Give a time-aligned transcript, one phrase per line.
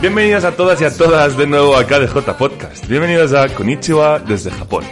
[0.00, 2.86] Bienvenidas a todas y a todas de nuevo acá de J Podcast.
[2.86, 4.82] Bienvenidas a Konichiwa desde Japón.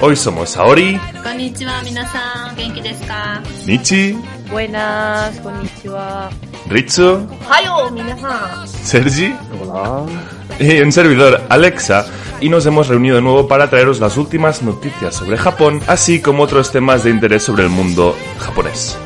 [0.00, 1.00] Hoy somos Saori.
[1.22, 2.56] Konnichiwa, minasan.
[2.56, 3.42] Genki desu ka?
[3.64, 4.18] Michi.
[4.50, 6.30] Buenas, konnichiwa.
[6.68, 7.28] Richo.
[7.48, 8.66] Hayo, minasan.
[8.66, 9.36] Sergi.
[9.60, 10.06] Hola.
[10.58, 12.06] Y un servidor, Alexa.
[12.40, 16.42] Y nos hemos reunido de nuevo para traeros las últimas noticias sobre Japón, así como
[16.42, 18.98] otros temas de interés sobre el mundo japonés.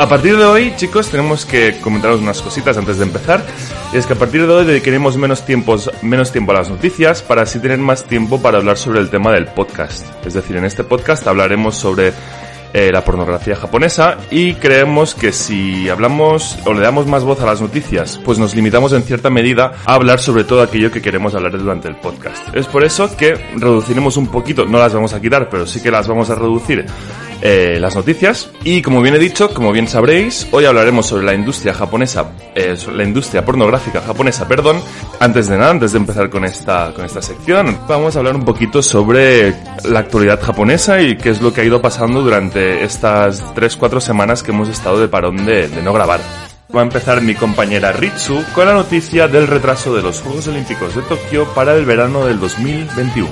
[0.00, 3.44] A partir de hoy, chicos, tenemos que comentaros unas cositas antes de empezar.
[3.92, 7.20] Y es que a partir de hoy dedicaremos menos, tiempos, menos tiempo a las noticias
[7.20, 10.06] para así tener más tiempo para hablar sobre el tema del podcast.
[10.24, 12.14] Es decir, en este podcast hablaremos sobre
[12.72, 17.46] eh, la pornografía japonesa y creemos que si hablamos o le damos más voz a
[17.46, 21.34] las noticias, pues nos limitamos en cierta medida a hablar sobre todo aquello que queremos
[21.34, 22.54] hablar durante el podcast.
[22.54, 25.90] Es por eso que reduciremos un poquito, no las vamos a quitar, pero sí que
[25.90, 26.86] las vamos a reducir
[27.42, 28.50] eh, las noticias.
[28.64, 32.76] Y como bien he dicho, como bien sabréis, hoy hablaremos sobre la industria japonesa, eh,
[32.94, 34.82] la industria pornográfica japonesa, perdón.
[35.18, 38.44] Antes de nada, antes de empezar con esta, con esta sección, vamos a hablar un
[38.44, 43.44] poquito sobre la actualidad japonesa y qué es lo que ha ido pasando durante estas
[43.54, 46.20] 3-4 semanas que hemos estado de parón de, de no grabar.
[46.74, 50.94] Va a empezar mi compañera Ritsu con la noticia del retraso de los Juegos Olímpicos
[50.94, 53.28] de Tokio para el verano del 2021.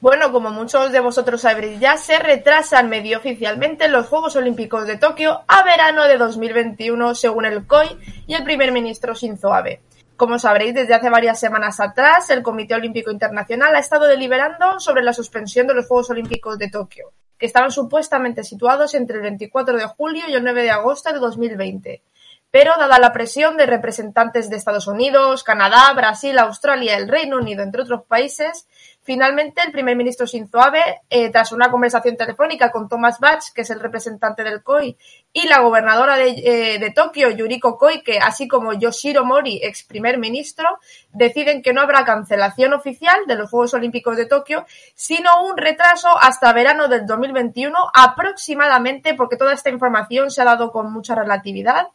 [0.00, 4.96] Bueno, como muchos de vosotros sabréis ya, se retrasan medio oficialmente los Juegos Olímpicos de
[4.96, 9.80] Tokio a verano de 2021, según el COI y el primer ministro Shinzo Abe.
[10.16, 15.02] Como sabréis, desde hace varias semanas atrás, el Comité Olímpico Internacional ha estado deliberando sobre
[15.02, 19.78] la suspensión de los Juegos Olímpicos de Tokio, que estaban supuestamente situados entre el 24
[19.78, 22.02] de julio y el 9 de agosto de 2020.
[22.50, 27.62] Pero, dada la presión de representantes de Estados Unidos, Canadá, Brasil, Australia, el Reino Unido,
[27.62, 28.66] entre otros países,
[29.08, 33.62] Finalmente, el primer ministro Shinzo Abe, eh, tras una conversación telefónica con Thomas Bach, que
[33.62, 34.98] es el representante del COI,
[35.32, 40.18] y la gobernadora de, eh, de Tokio, Yuriko Koike, así como Yoshiro Mori, ex primer
[40.18, 40.78] ministro,
[41.10, 46.10] deciden que no habrá cancelación oficial de los Juegos Olímpicos de Tokio, sino un retraso
[46.20, 51.88] hasta verano del 2021 aproximadamente, porque toda esta información se ha dado con mucha relatividad.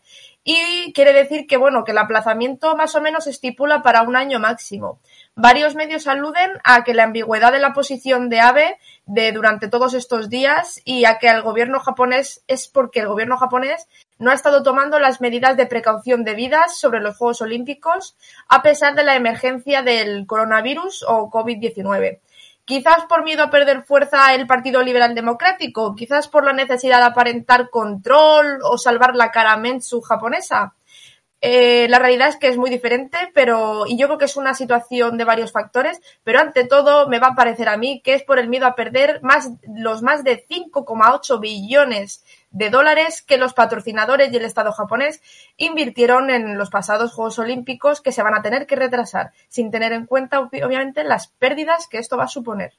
[0.44, 4.40] Y quiere decir que, bueno, que el aplazamiento más o menos estipula para un año
[4.40, 5.00] máximo.
[5.36, 8.78] Varios medios aluden a que la ambigüedad de la posición de Abe
[9.08, 13.38] de durante todos estos días y a que el gobierno japonés es porque el gobierno
[13.38, 13.88] japonés
[14.20, 18.16] no ha estado tomando las medidas de precaución debidas sobre los Juegos Olímpicos
[18.48, 22.20] a pesar de la emergencia del coronavirus o COVID-19.
[22.66, 27.06] Quizás por miedo a perder fuerza el Partido Liberal Democrático, quizás por la necesidad de
[27.06, 30.76] aparentar control o salvar la cara Mensu japonesa.
[31.46, 34.54] Eh, la realidad es que es muy diferente, pero y yo creo que es una
[34.54, 38.24] situación de varios factores, pero ante todo me va a parecer a mí que es
[38.24, 43.54] por el miedo a perder más los más de 5,8 billones de dólares que los
[43.54, 45.22] patrocinadores y el Estado japonés
[45.58, 49.92] invirtieron en los pasados Juegos Olímpicos que se van a tener que retrasar, sin tener
[49.92, 52.72] en cuenta obviamente las pérdidas que esto va a suponer.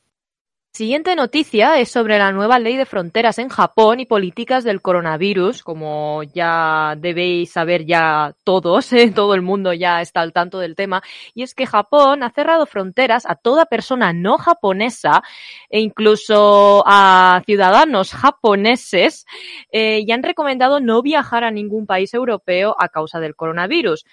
[0.77, 5.63] Siguiente noticia es sobre la nueva ley de fronteras en Japón y políticas del coronavirus,
[5.63, 9.13] como ya debéis saber ya todos, ¿eh?
[9.15, 11.01] todo el mundo ya está al tanto del tema,
[11.33, 15.23] y es que Japón ha cerrado fronteras a toda persona no japonesa
[15.71, 19.27] e incluso a ciudadanos japoneses
[19.71, 24.05] eh, y han recomendado no viajar a ningún país europeo a causa del coronavirus.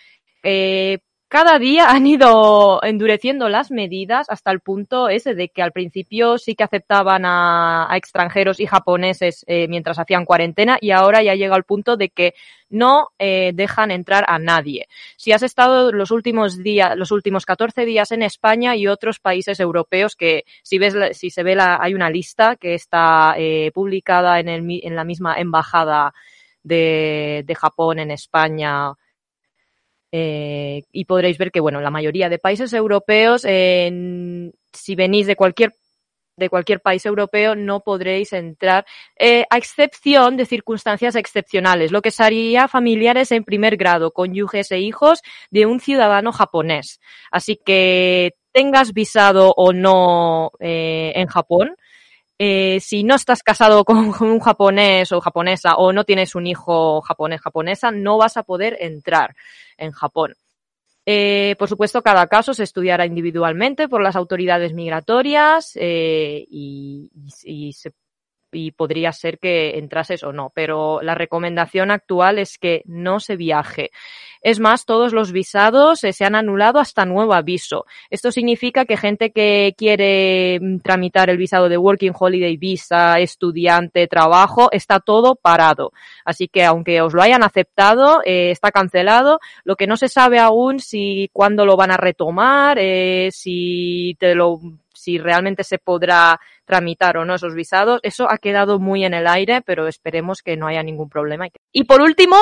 [0.43, 0.99] Eh,
[1.31, 6.37] cada día han ido endureciendo las medidas hasta el punto ese de que al principio
[6.37, 11.55] sí que aceptaban a, extranjeros y japoneses eh, mientras hacían cuarentena y ahora ya llega
[11.55, 12.33] al punto de que
[12.69, 14.89] no eh, dejan entrar a nadie.
[15.15, 19.61] Si has estado los últimos días, los últimos 14 días en España y otros países
[19.61, 24.41] europeos que si ves, si se ve la, hay una lista que está eh, publicada
[24.41, 26.13] en, el, en la misma embajada
[26.61, 28.97] de, de Japón en España
[30.11, 35.73] eh, y podréis ver que, bueno, la mayoría de países europeos, si venís de cualquier
[36.37, 38.85] de cualquier país europeo no podréis entrar,
[39.19, 44.79] eh, a excepción de circunstancias excepcionales, lo que sería familiares en primer grado, cónyuges e
[44.79, 45.21] hijos
[45.51, 46.99] de un ciudadano japonés.
[47.31, 51.75] Así que tengas visado o no eh, en Japón,
[52.39, 57.39] si no estás casado con, un japonés o japonesa o no tienes un hijo japonés
[57.39, 59.35] japonesa, no vas a poder entrar
[59.81, 60.35] en Japón.
[61.05, 67.11] Eh, por supuesto, cada caso se estudiará individualmente por las autoridades migratorias eh, y,
[67.43, 67.91] y, se
[68.51, 73.35] y podría ser que entrases o no, pero la recomendación actual es que no se
[73.35, 73.91] viaje.
[74.43, 77.85] Es más, todos los visados eh, se han anulado hasta nuevo aviso.
[78.09, 84.07] Esto significa que gente que quiere mm, tramitar el visado de Working Holiday Visa, estudiante,
[84.07, 85.91] trabajo, está todo parado.
[86.25, 89.39] Así que aunque os lo hayan aceptado, eh, está cancelado.
[89.63, 94.33] Lo que no se sabe aún si cuándo lo van a retomar, eh, si te
[94.33, 94.59] lo
[95.01, 97.99] si realmente se podrá tramitar o no esos visados.
[98.03, 101.47] Eso ha quedado muy en el aire, pero esperemos que no haya ningún problema.
[101.71, 102.37] Y por último,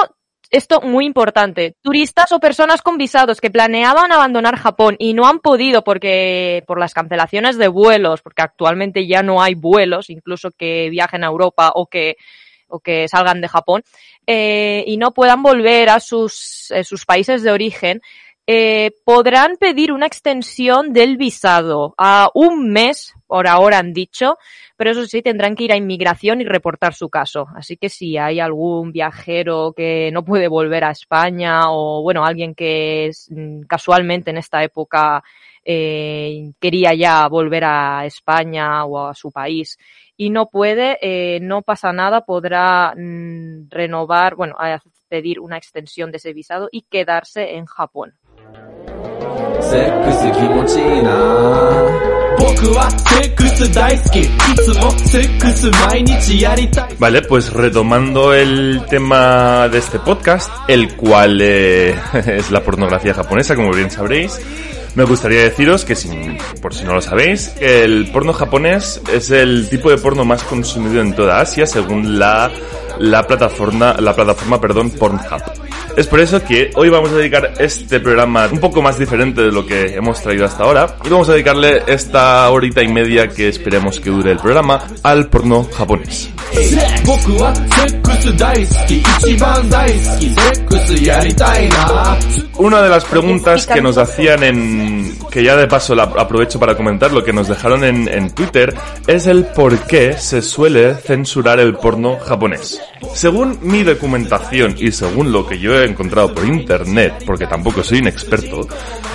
[0.49, 1.75] esto muy importante.
[1.81, 6.79] Turistas o personas con visados que planeaban abandonar Japón y no han podido porque por
[6.79, 11.71] las cancelaciones de vuelos, porque actualmente ya no hay vuelos, incluso que viajen a Europa
[11.75, 12.17] o que
[12.69, 13.83] o que salgan de Japón
[14.27, 18.01] eh, y no puedan volver a sus, a sus países de origen,
[18.51, 24.39] eh, podrán pedir una extensión del visado a un mes, por ahora han dicho,
[24.75, 27.45] pero eso sí, tendrán que ir a inmigración y reportar su caso.
[27.55, 32.55] Así que si hay algún viajero que no puede volver a España o, bueno, alguien
[32.55, 35.23] que mm, casualmente en esta época
[35.63, 39.77] eh, quería ya volver a España o a su país
[40.17, 44.55] y no puede, eh, no pasa nada, podrá mm, renovar, bueno,
[45.07, 48.18] pedir una extensión de ese visado y quedarse en Japón.
[56.97, 61.95] Vale, pues retomando el tema de este podcast, el cual eh,
[62.25, 64.39] es la pornografía japonesa, como bien sabréis,
[64.95, 65.95] me gustaría deciros que,
[66.61, 71.01] por si no lo sabéis, el porno japonés es el tipo de porno más consumido
[71.01, 72.51] en toda Asia, según la,
[72.99, 75.68] la plataforma, la plataforma, perdón, Pornhub.
[75.97, 79.51] Es por eso que hoy vamos a dedicar este programa un poco más diferente de
[79.51, 83.47] lo que hemos traído hasta ahora y vamos a dedicarle esta horita y media que
[83.49, 86.29] esperemos que dure el programa al porno japonés.
[92.57, 96.75] Una de las preguntas que nos hacían en, que ya de paso la aprovecho para
[96.75, 98.73] comentar, lo que nos dejaron en, en Twitter,
[99.07, 102.79] es el por qué se suele censurar el porno japonés.
[103.13, 107.99] Según mi documentación y según lo que yo he encontrado por internet, porque tampoco soy
[107.99, 108.67] un experto,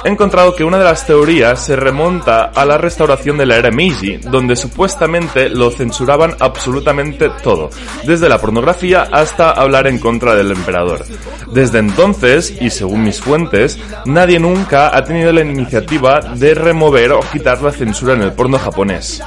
[0.04, 3.70] he encontrado que una de las teorías se remonta a la restauración de la era
[3.70, 7.70] Meiji, donde supuestamente lo censuraban absolutamente todo,
[8.06, 11.04] desde la pornografía hasta hablar en contra del emperador.
[11.52, 17.20] Desde entonces, y según mis fuentes, nadie nunca ha tenido la iniciativa de remover o
[17.32, 19.22] quitar la censura en el porno japonés.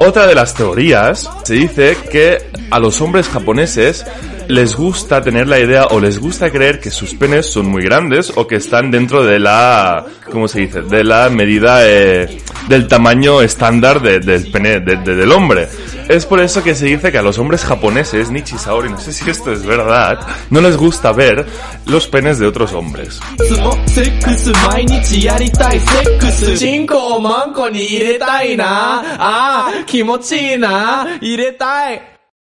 [0.00, 4.04] Otra de las teorías se dice que a los hombres japoneses
[4.48, 8.32] les gusta tener la idea o les gusta creer que sus penes son muy grandes
[8.36, 10.82] o que están dentro de la, ¿cómo se dice?
[10.82, 12.38] De la medida eh,
[12.68, 15.68] del tamaño estándar del pene del hombre.
[16.08, 19.12] Es por eso que se dice que a los hombres japoneses, Nichi Saori, no sé
[19.12, 20.20] si esto es verdad,
[20.50, 21.44] no les gusta ver
[21.86, 23.20] los penes de otros hombres.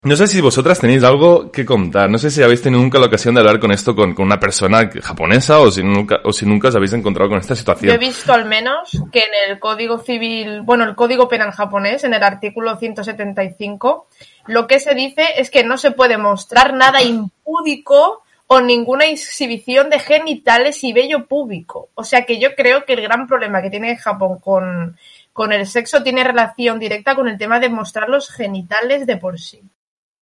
[0.01, 2.09] No sé si vosotras tenéis algo que contar.
[2.09, 4.89] No sé si habéis tenido nunca la ocasión de hablar con esto con, una persona
[5.03, 7.89] japonesa o si, nunca, o si nunca os habéis encontrado con esta situación.
[7.89, 12.05] Yo he visto al menos que en el Código Civil, bueno, el Código Penal japonés,
[12.05, 14.07] en el artículo 175,
[14.47, 19.89] lo que se dice es que no se puede mostrar nada impúdico o ninguna exhibición
[19.89, 21.89] de genitales y vello público.
[21.95, 24.97] O sea que yo creo que el gran problema que tiene Japón con,
[25.33, 29.37] con el sexo tiene relación directa con el tema de mostrar los genitales de por
[29.37, 29.61] sí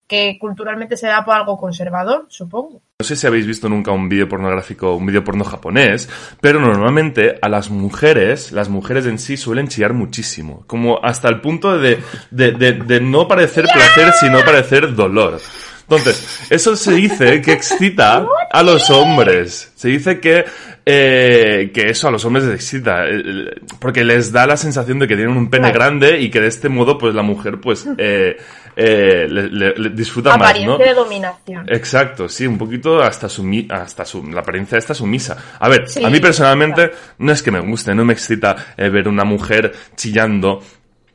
[0.08, 2.82] que culturalmente se da por algo conservador, supongo.
[3.00, 6.10] No sé si habéis visto nunca un vídeo pornográfico, un vídeo porno japonés,
[6.42, 11.42] pero normalmente a las mujeres, las mujeres en sí suelen chillar muchísimo, como hasta el
[11.42, 15.40] punto de, de, de, no parecer placer, sino parecer dolor.
[15.82, 19.72] Entonces, eso se dice que excita a los hombres.
[19.76, 20.46] Se dice que,
[20.90, 23.06] eh, que eso a los hombres les excita.
[23.06, 26.48] Eh, porque les da la sensación de que tienen un pene grande y que de
[26.48, 28.38] este modo, pues la mujer, pues, eh,
[28.80, 30.78] eh, le, disfruta más, ¿no?
[30.78, 31.66] de dominación.
[31.68, 35.36] Exacto, sí, un poquito hasta su, hasta su, la apariencia esta sumisa.
[35.60, 39.10] A ver, a mí personalmente no es que me guste, no me excita eh, ver
[39.10, 40.62] una mujer chillando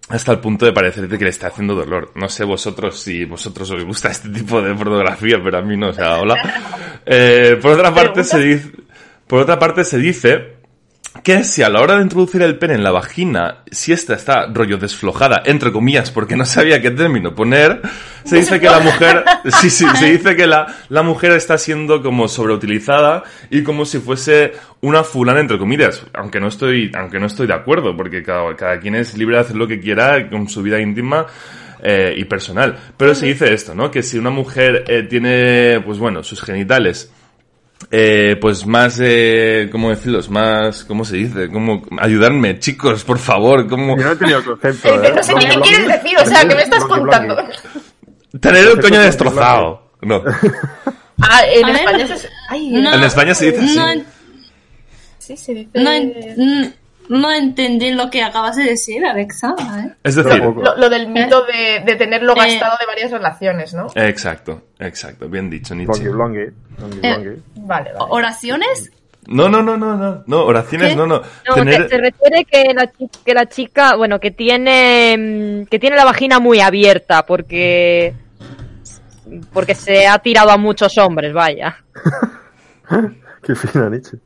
[0.09, 2.13] hasta el punto de parecer que le está haciendo dolor.
[2.17, 5.89] No sé vosotros si vosotros os gusta este tipo de pornografía, pero a mí no,
[5.89, 6.37] o sea, hola.
[7.05, 8.71] Eh, por otra parte se dice,
[9.33, 10.57] por otra parte se dice
[11.25, 14.45] que si a la hora de introducir el pene en la vagina, si esta está
[14.53, 17.81] rollo desflojada, entre comillas, porque no sabía qué término poner,
[18.25, 19.25] se dice que la mujer,
[19.59, 24.01] sí, sí, se dice que la, la mujer está siendo como sobreutilizada y como si
[24.01, 28.55] fuese una fulana, entre comillas, aunque no estoy, aunque no estoy de acuerdo, porque cada,
[28.55, 31.25] cada quien es libre de hacer lo que quiera con su vida íntima,
[31.83, 32.79] eh, y personal.
[32.99, 33.91] Pero se dice esto, ¿no?
[33.91, 37.11] Que si una mujer eh, tiene, pues bueno, sus genitales
[37.95, 40.31] eh, pues más, eh, ¿cómo decirlos?
[40.31, 41.49] Más, ¿cómo se dice?
[41.51, 43.97] ¿Cómo, ayudarme, chicos, por favor, ¿cómo?
[43.99, 45.03] Yo no he tenido el concepto.
[45.05, 47.37] Eh, no sé ni qué quieres decir, o sea, ¿qué me estás contando?
[48.41, 49.93] Tener el coño es destrozado.
[50.01, 50.23] No.
[51.25, 51.77] Ah, en A ver.
[51.77, 52.29] español se...
[52.49, 53.77] Ay, No, En España se dice así.
[53.77, 54.07] No, en-
[55.19, 55.71] sí, se dice...
[55.75, 56.73] no,
[57.09, 59.55] no entendí lo que acabas de decir, Alexa.
[59.59, 59.93] ¿eh?
[60.03, 60.63] Es decir, Tampoco.
[60.63, 62.37] Lo, lo del mito de, de tenerlo Eh.
[62.37, 63.87] gastado de varias relaciones, ¿no?
[63.95, 66.05] exacto, exacto, bien dicho, Nietzsche.
[66.07, 66.53] Eh.
[67.57, 67.93] Vale, vale.
[67.99, 68.91] ¿Oraciones?
[69.29, 70.97] No, no, no, no, no, no, oraciones ¿Qué?
[70.97, 71.23] no, no.
[71.49, 75.17] No, Tener, se, se refiere que la, chi- que la chica, bueno, que tiene,
[75.63, 78.15] mm, que tiene la vagina muy abierta porque,
[79.53, 81.77] porque se ha tirado a muchos hombres, vaya.
[83.45, 84.19] Qué fina, Nietzsche.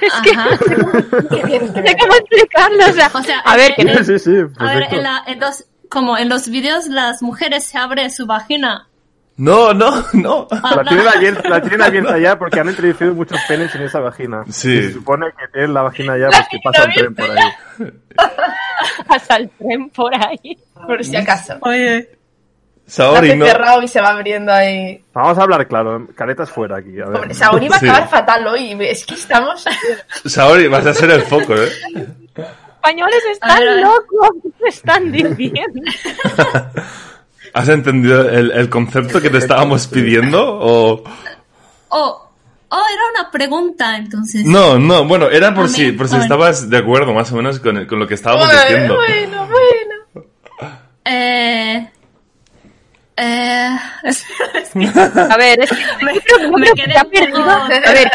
[0.00, 4.18] Bien, qué No sé cómo explicarlo, o sea, O sea, a ver, que no- Sí,
[4.18, 8.10] sí, A ver, en, la- en los, como en los vídeos las mujeres se abren
[8.10, 8.88] su vagina.
[9.36, 10.46] no, no, no.
[10.50, 14.00] Ah, La tienen, abierta, la tienen abierta ya porque han introducido muchos penes en esa
[14.00, 14.44] vagina.
[14.50, 14.72] Sí.
[14.72, 17.52] Y se supone que tienen la vagina ya pues que pasa un tren por ahí.
[19.06, 20.58] pasa el tren por ahí.
[20.74, 21.56] Por si acaso.
[21.60, 22.15] Oye.
[22.86, 23.44] Saori, no.
[23.46, 25.02] cerrado y se va abriendo ahí.
[25.12, 27.00] Vamos a hablar claro, caretas fuera aquí.
[27.00, 27.16] A ver.
[27.16, 27.88] Hombre, Saori va a Sí.
[27.88, 28.76] acabar fatal hoy.
[28.80, 29.64] Es que estamos...
[30.24, 31.68] Saori, vas a ser el foco, ¿eh?
[32.76, 34.30] Españoles están ver, locos,
[34.62, 35.82] ¿qué están diciendo?
[37.52, 40.40] ¿Has entendido el, el concepto que te estábamos pidiendo?
[40.60, 41.02] O...
[41.88, 42.30] Oh,
[42.68, 44.44] oh, era una pregunta entonces.
[44.44, 47.86] No, no, bueno, era por si, por si estabas de acuerdo más o menos con,
[47.86, 48.94] con lo que estábamos Bueno, diciendo.
[48.96, 50.26] bueno, bueno.
[51.04, 51.90] Eh.
[53.16, 53.68] Eh.
[55.30, 56.12] A ver, es que me,
[56.58, 57.50] me que quedé perdido.
[57.50, 58.10] A ver,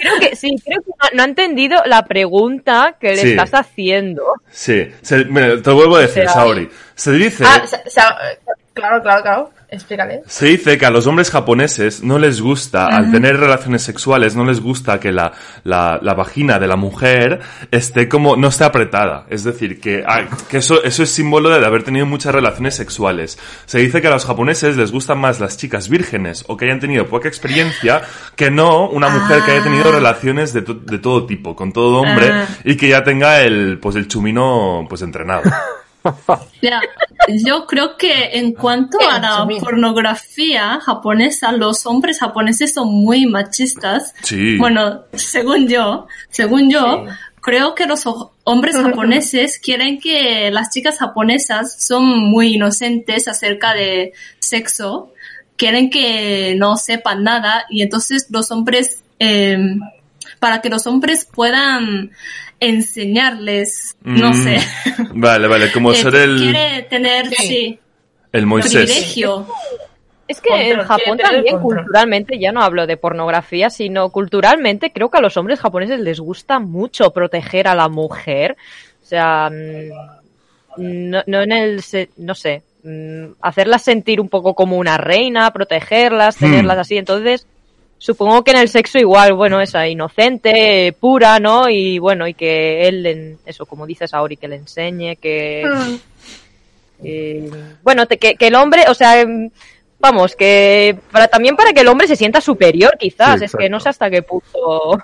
[0.00, 3.30] creo, que sí, creo que no, no ha entendido la pregunta que le Sí.
[3.30, 4.24] estás haciendo.
[4.50, 6.68] Sí, se- mira, te vuelvo a decir, O sea, Saori.
[6.94, 8.18] Se dice, Ah, sa- sa-
[8.74, 9.50] claro, claro, claro.
[9.72, 10.22] Explícale.
[10.26, 14.44] se dice que a los hombres japoneses no les gusta, al tener relaciones sexuales, no
[14.44, 17.38] les gusta que la, la, la vagina de la mujer
[17.70, 19.26] esté como, no esté apretada.
[19.30, 23.38] Es decir, que, ah, que eso, eso es símbolo de haber tenido muchas relaciones sexuales.
[23.66, 26.80] Se dice que a los japoneses les gustan más las chicas vírgenes o que hayan
[26.80, 28.02] tenido poca experiencia
[28.34, 32.00] que no una mujer que haya tenido relaciones de, to- de todo tipo, con todo
[32.00, 32.46] hombre Ah.
[32.64, 35.42] y que ya tenga el, pues el chumino, pues entrenado.
[36.62, 36.80] Ya,
[37.28, 44.14] yo creo que en cuanto a la pornografía japonesa, los hombres japoneses son muy machistas.
[44.22, 44.56] Sí.
[44.56, 47.04] Bueno, según yo, según yo,
[47.42, 53.74] creo que los ho- hombres japoneses quieren que las chicas japonesas son muy inocentes acerca
[53.74, 55.12] de sexo,
[55.56, 59.58] quieren que no sepan nada y entonces los hombres, eh,
[60.38, 62.12] para que los hombres puedan
[62.60, 64.58] enseñarles, no Mm, sé.
[65.14, 67.46] Vale, vale, como ser el, Quiere tener, Sí.
[67.46, 67.78] sí,
[68.32, 68.72] el Moisés.
[68.74, 69.46] privilegio.
[70.28, 75.10] Es que Control, en Japón también culturalmente, ya no hablo de pornografía, sino culturalmente creo
[75.10, 78.56] que a los hombres japoneses les gusta mucho proteger a la mujer.
[79.02, 79.90] O sea, mm,
[81.10, 85.50] no, no en el, se- no sé, mm, hacerlas sentir un poco como una reina,
[85.52, 86.44] protegerlas, Hmm.
[86.44, 86.96] tenerlas así.
[86.96, 87.46] Entonces,
[88.00, 91.68] supongo que en el sexo igual, bueno, esa inocente, pura, ¿no?
[91.68, 95.62] Y bueno, y que él, en- eso, como dices Auri, que le enseñe, que...
[97.02, 97.50] Eh,
[97.82, 99.50] bueno, te- que, que el hombre, o sea, em,
[99.98, 103.38] vamos, que para, también para que el hombre se sienta superior, quizás.
[103.38, 104.98] Sí, es que no sé hasta qué punto.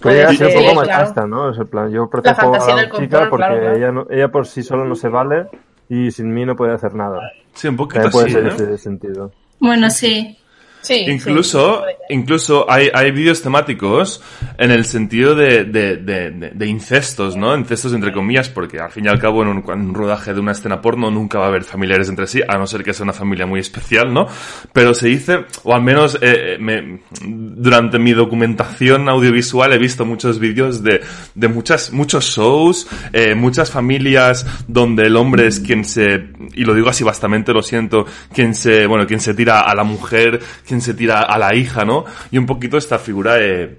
[0.00, 1.00] Puede llegar a ser un poco claro.
[1.00, 1.50] machista, ¿no?
[1.50, 3.76] Es el plan, yo protejo a la chica control, porque claro, claro.
[3.76, 5.46] Ella, no- ella por sí sola no se vale
[5.88, 7.20] y sin mí no puede hacer nada.
[7.54, 9.32] Sí, un poquito También puede así, ser ese sentido.
[9.60, 10.36] Bueno, sí.
[10.82, 11.04] Sí.
[11.08, 14.22] Incluso, incluso hay, hay vídeos temáticos
[14.56, 17.56] en el sentido de, de, de, de- incestos, ¿no?
[17.56, 20.38] Incestos entre comillas, porque al fin y al cabo en un, en un rodaje de
[20.40, 23.02] una escena porno nunca va a haber familiares entre sí, a no ser que sea
[23.04, 24.28] una familia muy especial, ¿no?
[24.72, 30.04] Pero se dice, o al menos eh, eh, me- durante mi documentación audiovisual he visto
[30.04, 31.00] muchos vídeos de,
[31.34, 36.74] de muchas, muchos shows, eh, muchas familias donde el hombre es quien se, y lo
[36.74, 40.75] digo así bastante, lo siento, quien se, bueno, quien se tira a la mujer, quien
[40.80, 42.04] se tira a la hija, ¿no?
[42.30, 43.78] Y un poquito esta figura eh,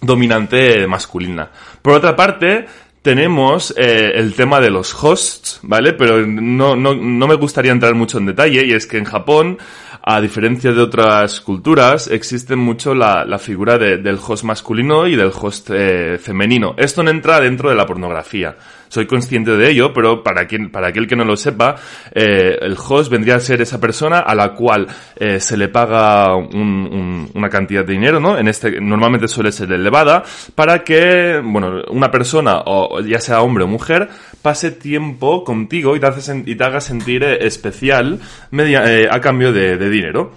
[0.00, 1.50] dominante masculina.
[1.80, 2.66] Por otra parte,
[3.02, 5.92] tenemos eh, el tema de los hosts, ¿vale?
[5.92, 9.58] Pero no, no, no me gustaría entrar mucho en detalle y es que en Japón,
[10.02, 15.16] a diferencia de otras culturas, existe mucho la, la figura de- del host masculino y
[15.16, 16.74] del host eh, femenino.
[16.76, 18.56] Esto no entra dentro de la pornografía.
[18.92, 21.76] Soy consciente de ello, pero para quien, para aquel que no lo sepa,
[22.14, 26.36] eh, el host vendría a ser esa persona a la cual eh, se le paga
[26.36, 26.50] un-
[26.92, 28.36] un- una cantidad de dinero, ¿no?
[28.36, 30.22] En este, normalmente suele ser elevada,
[30.54, 34.10] para que, bueno, una persona, o ya sea hombre o mujer,
[34.42, 38.18] pase tiempo contigo y te, hace y te haga sentir eh, especial
[38.50, 40.32] media- eh, a cambio de, de dinero.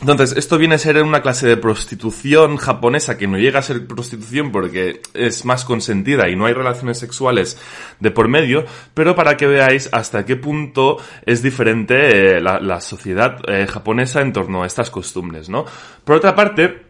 [0.00, 3.86] Entonces, esto viene a ser una clase de prostitución japonesa que no llega a ser
[3.86, 7.58] prostitución porque es más consentida y no hay relaciones sexuales
[7.98, 13.38] de por medio, pero para que veáis hasta qué punto es diferente eh, la, sociedad
[13.48, 15.64] eh, japonesa en torno a estas costumbres, ¿no?
[16.04, 16.85] Por otra parte,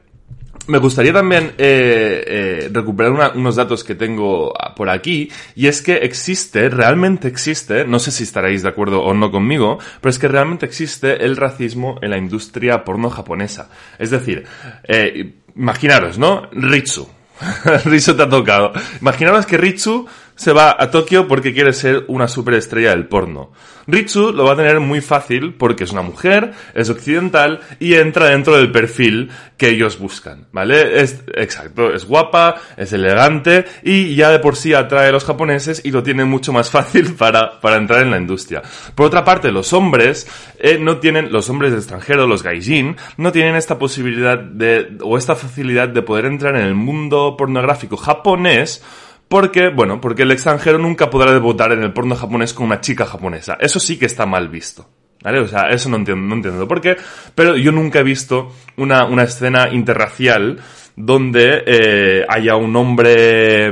[0.67, 5.83] me gustaría también eh, eh, recuperar unos datos que tengo ah, por aquí, y es
[5.83, 10.19] que existe, realmente existe, no sé si estaréis de acuerdo o no conmigo, pero es
[10.19, 13.71] que realmente existe el racismo en la industria porno japonesa.
[13.99, 14.45] Es decir,
[14.85, 16.49] eh, imaginaros, ¿no?
[16.53, 17.09] Ritsu.
[17.85, 18.73] Ritsu te ha tocado.
[19.01, 20.07] Imaginaros que Ritsu
[20.37, 23.53] se va a Tokio porque quiere ser una superestrella del porno.
[23.87, 28.27] Ritsu lo va a tener muy fácil porque es una mujer, es occidental y entra
[28.27, 31.01] dentro del perfil que ellos buscan, ¿vale?
[31.01, 35.83] Es, exacto, es guapa, es elegante y ya de por sí atrae a los japoneses
[35.85, 38.63] y lo tiene mucho más fácil para, para entrar en la industria.
[38.95, 40.27] Por otra parte, los hombres
[40.59, 45.37] eh, no tienen, los hombres extranjeros, los gaijin, no tienen esta posibilidad de, o esta
[45.37, 48.83] facilidad de poder entrar en el mundo pornográfico japonés
[49.29, 53.07] porque, bueno, porque el extranjero nunca podrá debutar en el porno japonés con una chica
[53.07, 53.57] japonesa.
[53.61, 54.89] Eso sí que está mal visto.
[55.23, 55.41] ¿Vale?
[55.41, 56.97] O sea, eso no entiendo, no entiendo por qué.
[57.35, 60.61] Pero yo nunca he visto una, una escena interracial
[60.95, 63.69] donde eh, haya un hombre,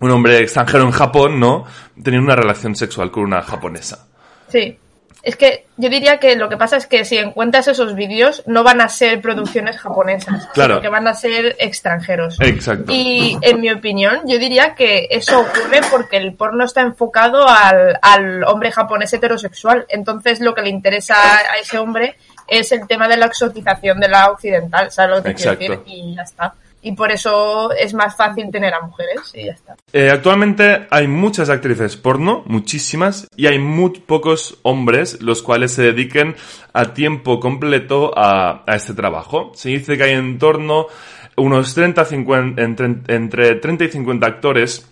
[0.00, 1.64] un hombre extranjero en Japón, ¿no?
[2.02, 4.08] Teniendo una relación sexual con una japonesa.
[4.48, 4.78] Sí.
[5.22, 8.62] Es que yo diría que lo que pasa es que si encuentras esos vídeos no
[8.62, 10.74] van a ser producciones japonesas, Claro.
[10.74, 12.36] sino que van a ser extranjeros.
[12.40, 12.84] Exacto.
[12.92, 17.98] Y en mi opinión, yo diría que eso ocurre porque el porno está enfocado al,
[18.00, 19.86] al hombre japonés heterosexual.
[19.88, 24.08] Entonces lo que le interesa a ese hombre es el tema de la exotización de
[24.08, 25.80] la occidental, ¿sabes lo que quiero decir?
[25.86, 26.54] Y ya está.
[26.80, 29.76] Y por eso es más fácil tener a mujeres y ya está.
[29.92, 35.82] Eh, actualmente hay muchas actrices porno, muchísimas, y hay muy pocos hombres los cuales se
[35.82, 36.36] dediquen
[36.72, 39.52] a tiempo completo a, a este trabajo.
[39.54, 40.86] Se dice que hay en torno
[41.36, 44.88] unos 30, 50, entre, entre 30 y 50 actores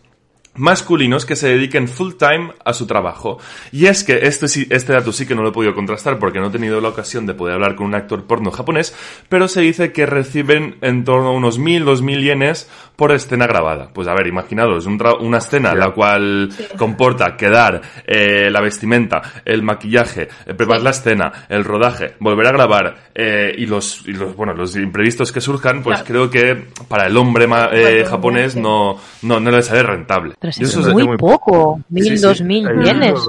[0.56, 3.38] masculinos que se dediquen full time a su trabajo.
[3.72, 6.48] Y es que este, este dato sí que no lo he podido contrastar porque no
[6.48, 8.94] he tenido la ocasión de poder hablar con un actor porno japonés,
[9.28, 13.88] pero se dice que reciben en torno a unos 1000, 2000 yenes por escena grabada.
[13.92, 19.62] Pues a ver, imaginaros, un una escena la cual comporta quedar, eh, la vestimenta, el
[19.62, 24.34] maquillaje, eh, preparar la escena, el rodaje, volver a grabar eh, y los, y los,
[24.34, 26.28] bueno, los imprevistos que surjan, pues Claro.
[26.28, 30.34] creo que para el hombre ma- eh, japonés no, no, no le sale rentable.
[30.40, 31.80] Pero si eso es- muy, muy poco.
[31.90, 33.20] Mil, dos mil Ahí- yenes.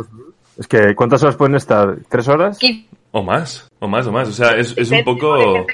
[0.57, 1.97] Es que, ¿cuántas horas pueden estar?
[2.09, 2.57] ¿Tres horas?
[3.11, 4.27] O más, o más, o más.
[4.29, 5.65] O sea, es, es un Hay poco...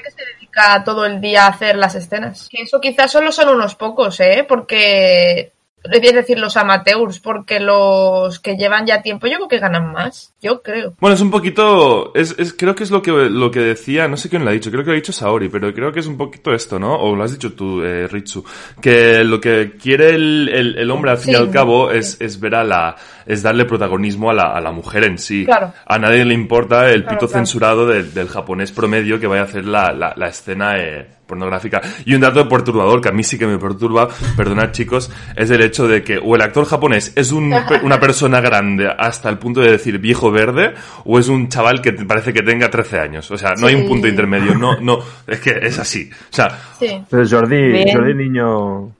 [0.54, 2.48] dedica todo el día a hacer las escenas.
[2.50, 4.44] Que eso quizás solo son unos pocos, ¿eh?
[4.48, 5.52] Porque...
[5.86, 10.32] Es decir, los amateurs, porque los que llevan ya tiempo yo creo que ganan más.
[10.40, 10.94] Yo creo.
[10.98, 12.10] Bueno, es un poquito...
[12.14, 14.54] Es, es- creo que es lo que, lo que decía, no sé quién lo ha
[14.54, 16.94] dicho, creo que lo ha dicho Saori, pero creo que es un poquito esto, ¿no?
[16.96, 18.42] O lo has dicho tú, eh, Ritsu.
[18.80, 21.98] Que lo que quiere el, el, el hombre al fin y al cabo sí.
[21.98, 22.96] es, es ver a la...
[23.26, 25.44] es darle protagonismo a la, a la mujer en sí.
[25.44, 25.72] Claro.
[25.86, 27.40] A nadie le importa el Claro, pito claro.
[27.46, 31.80] censurado del, del japonés promedio que vaya a hacer la, la, la escena eh, pornográfica.
[32.04, 35.62] Y un dato perturbador que a mí sí que me perturba, perdonad chicos, es el
[35.62, 39.60] hecho de que o el actor japonés es un, una persona grande hasta el punto
[39.60, 43.30] de decir viejo verde, o es un chaval que parece que tenga 13 años.
[43.30, 44.54] O sea, no hay un punto intermedio.
[44.54, 46.10] No, no, es que es así.
[46.12, 47.02] O sea, Sí.
[47.08, 47.88] Pero Jordi, Bien.
[47.92, 48.90] Jordi Niño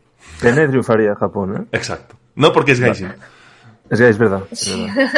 [0.41, 1.77] Pene triunfaría en Japón, ¿eh?
[1.77, 2.17] exacto.
[2.37, 3.13] No porque es gaijin.
[3.91, 4.43] Es que es verdad.
[4.51, 5.11] Es verdad,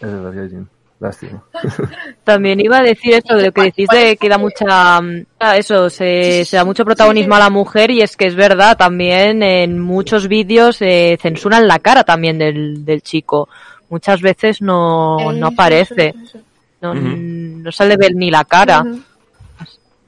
[0.00, 0.68] es verdad Gaijin.
[1.00, 1.42] Lástima.
[2.24, 5.90] También iba a decir esto de lo que decís de que da mucha, ah, eso,
[5.90, 9.78] se, se da mucho protagonismo a la mujer y es que es verdad, también en
[9.80, 13.48] muchos vídeos eh, censuran la cara también del, del chico.
[13.90, 16.38] Muchas veces no, no aparece, eso, eso.
[16.80, 17.02] no, Ujú.
[17.02, 18.82] no se le ve ni la cara.
[18.82, 19.00] Ujú.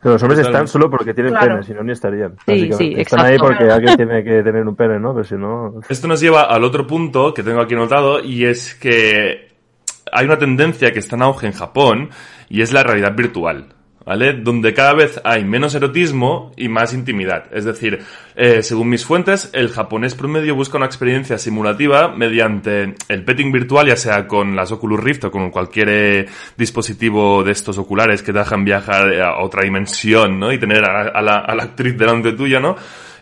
[0.06, 1.54] Pero los hombres están solo porque tienen Claro.
[1.54, 2.36] pene, si no ni estarían.
[2.46, 2.76] Sí, básicamente.
[2.76, 5.12] sí, Están ahí porque alguien tiene que tener un pene, ¿no?
[5.12, 5.80] Pero si no...
[5.88, 9.48] Esto nos lleva al otro punto que tengo aquí anotado y es que
[10.12, 12.10] hay una tendencia que está en auge en Japón
[12.48, 13.66] y es la realidad virtual.
[14.06, 14.34] ¿Vale?
[14.34, 17.46] Donde cada vez hay menos erotismo y más intimidad.
[17.52, 17.98] Es decir,
[18.36, 23.88] eh, según mis fuentes, el japonés promedio busca una experiencia simulativa mediante el petting virtual,
[23.88, 28.32] ya sea con las Oculus Rift o con cualquier eh, dispositivo de estos oculares que
[28.32, 30.52] te dejan viajar a otra dimensión, ¿no?
[30.52, 32.76] Y tener a, a la, a la actriz delante tuya, ¿no?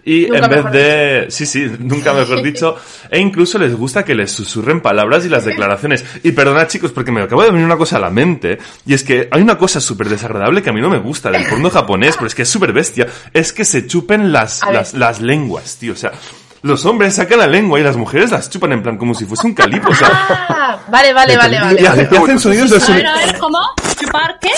[0.06, 1.26] Y Nunca en vez de...
[1.30, 2.76] Sí, sí, nunca mejor dicho.
[3.10, 6.04] E incluso les gusta que les susurren palabras y las declaraciones.
[6.22, 8.58] Y perdonad chicos, porque me acaba de venir una cosa a la mente.
[8.86, 11.46] Y es que hay una cosa súper desagradable que a mí no me gusta del
[11.48, 13.06] porno japonés, pero es que es súper bestia.
[13.32, 15.94] Es que se chupen las, las, las lenguas, tío.
[15.94, 16.12] O sea,
[16.62, 19.46] los hombres sacan la lengua y las mujeres las chupan en plan como si fuese
[19.46, 19.90] un calipo.
[19.90, 21.80] O sea, Ah, vale, vale, vale, vale.
[21.82, 23.58] y, hacen, y hacen sonidos de A ver, a ver, ¿cómo?
[23.98, 24.50] ¿Chupar qué?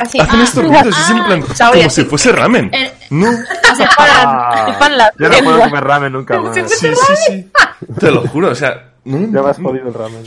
[0.00, 0.18] Así.
[0.20, 2.70] Hacen Ah, estos ruidos es en plan Saori, como si fuese ramen.
[2.72, 3.28] Eh, No.
[3.30, 6.54] o sea, Ah, la yo no puedo comer ramen nunca más.
[6.54, 6.88] Sí, sí,
[7.26, 7.50] sí.
[7.98, 10.22] Te lo juro, o sea, no, Ya me has jodido el ramen.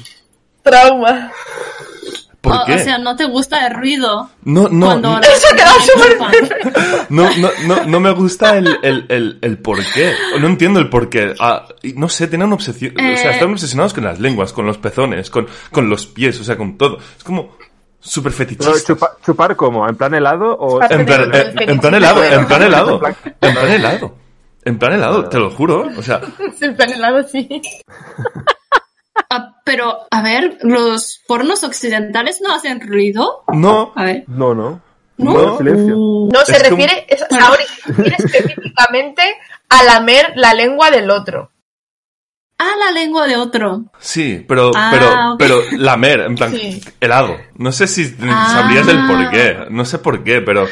[0.62, 1.31] Trauma.
[2.41, 2.75] ¿por o, qué?
[2.75, 5.47] o sea, no te gusta el ruido no, no, cuando Eso
[5.93, 10.13] súper no, no, no, no me gusta el, el, el, el por qué.
[10.41, 11.33] No entiendo el por qué.
[11.39, 12.93] Ah, no sé, tienen una obsesión.
[12.97, 13.33] O sea, Eh.
[13.36, 16.77] están obsesionados con las lenguas, con los pezones, con, con los pies, o sea, con
[16.77, 16.97] todo.
[17.17, 17.55] Es como
[18.03, 18.93] súper fetichista.
[18.93, 19.87] chupa- ¿Chupar cómo?
[19.87, 20.79] ¿En plan helado o...?
[20.81, 23.01] Chupar- En plan, el en, en plan helado, en plan helado.
[23.41, 24.15] En plan helado.
[24.65, 25.89] En plan helado, te lo juro.
[25.97, 26.21] O sea,
[26.61, 27.61] El plan helado, sí.
[29.29, 33.43] Ah, pero, a ver, los pornos occidentales no hacen ruido.
[33.53, 33.91] no.
[33.95, 34.23] A ver.
[34.27, 34.81] No, no.
[35.17, 35.33] No.
[35.33, 35.95] No, silencio.
[35.95, 39.21] No, se Es refiere, es, refiere específicamente
[39.69, 41.51] a lamer la lengua del otro.
[42.65, 43.84] Ah, la lengua de otro.
[43.99, 46.82] Sí, pero, Ah, pero, pero lamer, en plan, Sí.
[47.02, 47.36] helado.
[47.58, 48.49] No sé si Ah.
[48.54, 49.58] sabrías el por qué.
[49.69, 50.65] No sé por qué, pero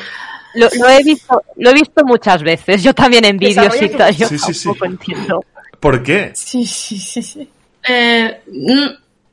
[0.54, 2.84] Lo, lo he visto, lo he visto muchas veces.
[2.84, 4.16] Yo también en vídeos y tal.
[4.16, 4.64] Yo Sí, sí, sí.
[4.66, 5.46] tampoco entiendo.
[5.80, 6.32] ¿por qué?
[6.36, 7.50] Sí, sí, sí, sí.
[7.88, 8.42] Eh,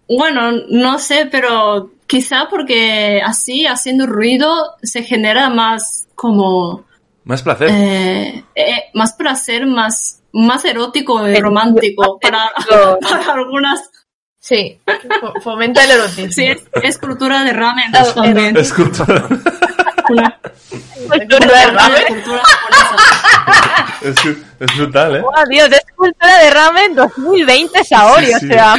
[0.09, 6.85] bueno, no sé, pero quizá porque así, haciendo ruido, se genera más como...
[7.25, 7.69] Más placer.
[7.71, 12.51] eh, eh, más placer, más, más erótico y romántico para,
[13.01, 13.91] para algunas.
[14.41, 16.33] Sí, fo- fomenta el erotismo.
[16.33, 18.57] Sí, es, es cultura de ramen Es- también.
[18.57, 19.27] Es cultura,
[20.11, 20.39] Una-
[21.09, 22.03] Cultura del ramen.
[22.09, 23.99] cultura japonesa.
[24.03, 25.23] es, es brutal, ¿eh?
[25.25, 25.69] ¡Oh, Dios!
[25.71, 28.47] Es cultura de ramen 2020 Saori, Sí, sí.
[28.47, 28.75] o sea...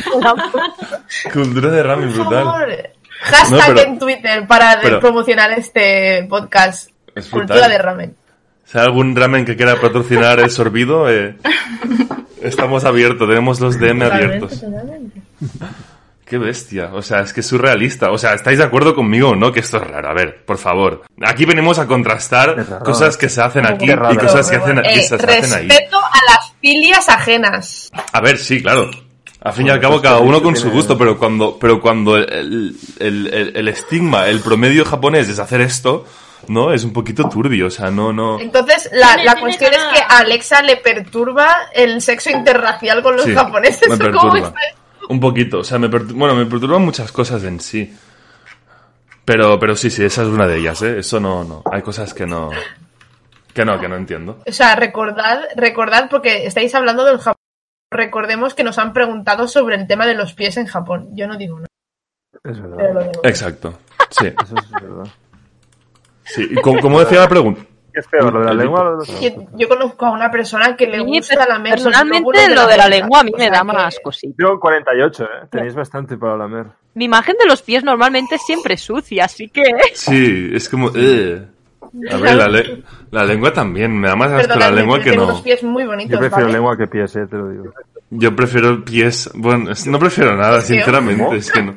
[1.34, 2.92] Cultura de ramen brutal.
[3.22, 6.90] Hashtag No, pero- en Twitter para de- pero- promocionar este podcast.
[7.16, 8.16] Es Cultura de ramen.
[8.71, 11.36] Si hay algún ramen que quiera patrocinar el sorbido, eh,
[12.41, 14.60] estamos abiertos, tenemos los DM abiertos.
[14.62, 15.21] Totalmente.
[16.25, 18.12] Qué bestia, o sea, es que es surrealista.
[18.12, 19.51] O sea, ¿estáis de acuerdo conmigo o no?
[19.51, 20.10] Que esto es raro.
[20.10, 21.01] A ver, por favor.
[21.25, 25.01] Aquí venimos a contrastar cosas que se hacen aquí y cosas que, hacen, que Eh,
[25.03, 25.67] se hacen ahí.
[25.67, 27.89] respeto a las filias ajenas.
[28.13, 28.91] A ver, sí, claro.
[29.41, 31.82] Al fin y al cabo, pues cada que uno con su gusto, pero cuando, pero
[31.82, 36.05] cuando el, el, el, el estigma, el promedio japonés es hacer esto,
[36.47, 36.71] ¿no?
[36.73, 38.39] Es un poquito turbio, o sea, no, no.
[38.39, 43.25] Entonces, la, la cuestión es que a Alexa le perturba el sexo interracial con los
[43.25, 43.88] Sí, japoneses.
[43.89, 44.54] me ¿o cómo perturba.
[45.10, 47.93] Un poquito, o sea, me pertu- bueno, me perturban muchas cosas en sí.
[49.25, 50.99] Pero, pero sí, sí, esa es una de ellas, ¿eh?
[50.99, 51.62] Eso no, no.
[51.71, 52.49] Hay cosas que no,
[53.54, 54.41] que no, que no entiendo.
[54.47, 57.36] O sea, recordad, recordad, porque estáis hablando del Japón.
[57.91, 61.10] Recordemos que nos han preguntado sobre el tema de los pies en Japón.
[61.13, 61.67] Yo no digo nada,
[62.43, 62.93] Es pero verdad.
[62.93, 63.21] lo digo.
[63.23, 63.80] Exacto.
[64.12, 65.08] Sí, Eso es verdad.
[66.34, 66.48] Sí.
[66.52, 67.62] Y como, como decía la pregunta.
[67.92, 70.12] ¿Qué es peor, lo de la lengua o lo de los Yo, yo conozco a
[70.12, 73.32] una persona que le gusta pero lamer los personalmente lo de la lengua a mí
[73.38, 74.36] me da más cosita.
[74.38, 75.28] Yo 48, ¿eh?
[75.50, 76.68] Tenéis bastante para lamer.
[76.94, 79.63] Mi imagen de los pies normalmente es siempre sucia, así que...
[79.94, 80.92] Sí, es como.
[80.96, 81.46] eh.
[82.12, 83.98] A ver, la, le- la lengua también.
[84.00, 85.30] Me da más asco la lengua que tengo no.
[85.30, 86.54] unos pies muy bonitos, Yo prefiero ¿vale?
[86.54, 87.74] lengua que pies, eh, te lo digo.
[88.12, 89.30] Yo prefiero pies.
[89.36, 91.24] Bueno, es- no prefiero nada, sinceramente.
[91.24, 91.36] ¿Cómo?
[91.36, 91.76] Es que no.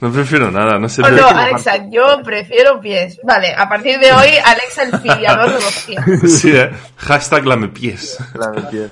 [0.00, 1.02] No prefiero nada, no sé.
[1.02, 3.18] Oh, no, Alexa, yo prefiero pies.
[3.22, 6.32] Vale, a partir de hoy, Alexa el filiador de los pies.
[6.40, 6.70] Sí, eh.
[6.96, 8.18] Hashtag lamepiés.
[8.34, 8.90] La de pies.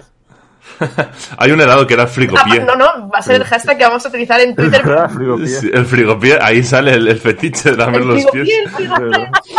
[1.36, 2.60] Hay un helado que era Ah, frigopié.
[2.60, 4.82] no, no, va a ser el hashtag que vamos a utilizar en Twitter.
[4.86, 5.46] verdad, frigopié.
[5.48, 8.48] Sí, el frigopié, ahí sale el, el fetiche de lamer El los pies.
[8.64, 9.30] el frigopié.
[9.44, 9.52] Sí,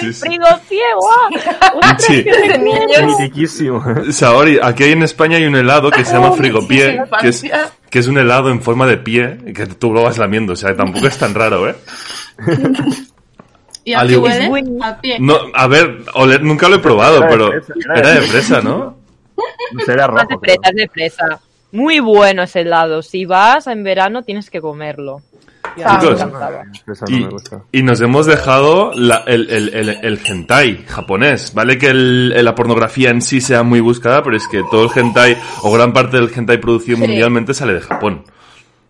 [0.00, 0.20] El sí.
[0.20, 0.46] frigo.
[1.98, 2.24] Sí.
[2.60, 3.18] niños.
[3.18, 4.12] Mitiquísimo, ¿eh?
[4.12, 7.44] Saori, aquí en España hay un helado que se llama Oh, frigopié, sí, que es,
[7.44, 7.72] infancia.
[7.90, 10.74] que es un helado en forma de pie, que tú lo vas lamiendo, o sea,
[10.76, 11.74] tampoco es tan raro, ¿eh?
[13.84, 14.50] ¿Y a Al huele?
[14.82, 15.18] A pie.
[15.20, 17.62] No, a ver, oler, nunca lo he probado, Era de pero era
[17.94, 18.60] de era de fresa.
[18.62, 18.96] ¿no?
[19.72, 20.40] No es de rojo.
[20.40, 21.40] fresa, es de fresa.
[21.72, 23.02] Muy bueno ese helado.
[23.02, 25.20] Si vas en verano tienes que comerlo.
[25.76, 26.00] Ya, Ah,
[27.04, 31.52] Chicos, Y, nos hemos dejado la- el, el, el, el hentai japonés.
[31.54, 34.90] Vale que el- la pornografía en sí sea muy buscada, pero es que todo el
[34.98, 37.02] hentai, o gran parte del hentai producido Sí.
[37.02, 38.24] mundialmente, sale de Japón.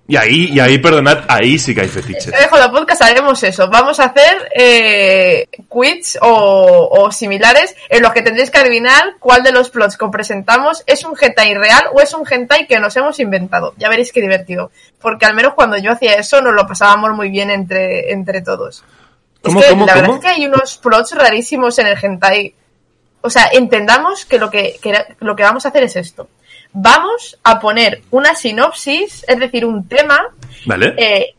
[0.06, 2.28] Y ahí, y ahí, perdonad, ahí sí que hay fetiches.
[2.28, 3.68] En el Podcast haremos eso.
[3.68, 9.42] Vamos a hacer eh, quiz o, o similares en los que tendréis que adivinar cuál
[9.42, 12.78] de los plots que os presentamos es un hentai real o es un hentai que
[12.80, 13.72] nos hemos inventado.
[13.78, 14.70] Ya veréis qué divertido.
[15.00, 18.84] Porque al menos cuando yo hacía eso nos lo pasábamos muy bien entre, entre todos.
[19.40, 20.18] ¿Cómo, es que cómo, la verdad cómo?
[20.18, 22.54] es que hay unos plots rarísimos en el hentai.
[23.22, 26.28] O sea, entendamos que lo que, que lo que vamos a hacer es esto.
[26.76, 30.20] Vamos a poner una sinopsis, es decir, un tema,
[30.66, 30.94] ¿Vale?
[30.98, 31.34] eh,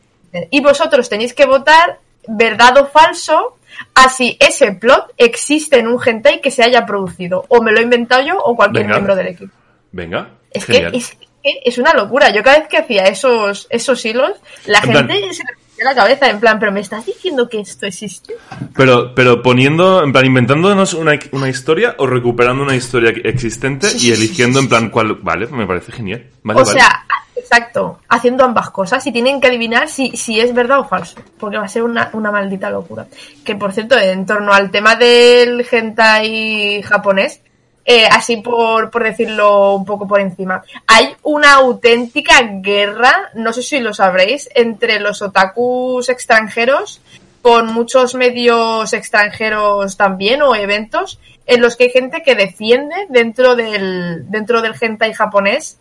[0.50, 3.58] y vosotros tenéis que votar verdad o falso
[3.94, 7.44] a si ese plot existe en un hentai que se haya producido.
[7.48, 8.94] O me lo he inventado yo o cualquier Venga.
[8.96, 9.52] miembro del equipo.
[9.92, 10.30] Venga.
[10.50, 11.10] Es que es,
[11.42, 12.30] que es una locura.
[12.30, 14.32] Yo cada vez que hacía esos, esos hilos,
[14.64, 15.42] la En plan- gente se
[15.84, 18.34] la cabeza en plan, pero me estás diciendo que esto existe.
[18.74, 23.96] Pero, pero poniendo, en plan, inventándonos una, una historia o recuperando una historia existente Sí,
[23.96, 25.14] y sí, eligiendo sí, en plan cuál.
[25.16, 26.26] Vale, me parece genial.
[26.42, 26.78] Vale, o vale.
[26.80, 27.04] sea,
[27.36, 31.58] exacto, haciendo ambas cosas y tienen que adivinar si, si es verdad o falso, porque
[31.58, 33.06] va a ser una, una maldita locura.
[33.44, 37.40] Que por cierto, en torno al tema del hentai japonés,
[37.88, 43.62] eh, así por, por decirlo un poco por encima, hay una auténtica guerra, no sé
[43.62, 47.00] si lo sabréis, entre los otakus extranjeros
[47.42, 53.54] con muchos medios extranjeros también o eventos en los que hay gente que defiende dentro
[53.54, 55.78] del dentro del hentai japonés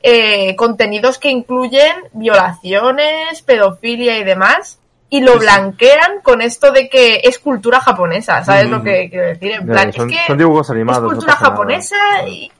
[0.00, 4.78] eh, contenidos que incluyen violaciones, pedofilia y demás
[5.10, 5.44] y lo Sí, sí.
[5.44, 9.52] blanquean con esto de que es cultura japonesa, ¿sabes lo que quiero decir?
[9.52, 10.98] En plan, son, es que son dibujos animados.
[10.98, 11.46] es no cultura nada.
[11.46, 12.50] japonesa y...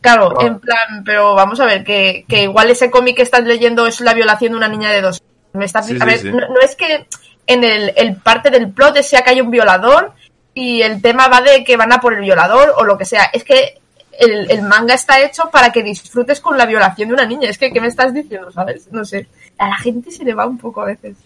[0.00, 3.86] Claro, en plan, pero vamos a ver, que, que igual ese cómic que estás leyendo
[3.86, 5.22] es la violación de una niña de dos.
[5.52, 6.24] Me estás, Sí, a ver.
[6.24, 7.06] No, no es que
[7.46, 10.12] en el, el parte del plot sea que hay un violador
[10.54, 13.24] y el tema va de que van a por el violador o lo que sea.
[13.32, 13.78] Es que
[14.18, 17.50] el, el manga está hecho para que disfrutes con la violación de una niña.
[17.50, 18.90] Es que, ¿qué me estás diciendo, sabes?
[18.92, 19.26] No sé.
[19.60, 21.18] A la gente se le va un poco a veces.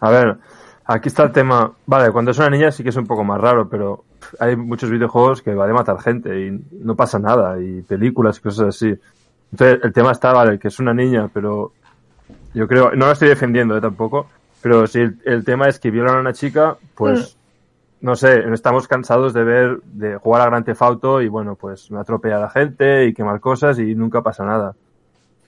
[0.00, 0.38] A ver,
[0.84, 1.72] aquí está el tema.
[1.86, 4.04] Vale, cuando es una niña sí que es un poco más raro, pero
[4.38, 8.42] hay muchos videojuegos que va de matar gente y no pasa nada, y películas y
[8.42, 8.94] cosas así.
[9.50, 11.72] Entonces, el tema está, vale, que es una niña, pero
[12.54, 14.28] yo creo, no lo estoy defendiendo eh, tampoco,
[14.62, 17.36] pero si el, el tema es que violan a una chica, pues,
[18.00, 21.90] no sé, estamos cansados de ver, de jugar a Gran Theft Auto y bueno, pues
[21.90, 24.74] atropellar a la gente y quemar cosas y nunca pasa nada.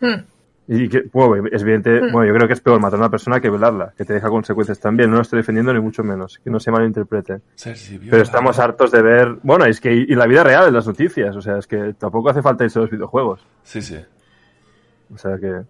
[0.01, 0.25] Hmm.
[0.73, 2.13] Y que, bueno, es evidente, Mm.
[2.13, 4.29] bueno, yo creo que es peor matar a una persona que violarla, que te deja
[4.29, 5.11] consecuencias también.
[5.11, 7.41] No lo estoy defendiendo ni mucho menos, que no se malinterprete.
[8.09, 11.35] Pero estamos hartos de ver, bueno, es que y la vida real en las noticias,
[11.35, 13.45] o sea, es que tampoco hace falta irse a los videojuegos.
[13.65, 13.99] Sí, sí.
[15.13, 15.63] O sea que,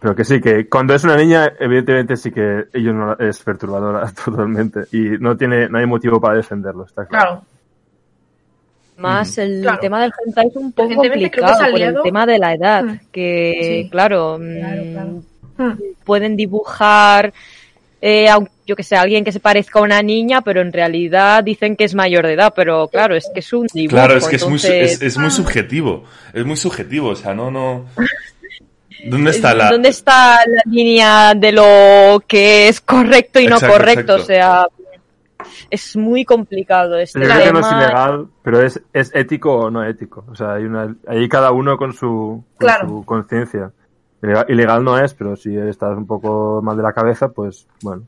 [0.00, 4.08] pero que sí, que cuando es una niña, evidentemente sí que ello no es perturbadora
[4.24, 7.24] totalmente y no tiene, no hay motivo para defenderlo, está claro.
[7.30, 7.44] Claro.
[8.98, 9.78] Más el Claro.
[9.80, 12.98] tema del hentai es un poco complicado por el tema de la edad, Mm.
[13.12, 13.90] que Sí.
[13.90, 15.22] claro, Claro, mm, claro.
[15.58, 15.78] Hmm.
[16.04, 17.32] pueden dibujar
[18.02, 18.28] eh,
[18.66, 21.84] yo que sé, alguien que se parezca a una niña, pero en realidad dicen que
[21.84, 23.96] es mayor de edad, pero claro, es que es un dibujo.
[23.96, 26.04] Claro, es que es muy, es, es muy subjetivo.
[26.32, 27.86] Es muy subjetivo, o sea, no, no.
[29.06, 29.70] ¿Dónde está la.?
[29.70, 34.00] ¿Dónde está la línea de lo que es correcto y no Exacto, correcto?
[34.16, 34.22] exacto.
[34.22, 34.66] O sea,
[35.70, 39.70] es muy complicado este Yo creo que no es ilegal, pero es, es ético o
[39.70, 40.24] no ético.
[40.28, 42.88] O sea, hay una, ahí cada uno con su, con Claro.
[42.88, 43.72] su conciencia.
[44.22, 48.02] Ilegal, ilegal no es, pero si estás un poco mal de la cabeza, pues bueno,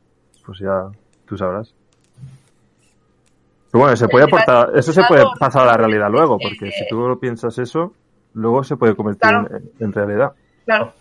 [0.45, 0.87] pues ya
[1.27, 1.75] tú sabrás.
[3.71, 6.89] Pero bueno, se puede aportar, eso se puede pasar a la realidad luego, porque si
[6.89, 7.93] tú lo piensas eso,
[8.33, 9.49] luego se puede convertir Claro.
[9.55, 10.33] en, en realidad.
[10.65, 10.93] Claro.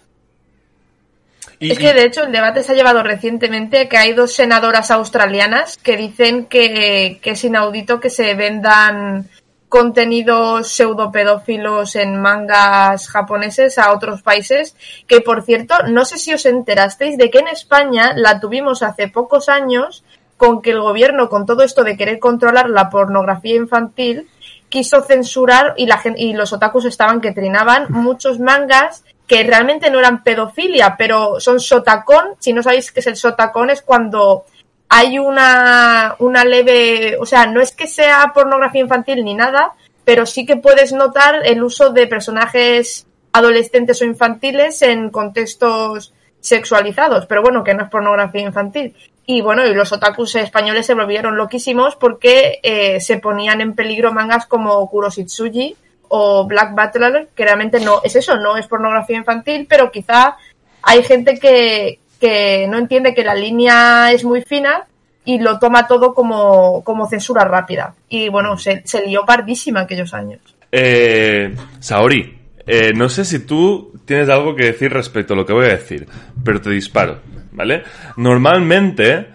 [1.60, 4.91] Y- Es que de hecho el debate se ha llevado recientemente que hay dos senadoras
[4.91, 9.28] australianas que dicen que, que es inaudito que se vendan
[9.70, 14.76] contenidos pseudopedófilos en mangas japoneses a otros países,
[15.08, 19.10] que por cierto, no sé si os enterasteis de que en España la tuvimos hace
[19.10, 20.04] pocos años
[20.38, 24.30] con que el gobierno, con todo esto de querer controlar la pornografía infantil,
[24.70, 30.00] quiso censurar y la y los otakus estaban que trinaban muchos mangas que realmente no
[30.00, 32.36] eran pedofilia, pero son sotacón.
[32.40, 34.46] Si no sabéis qué es el sotacón, es cuando
[34.90, 39.74] hay una, una leve, o sea, no es que sea pornografía infantil ni nada,
[40.06, 47.26] pero sí que puedes notar el uso de personajes adolescentes o infantiles en contextos sexualizados,
[47.26, 48.96] pero bueno, que no es pornografía infantil.
[49.26, 54.13] Y bueno, y los otakus españoles se volvieron loquísimos porque eh, se ponían en peligro
[54.13, 55.76] mangas como Kuroshitsuji
[56.10, 60.38] o Black Butler, que realmente no es eso, no es pornografía infantil, pero quizá
[60.82, 64.86] hay gente que, que no entiende que la línea es muy fina
[65.26, 67.93] y lo toma todo como, como censura rápida.
[68.10, 70.39] Y bueno, se, se lió pardísima aquellos años.
[70.72, 72.36] Eh, Saori,
[72.70, 75.78] Eh, no sé si tú tienes algo que decir respecto a lo que voy a
[75.78, 76.06] decir,
[76.43, 77.22] pero te disparo,
[77.54, 77.84] ¿vale?
[78.17, 79.28] Normalmente,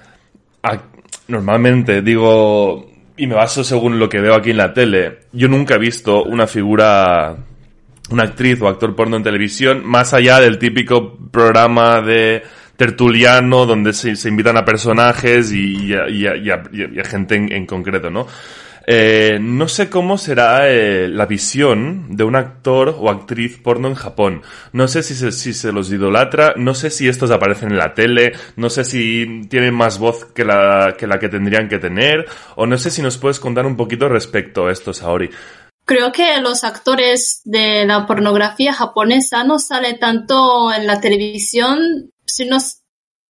[1.29, 5.75] normalmente digo, y me baso según lo que veo aquí en la tele, yo nunca
[5.75, 7.37] he visto una figura,
[8.11, 12.43] una actriz o actor porno en televisión, más allá del típico programa de
[12.77, 18.27] tertuliano donde se, se invitan a personajes y, a, gente en, en concreto, ¿no?
[18.87, 23.95] Eh, no sé cómo será eh, la visión de un actor o actriz porno en
[23.95, 24.43] Japón.
[24.73, 25.15] No sé si
[25.53, 29.75] se, los idolatra, no sé si estos aparecen en la tele, no sé si tienen
[29.75, 33.19] más voz que la, que la que tendrían que tener, o no sé si nos
[33.19, 35.31] puedes contar un poquito respecto a esto, Saori.
[35.85, 42.59] Creo que los actores de la pornografía japonesa no salen tanto en la televisión, sino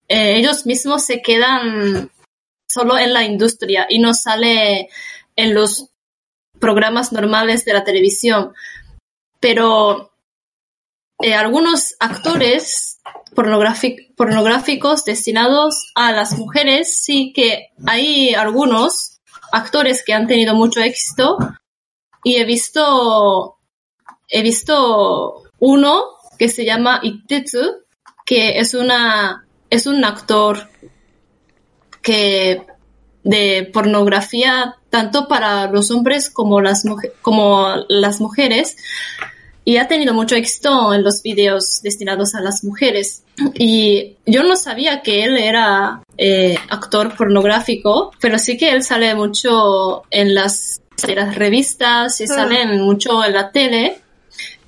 [0.09, 2.11] eh, ellos mismos se quedan
[2.69, 4.89] solo en la industria y no sale
[5.37, 5.91] en los
[6.59, 8.53] programas normales de la televisión.
[9.41, 10.13] Pero
[11.23, 13.01] eh, algunos actores
[13.35, 19.21] pornográficos destinados a las mujeres, sí que hay algunos
[19.53, 21.39] actores que han tenido mucho éxito
[22.23, 23.57] y he visto
[24.29, 26.05] he visto uno
[26.39, 27.85] que se llama Itetsu
[28.25, 30.69] que es una es un actor
[32.03, 32.67] que
[33.23, 36.85] de pornografía tanto para los hombres como las
[37.23, 38.77] como las mujeres
[39.65, 43.23] y ha tenido mucho éxito en los videos destinados a las mujeres.
[43.55, 49.15] Y yo no sabía que él era eh, actor pornográfico, pero sí que él sale
[49.15, 53.99] mucho en las, en las revistas y sale en- mucho en la tele.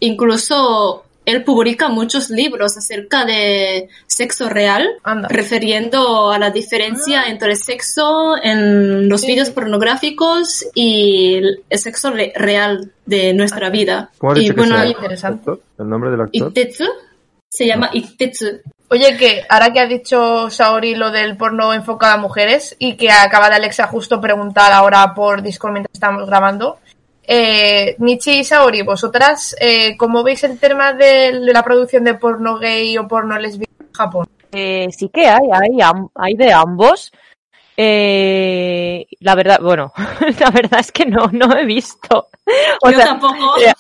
[0.00, 5.28] Incluso él publica muchos libros acerca de sexo real, Anda.
[5.28, 9.28] refiriendo a la diferencia entre sexo en los Sí.
[9.28, 14.10] vídeos pornográficos y el sexo re- real de nuestra vida.
[14.18, 15.50] ¿Cómo has y dicho que bueno, interesante.
[15.78, 16.48] ¿El nombre del actor?
[16.50, 16.84] Itetsu
[17.48, 18.46] se llama Itetsu.
[18.88, 23.10] Oye, que ahora que ha dicho Saori lo del porno enfocado a mujeres y que
[23.10, 26.78] acaba de Alexa justo preguntar ahora por Discord mientras estamos grabando,
[27.24, 32.58] eh, Michi y Saori, vosotras, eh, ¿cómo veis el tema de la producción de porno
[32.58, 34.26] gay o porno lesbiano en Japón?
[34.52, 35.48] Eh, sí que hay,
[36.14, 37.12] hay, de ambos.
[37.76, 39.92] Eh, la verdad, bueno,
[40.40, 42.28] la verdad es que no, no he visto.
[42.82, 43.58] O Yo sea, tampoco.
[43.58, 43.72] eh,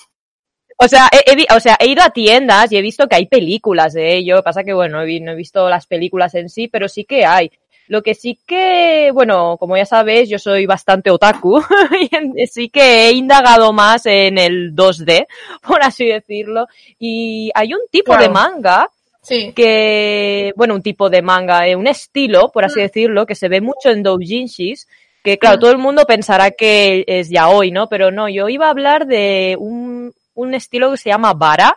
[0.78, 3.92] O sea, he, o sea, he ido a tiendas y he visto que hay películas
[3.92, 4.42] de ello.
[4.42, 7.52] Pasa que, bueno, he no he visto las películas en sí, pero sí que hay.
[7.92, 11.60] Lo que sí que, bueno, como ya sabéis, yo soy bastante otaku
[12.36, 15.26] y sí que he indagado más en el 2D,
[15.60, 16.68] por así decirlo.
[16.98, 18.88] Y hay un tipo de manga
[19.20, 23.48] Sí, que, bueno, un tipo de manga, eh, un estilo, por así decirlo, que se
[23.48, 24.88] ve mucho en doujinshis,
[25.22, 25.60] que claro, Mm.
[25.60, 27.88] todo el mundo pensará que es yaoi, ¿no?
[27.88, 31.76] Pero no, yo iba a hablar de un, un estilo que se llama vara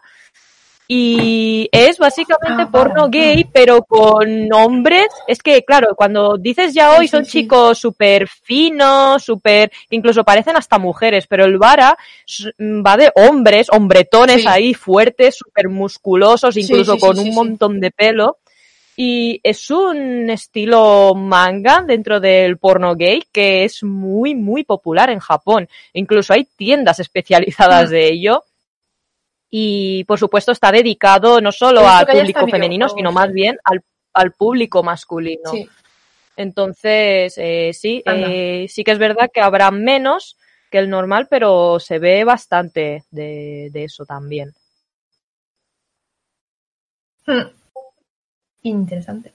[0.88, 5.08] y es básicamente Ah, porno gay, pero con hombres.
[5.28, 7.32] Es que, claro, cuando dices Sí, sí, son sí.
[7.42, 13.68] chicos súper finos, súper, incluso parecen hasta mujeres, pero el vara s- va de hombres,
[13.72, 18.38] hombretones ahí fuertes, súper musculosos, incluso con un montón de pelo.
[18.98, 25.20] Y es un estilo manga dentro del porno gay que es muy, muy popular en
[25.20, 25.68] Japón.
[25.94, 27.92] Incluso hay tiendas especializadas Mm.
[27.92, 28.44] de ello.
[29.50, 33.82] Y por supuesto está dedicado no solo al público femenino, sino más bien al,
[34.14, 35.52] al público masculino.
[35.52, 35.70] sí.
[36.38, 40.38] Entonces, eh, sí, eh, sí que es verdad que habrá menos
[40.70, 44.52] que el normal, pero se ve bastante de, de eso también.
[47.26, 47.48] Hmm.
[48.64, 49.34] Interesante.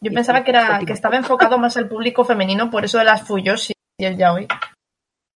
[0.00, 3.04] Yo Y pensaba que era que estaba enfocado más al público femenino, por eso de
[3.04, 4.46] las Fuyos y el yaoi.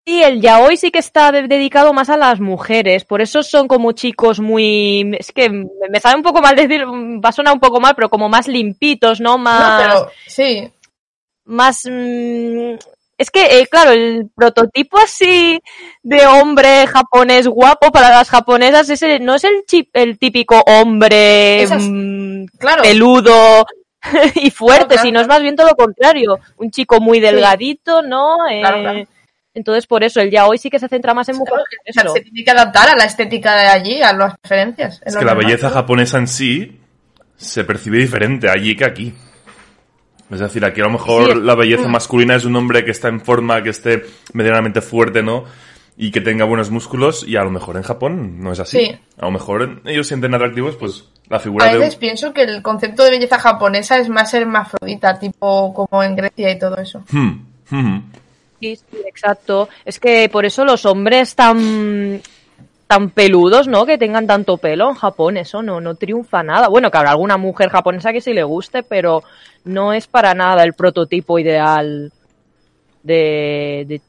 [0.06, 3.68] Sí, el yaoi sí que está de- dedicado más a las mujeres, por eso son
[3.68, 5.14] como chicos muy...
[5.18, 8.08] Es que me sabe un poco mal decir, va a sonar un poco mal, pero
[8.08, 9.32] como más limpitos, ¿no?
[9.32, 9.82] No, Más...
[9.82, 10.72] pero sí,
[11.44, 12.74] más mm,
[13.18, 15.60] es que eh, claro el prototipo así
[16.02, 21.62] de hombre japonés guapo para las japonesas ese no es el chip el típico hombre
[21.62, 22.82] Esas- mm, claro.
[22.82, 23.66] peludo
[24.36, 28.00] y fuerte Claro, claro, sino es más bien todo lo contrario un chico muy delgadito
[28.02, 29.04] no Eh, Claro, claro.
[29.54, 32.02] Entonces por eso el yaoi sí que se centra más en Claro, mujeres o sea,
[32.04, 32.12] eso.
[32.14, 35.00] se tiene que adaptar a la estética de allí, a las preferencias.
[35.04, 36.78] Es que la belleza japonesa en sí
[37.36, 39.14] se percibe diferente allí que aquí.
[40.30, 41.40] Es decir, aquí a lo mejor Sí.
[41.42, 45.44] la belleza masculina es un hombre que está en forma, que esté medianamente fuerte, ¿no?
[45.96, 48.78] Y que tenga buenos músculos, y a lo mejor en Japón no es así.
[48.78, 48.98] Sí.
[49.18, 52.00] A lo mejor ellos sienten atractivos, pues, la figura A de veces un...
[52.00, 56.58] pienso que el concepto de belleza japonesa es más hermafrodita, tipo como en Grecia y
[56.58, 57.02] todo eso.
[57.10, 57.98] Hmm, hmm.
[58.60, 59.68] Sí, sí, exacto.
[59.84, 62.20] Es que por eso los hombres tan
[62.86, 63.86] tan peludos, ¿no?
[63.86, 66.68] Que tengan tanto pelo en Japón, eso no, no triunfa nada.
[66.68, 69.22] Bueno, que habrá alguna mujer japonesa que sí le guste, pero
[69.64, 72.12] no es para nada el prototipo ideal
[73.02, 74.00] de, de,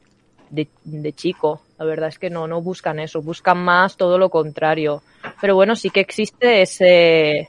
[0.50, 1.62] de, de chico.
[1.78, 5.02] La verdad es que no, no buscan eso, buscan más todo lo contrario.
[5.40, 7.48] Pero bueno, sí que existe ese,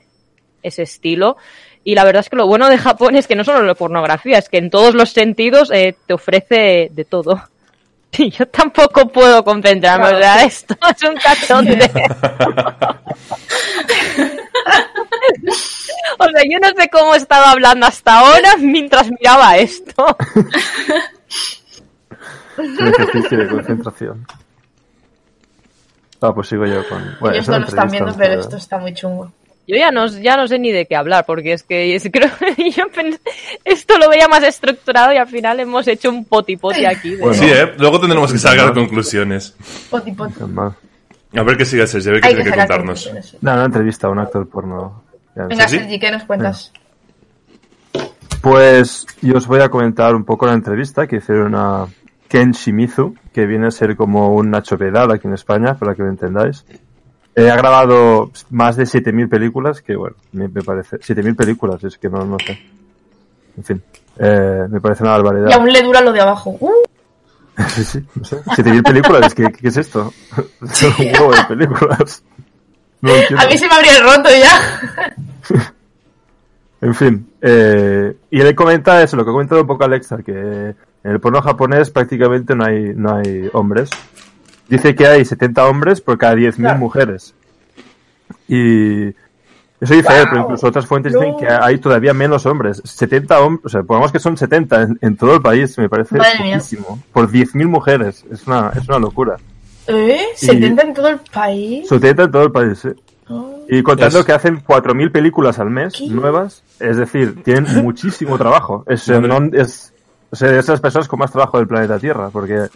[0.62, 1.36] ese estilo.
[1.84, 4.38] Y la verdad es que lo bueno de Japón es que no solo la pornografía,
[4.38, 7.42] es que en todos los sentidos eh, te ofrece de todo.
[8.16, 11.90] Y yo tampoco puedo concentrarme, Claro, o sea, esto es un cachonde.
[16.18, 20.16] o sea, yo no sé cómo estaba hablando hasta ahora mientras miraba esto.
[22.56, 24.26] Un ejercicio de concentración.
[26.20, 27.16] Ah, pues sigo yo con.
[27.20, 29.32] Bueno, Ellos no lo están viendo, pero- esto está muy chungo.
[29.66, 32.28] Yo ya no, ya no sé ni de qué hablar, porque es que es- creo
[32.76, 32.84] yo
[33.64, 37.14] esto lo veía más estructurado y al final hemos hecho un poti-poti aquí.
[37.16, 37.34] de- Bueno.
[37.34, 37.72] Sí, ¿eh?
[37.78, 39.54] Luego tendremos que sacar conclusiones.
[39.90, 40.34] Poti, poti.
[40.40, 40.74] Normal.
[41.36, 43.10] A ver qué sigue Sergio, a ver qué Hay tiene que contarnos.
[43.40, 45.02] No, una entrevista a un actor porno.
[45.34, 45.78] Ya, Venga, ¿Sí?
[45.78, 46.72] Sergi, ¿qué nos cuentas?
[48.40, 51.86] Pues yo os voy a comentar un poco la entrevista que hicieron a
[52.28, 56.02] Ken Shimizu, que viene a ser como un Nacho Pedal aquí en España, para que
[56.02, 56.64] lo entendáis.
[57.36, 60.98] Eh, ha grabado más de 7.000 películas, que bueno, me, me parece...
[60.98, 62.58] 7.000 películas, es que no, no sé.
[63.56, 63.82] En fin,
[64.18, 65.48] eh, me parece una barbaridad.
[65.50, 66.56] Y aún le dura lo de abajo.
[66.60, 66.70] Uh,
[67.68, 68.36] Sí, sí, no sé.
[68.42, 70.12] 7.000 películas, es que, ¿qué es esto?
[70.72, 72.22] Son un huevo de películas.
[73.00, 75.14] No a mí se me habría roto ya.
[76.80, 80.32] En fin, eh, y él comenta eso, lo que ha comentado un poco Alexa, que
[80.32, 83.90] en el porno japonés prácticamente no hay, no hay hombres.
[84.68, 86.78] Dice que hay 70 hombres por cada 10.000 Claro.
[86.78, 87.34] mujeres.
[88.48, 91.20] Y eso dice él, pero incluso otras fuentes No.
[91.20, 92.80] dicen que hay todavía menos hombres.
[92.84, 96.16] 70 hombres, o sea, pongamos que son 70 en, en todo el país, me parece
[96.16, 96.56] Madre mía.
[96.56, 97.02] poquísimo.
[97.12, 99.36] Por 10.000 mujeres, es una, es una locura.
[99.86, 100.18] ¿Eh?
[100.36, 101.88] ¿70 en todo el país?
[101.88, 102.88] 70 en todo el país, sí.
[103.28, 103.64] Oh.
[103.68, 106.08] Y contando Es- que hacen 4.000 películas al mes, ¿Qué?
[106.08, 108.84] nuevas, es decir, tienen muchísimo trabajo.
[108.86, 109.92] Es, no- es,
[110.34, 112.66] o sea, es las personas con más trabajo del planeta Tierra, porque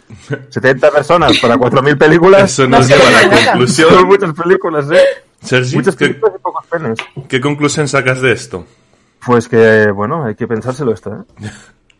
[0.49, 3.35] 70 personas para 4.000 películas Eso No nos lleva a la nada.
[3.37, 4.07] son conclusión.
[4.07, 5.01] muchas películas, ¿eh?
[5.41, 6.97] Sergi, Muchas ¿qué, películas y pocos penes.
[7.27, 8.65] qué conclusión sacas de esto?
[9.25, 11.49] Pues que, bueno, hay que pensárselo esto, ¿eh?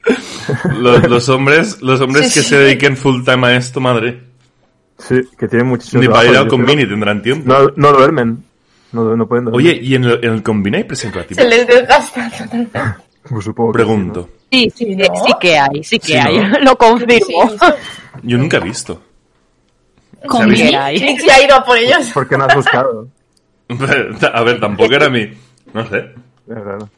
[0.79, 2.49] Los, los hombres, los hombres Sí, que sí.
[2.49, 4.23] se dediquen full time a esto, madre.
[4.97, 6.43] Sí, que tienen muchísimo Ni para ir trabajo.
[6.43, 7.43] al combini tendrán tiempo.
[7.47, 8.43] No, no duermen.
[8.91, 9.59] No, no pueden dormir.
[9.71, 11.39] Oye, ¿y en el, en el combini hay preservativo?
[11.41, 12.97] Se les desgasta.
[13.29, 14.29] Pues supongo que sí, Pregunto.
[14.51, 15.05] Sí, Sí, sí, ¿no?
[15.25, 16.59] sí que hay, sí que Sí, hay, ¿no?
[16.61, 17.51] lo confirmo.
[18.23, 19.01] Yo nunca he visto.
[20.45, 20.99] Mi- que hay.
[20.99, 22.07] Nick se ha ido a por ellos.
[22.07, 22.13] ¿no?
[22.13, 23.07] ¿Por qué no has buscado?
[24.33, 25.29] A ver, tampoco era mi...
[25.73, 25.97] No sé.
[26.49, 26.89] Es raro.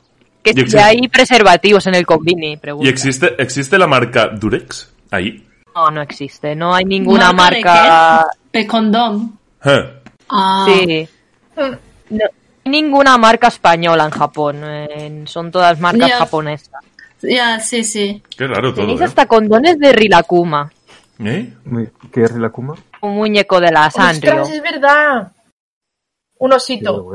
[0.42, 2.88] Que Y si existe- hay preservativos en el combini, pregunta.
[2.88, 4.92] ¿Y existe, existe la marca Durex?
[5.12, 5.46] Ahí.
[5.76, 8.26] No, no existe, no hay ninguna ¿Marca de marca...
[8.54, 9.38] De condón.
[9.66, 9.98] Eh,
[10.30, 11.08] Ah, Sí.
[12.10, 12.26] No
[12.72, 16.18] ninguna marca española en Japón, en- son todas marcas Ya.
[16.18, 16.70] japonesas.
[17.22, 18.24] ya, sí, sí.
[18.36, 19.04] Qué raro todo, Tenéis ¿eh?
[19.06, 20.72] hasta condones de Rilakuma,
[21.20, 21.54] ¿Eh?
[22.12, 22.76] ¿Qué es Rilakuma?
[23.02, 24.32] un muñeco de la Sanrio.
[24.42, 25.32] ¡Ostras, es verdad!
[26.40, 27.12] Un Qué osito.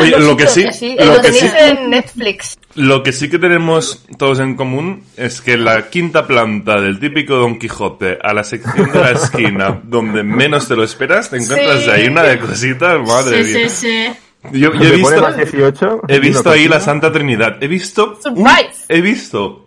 [0.00, 2.58] Oye, lo que sí, sí, lo que sí, tenéis en Netflix.
[2.74, 7.36] lo que sí que tenemos todos en común es que la quinta planta del típico
[7.36, 11.84] Don Quijote a la sección de la esquina donde menos te lo esperas, te encuentras
[11.84, 11.90] Sí.
[11.90, 13.68] ahí una de cositas, madre sí, mía.
[13.68, 14.06] sí, sí.
[14.52, 16.00] Yo, yo he ¿Me pone visto, más 18?
[16.08, 16.80] he visto ahí la.
[16.80, 17.62] Santa Trinidad.
[17.62, 18.84] He visto un, Surprise.
[18.88, 19.66] he visto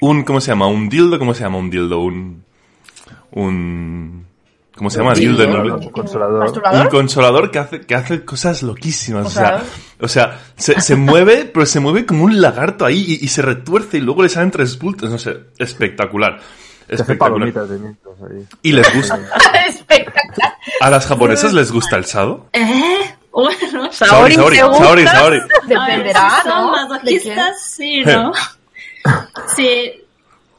[0.00, 0.66] un, ¿cómo se llama?
[0.66, 1.58] Un dildo, ¿cómo se llama?
[1.58, 2.44] Un dildo, un,
[3.32, 4.26] un,
[4.82, 5.14] ¿cómo se llama?
[5.14, 5.90] Dildo Consolador, inglés.
[5.92, 6.82] consolador.
[6.82, 9.26] Un consolador que hace, que hace cosas loquísimas.
[9.26, 9.62] O sea,
[10.00, 13.42] o sea se, se mueve, pero se mueve como un lagarto ahí y, y se
[13.42, 15.08] retuerce y luego le salen tres bultos.
[15.08, 16.40] No sé, espectacular.
[16.88, 17.32] Espectacular.
[17.32, 18.44] palomitas de mientras ahí.
[18.62, 19.20] Y les gusta.
[19.68, 20.52] Espectacular.
[20.80, 22.48] ¿A las japonesas les gusta el sado?
[22.52, 23.14] ¿Eh?
[23.30, 23.92] Bueno.
[23.92, 24.78] Saori, Saori, Saori.
[24.78, 25.40] Saori, Saori.
[25.68, 26.72] Dependerá, ¿no?
[26.72, 28.32] Masoquistas, sí, ¿no?
[29.56, 30.01] sí,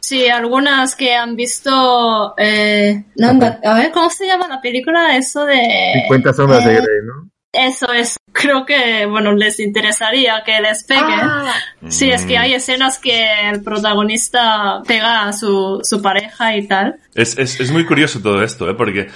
[0.04, 2.34] sí, algunas que han visto...
[2.38, 5.16] Eh, nanda- a ver, ¿cómo se llama la película?
[5.16, 5.93] Eso de...
[6.04, 7.30] 50 sombras de eh, Grey, ¿no?
[7.54, 8.18] Eso es.
[8.32, 10.99] Creo que, bueno, les interesaría que les pegue.
[11.22, 11.54] Ah,
[11.88, 16.95] Sí, es que hay escenas que el protagonista pega a su, su pareja y tal.
[17.14, 18.74] Es, es, es muy curioso todo esto, ¿eh?
[18.74, 19.08] Porque,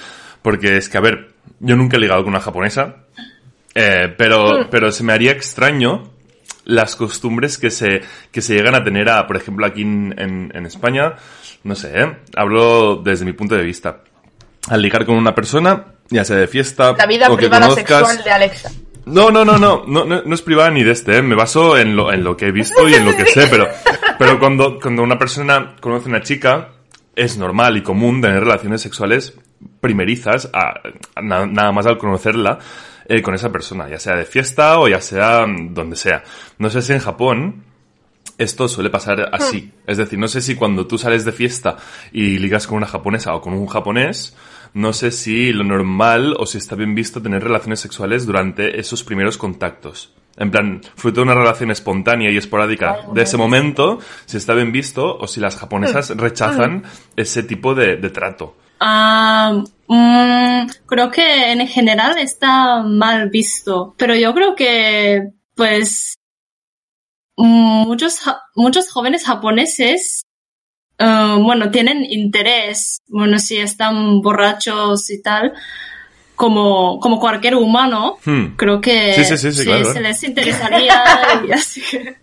[0.43, 1.29] porque es que, a ver,
[1.59, 2.97] yo nunca he ligado con una japonesa,
[3.73, 6.03] eh, pero, pero se me haría extraño
[6.69, 8.01] las costumbres que se,
[8.31, 11.15] que se llegan a tener, a, por ejemplo, aquí en, en, en España,
[11.63, 12.17] no sé, ¿eh?
[12.35, 14.01] Hablo desde mi punto de vista.
[14.69, 17.87] Al ligar con una persona, ya sea de fiesta la vida o que privada conozcas...
[18.07, 18.71] sexual de Alexa.
[19.05, 21.21] No, no, no, no, no, no, es privada ni de este, ¿eh?
[21.21, 23.65] me baso en lo, en lo que he visto y en lo que sé, pero,
[24.19, 26.71] pero cuando, cuando una persona conoce a una chica,
[27.15, 29.33] es normal y común tener relaciones sexuales
[29.79, 30.81] primerizas, a-
[31.15, 32.59] a na- nada más al conocerla
[33.07, 36.23] eh, con esa persona, ya sea de fiesta o ya sea mm, donde sea.
[36.59, 37.63] No sé si en Japón
[38.37, 39.71] esto suele pasar así.
[39.85, 41.77] Es decir, no sé si cuando tú sales de fiesta
[42.11, 44.35] y ligas con una japonesa o con un japonés,
[44.73, 49.03] no sé si lo normal o si está bien visto tener relaciones sexuales durante esos
[49.03, 50.13] primeros contactos.
[50.35, 54.71] En plan, fruto de una relación espontánea y esporádica de ese momento, si está bien
[54.71, 56.83] visto o si las japonesas rechazan
[57.15, 58.55] ese tipo de, de trato.
[58.79, 66.15] Ah, mm, creo que en general está mal visto, pero yo creo que, pues,
[67.35, 68.19] muchos,
[68.55, 70.23] muchos jóvenes japoneses,
[70.99, 75.53] eh, bueno, tienen interés, bueno, si están borrachos y tal,
[76.37, 78.55] como, como cualquier humano, Hmm.
[78.55, 80.93] creo que Sí, sí, sí, sí, claro, se les interesaría
[81.47, 82.15] y así que-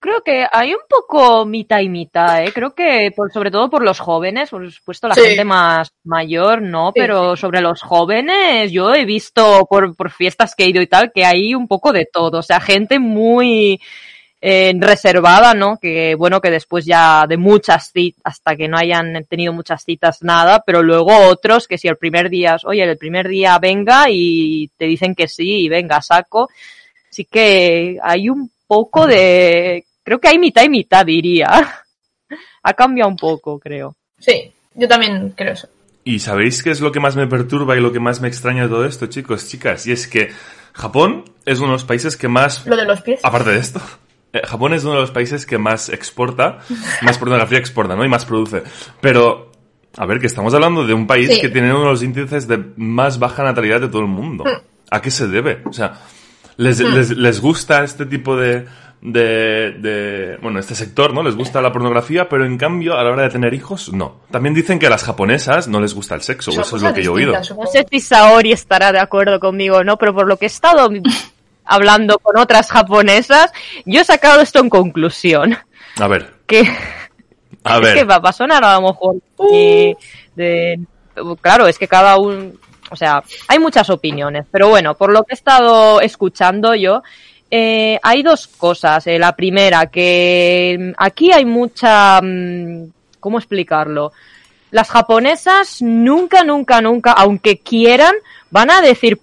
[0.00, 2.52] Creo que hay un poco mitad y mitad, ¿eh?
[2.54, 5.20] Creo que por, sobre todo por los jóvenes, por supuesto la Sí.
[5.22, 10.54] gente más mayor no, Sí, pero sobre los jóvenes yo he visto por, por fiestas
[10.54, 13.80] que he ido y tal que hay un poco de todo, o sea, gente muy
[14.42, 15.78] eh, reservada, ¿no?
[15.78, 20.22] Que bueno, que después ya de muchas citas, hasta que no hayan tenido muchas citas,
[20.22, 24.70] nada, pero luego otros que si el primer día, oye, el primer día venga y
[24.78, 26.48] te dicen que sí y venga, saco.
[27.10, 31.48] Así que hay un poco de, creo que hay mitad y mitad, diría.
[32.62, 33.96] Ha cambiado un poco, creo.
[34.18, 35.66] Sí, yo también creo eso.
[36.04, 38.64] ¿Y sabéis qué es lo que más me perturba y lo que más me extraña
[38.64, 39.86] de todo esto, chicos, chicas?
[39.86, 40.28] Y es que
[40.74, 43.20] Japón es uno de los países que más Lo de los pies.
[43.22, 43.80] Aparte de esto,
[44.32, 46.58] eh, Japón es uno de los países que más exporta,
[47.02, 48.04] más pornografía exporta, ¿no?
[48.04, 48.62] Y más produce.
[49.00, 49.50] Pero,
[49.96, 51.40] a ver, que estamos hablando de un país Sí.
[51.40, 54.44] que tiene uno de los índices de más baja natalidad de todo el mundo.
[54.90, 55.62] ¿A qué se debe?
[55.66, 55.94] O sea,
[56.56, 58.66] les, les, les gusta este tipo de,
[59.00, 61.22] de, de- Bueno, este sector, ¿no?
[61.22, 64.20] Les gusta la pornografía, pero en cambio, a la hora de tener hijos, no.
[64.30, 67.02] También dicen que a las japonesas no les gusta el sexo, eso es lo que
[67.02, 67.32] yo he oído.
[67.32, 70.88] No sé si Saori estará de acuerdo conmigo no, pero por lo que he estado
[71.64, 73.52] hablando con otras japonesas,
[73.84, 75.56] yo he sacado esto en conclusión.
[75.98, 76.60] A ver, Que
[77.64, 77.94] a es ver.
[77.94, 79.16] que va, va a sonar a lo mejor
[79.52, 79.94] y
[80.34, 80.80] de-
[81.40, 82.52] claro es que cada uno
[82.90, 87.02] o sea hay muchas opiniones pero bueno por lo que he estado escuchando yo
[87.50, 92.86] eh, hay dos cosas Eh, la primera que mm, aquí hay mucha mm,
[93.20, 94.12] cómo explicarlo
[94.70, 98.14] las japonesas nunca nunca nunca aunque quieran
[98.50, 99.20] van a decir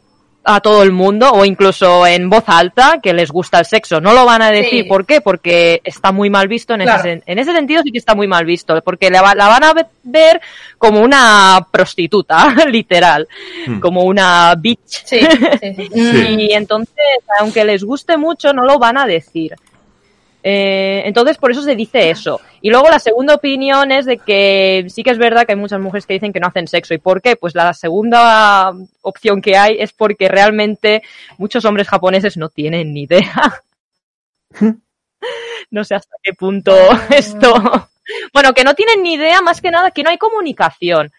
[0.49, 3.99] a todo el mundo o incluso en voz alta que les gusta el sexo.
[3.99, 4.83] No lo van a decir.
[4.83, 4.89] Sí.
[4.89, 5.19] ¿Por qué?
[5.19, 6.99] Porque está muy mal visto en, Claro.
[7.01, 8.81] ese, en ese sentido sí que está muy mal visto.
[8.81, 10.39] Porque la, la van a ve- ver
[10.77, 13.27] como una prostituta, literal.
[13.67, 13.79] Hmm.
[13.81, 15.03] Como una bitch.
[15.05, 15.89] Sí, sí, sí.
[15.93, 16.27] Sí.
[16.47, 16.95] Y entonces,
[17.39, 19.53] aunque les guste mucho, no lo van a decir.
[20.43, 22.39] Eh, entonces, por eso se dice eso.
[22.61, 25.79] Y luego la segunda opinión es de que sí que es verdad que hay muchas
[25.79, 26.93] mujeres que dicen que no hacen sexo.
[26.93, 27.35] ¿Y por qué?
[27.35, 31.01] Pues la segunda opción que hay es porque realmente
[31.37, 33.61] muchos hombres japoneses no tienen ni idea.
[35.71, 36.73] no sé hasta qué punto
[37.09, 37.89] esto.
[38.33, 41.11] Bueno, que no tienen ni idea, más que nada, que no hay comunicación.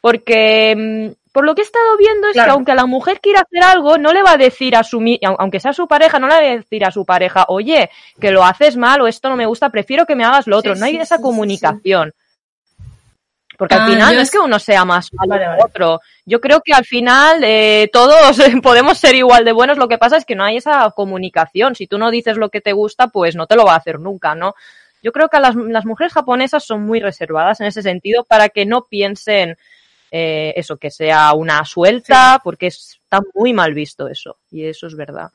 [0.00, 3.62] Porque mm, por lo que he estado viendo es que aunque la mujer quiera hacer
[3.62, 5.00] algo, no le va a decir a su
[5.38, 7.88] aunque sea su pareja, no le va a decir a su pareja, oye,
[8.20, 10.74] que lo haces mal o esto no me gusta, prefiero que me hagas lo otro.
[10.74, 12.12] Sí, no hay sí, esa sí, comunicación.
[13.56, 15.62] Porque al Ah, final no es que uno sea más malo Vale, que vale.
[15.62, 16.00] otro.
[16.24, 19.76] Yo creo que al final eh, todos podemos ser igual de buenos.
[19.76, 21.74] Lo que pasa es que no hay esa comunicación.
[21.74, 24.00] Si tú no dices lo que te gusta, pues no te lo va a hacer
[24.00, 24.54] nunca, ¿no?
[25.02, 28.64] Yo creo que las, las mujeres japonesas son muy reservadas en ese sentido para que
[28.64, 29.58] no piensen
[30.10, 34.38] eh, eso, que sea una suelta, porque está muy mal visto eso.
[34.50, 35.30] Y eso es verdad.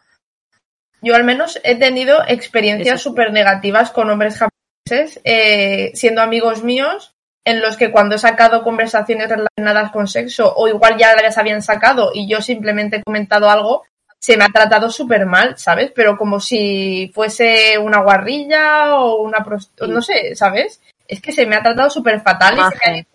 [1.02, 7.14] Yo al menos he tenido experiencias súper negativas con hombres japoneses, eh, siendo amigos míos,
[7.46, 11.62] en los que cuando he sacado conversaciones relacionadas con sexo, o igual ya las habían
[11.62, 13.84] sacado y yo simplemente he comentado algo,
[14.20, 15.92] se me ha tratado súper mal, ¿sabes?
[15.94, 20.82] Pero como si fuese una guarrilla o una prost- no sé, ¿sabes?
[21.08, 23.06] Es que se me ha tratado súper fatal y se me ha.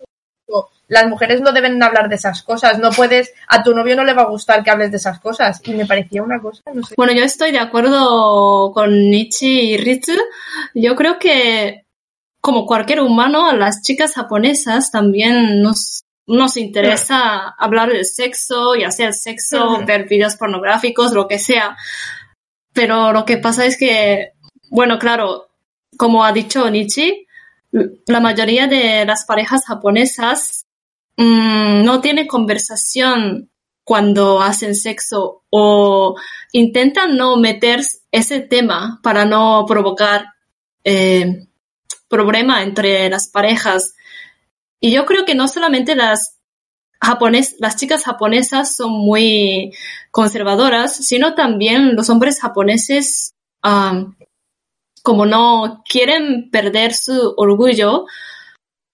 [0.87, 4.13] Las mujeres no deben hablar de esas cosas, no puedes, a tu novio no le
[4.13, 5.61] va a gustar que hables de esas cosas.
[5.63, 6.95] Y me parecía una cosa, no sé.
[6.97, 10.11] Bueno, yo estoy de acuerdo con Nichi y Ritsu.
[10.73, 11.85] Yo creo que,
[12.41, 19.07] como cualquier humano, a las chicas japonesas también nos, nos interesa hablar de sexo, sea
[19.07, 19.85] el sexo, Ujú.
[19.85, 21.77] ver videos pornográficos, lo que sea.
[22.73, 24.33] Pero lo que pasa es que,
[24.69, 25.47] bueno, claro,
[25.97, 27.27] como ha dicho Nichi,
[27.71, 30.65] la mayoría de las parejas japonesas
[31.17, 33.49] mm, no tienen conversación
[33.83, 36.15] cuando hacen sexo o
[36.51, 40.25] intentan no meter ese tema para no provocar
[40.83, 41.47] eh,
[42.07, 43.95] problema entre las parejas.
[44.79, 46.37] Y yo creo que no solamente las
[46.99, 49.73] japonés, las chicas japonesas son muy
[50.11, 53.33] conservadoras, sino también los hombres japoneses,
[55.01, 58.05] como no quieren perder su orgullo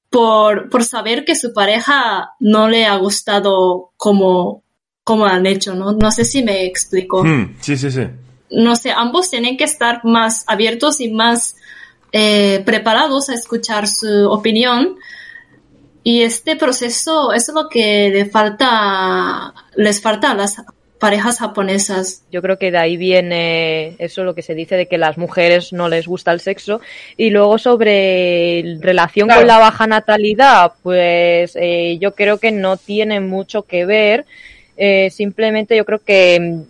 [0.10, 4.64] por, por saber que su pareja no le ha gustado como,
[5.04, 5.92] como han hecho, ¿no?
[5.92, 7.24] No sé si me explico.
[7.24, 8.04] Hmm, sí, sí, sí.
[8.50, 11.56] No sé, ambos tienen que estar más abiertos y más
[12.14, 14.98] eh, preparados a escuchar su opinión.
[16.04, 20.62] Y este proceso es lo que le falta, les falta a las
[21.00, 22.24] parejas japonesas.
[22.32, 25.74] Yo creo que de ahí viene eso lo que se dice de que las mujeres
[25.74, 26.82] no les gusta el sexo.
[27.16, 29.42] Y luego sobre relación Claro.
[29.42, 34.26] con la baja natalidad, pues eh, yo creo que no tiene mucho que ver.
[34.76, 36.62] Eh, simplemente yo creo que mm,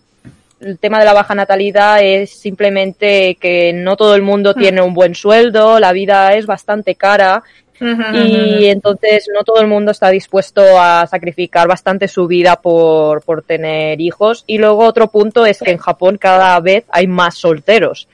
[0.66, 4.94] el tema de la baja natalidad es simplemente que no todo el mundo tiene un
[4.94, 7.44] buen sueldo, la vida es bastante cara
[7.80, 13.44] y entonces no todo el mundo está dispuesto a sacrificar bastante su vida por, por
[13.44, 14.44] tener hijos.
[14.48, 18.08] Y luego otro punto es que en Japón cada vez hay más solteros.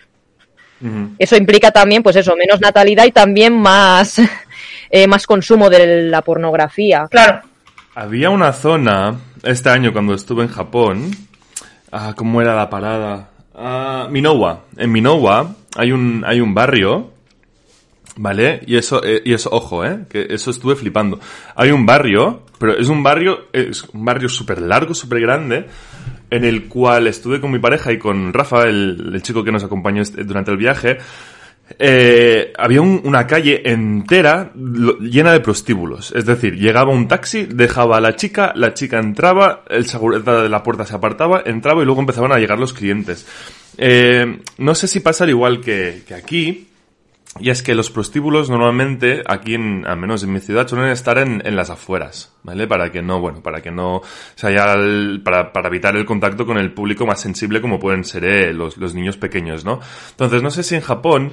[1.17, 4.19] Eso implica también, pues eso, menos natalidad y también más,
[4.89, 7.07] eh, más consumo de la pornografía.
[7.09, 7.41] Claro.
[7.95, 11.11] Había una zona este año cuando estuve en Japón.
[11.91, 13.29] Ah, ¿Cómo era la parada?
[13.55, 14.63] Ah, Minowa.
[14.75, 17.12] En Minowa hay un, hay un barrio.
[18.15, 18.61] ¿Vale?
[18.67, 20.01] Y eso, eh, y eso, ojo, ¿eh?
[20.07, 21.19] Que eso estuve flipando.
[21.55, 25.65] Hay un barrio, pero es un barrio, es un barrio súper largo, súper grande,
[26.29, 30.03] en el cual estuve con mi pareja y con Rafa, el, chico que nos acompañó
[30.25, 30.97] durante el viaje.
[31.79, 34.51] Eh, había un- una calle entera
[34.99, 36.11] llena de prostíbulos.
[36.11, 40.49] Es decir, llegaba un taxi, dejaba a la chica, la chica entraba, el seguridad de
[40.49, 43.25] la puerta se apartaba, entraba y luego empezaban a llegar los clientes.
[43.77, 46.67] Eh, no sé si pasa al igual que aquí,
[47.39, 51.17] y es que los prostíbulos normalmente, aquí en, al menos en mi ciudad, suelen estar
[51.17, 52.67] en, en las afueras, ¿vale?
[52.67, 54.01] Para que no, bueno, para que no
[54.35, 58.03] se haya, el- para, para evitar el contacto con el público más sensible como pueden
[58.03, 59.79] ser eh, los, los niños pequeños, ¿no?
[60.11, 61.31] Entonces, no sé si en Japón,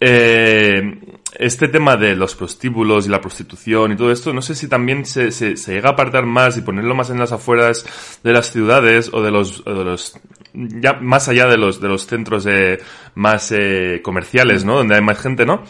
[0.00, 1.00] eh,
[1.38, 5.04] este tema de los prostíbulos y la prostitución y todo esto, no sé si también
[5.06, 7.84] se, se, llega a apartar más y ponerlo más en las afueras
[8.22, 10.18] de las ciudades o de los, de los
[10.54, 12.78] ya más allá de los, de los centros eh,
[13.14, 14.76] más eh, comerciales, ¿no?
[14.76, 15.64] Donde hay más gente, ¿no?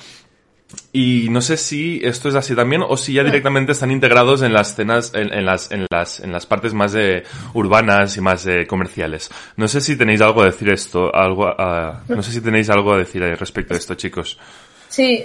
[0.93, 4.55] Y no sé si esto es así también o si ya directamente están integrados en
[4.55, 7.23] las cenas, en, en las, en las, en las partes más eh,
[7.53, 9.31] urbanas y más eh, comerciales.
[9.57, 12.95] No sé si tenéis algo a decir esto, algo, a- no sé si tenéis algo
[12.95, 14.39] a decir respecto a esto, chicos.
[14.89, 15.25] Sí,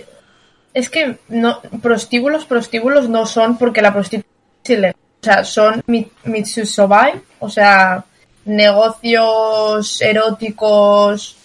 [0.74, 4.26] es que no, prostíbulos, prostíbulos no son porque la prostitución
[4.64, 4.96] es ilegal.
[5.22, 8.04] O sea, son mi- mitsusobai, o sea,
[8.46, 11.38] negocios eróticos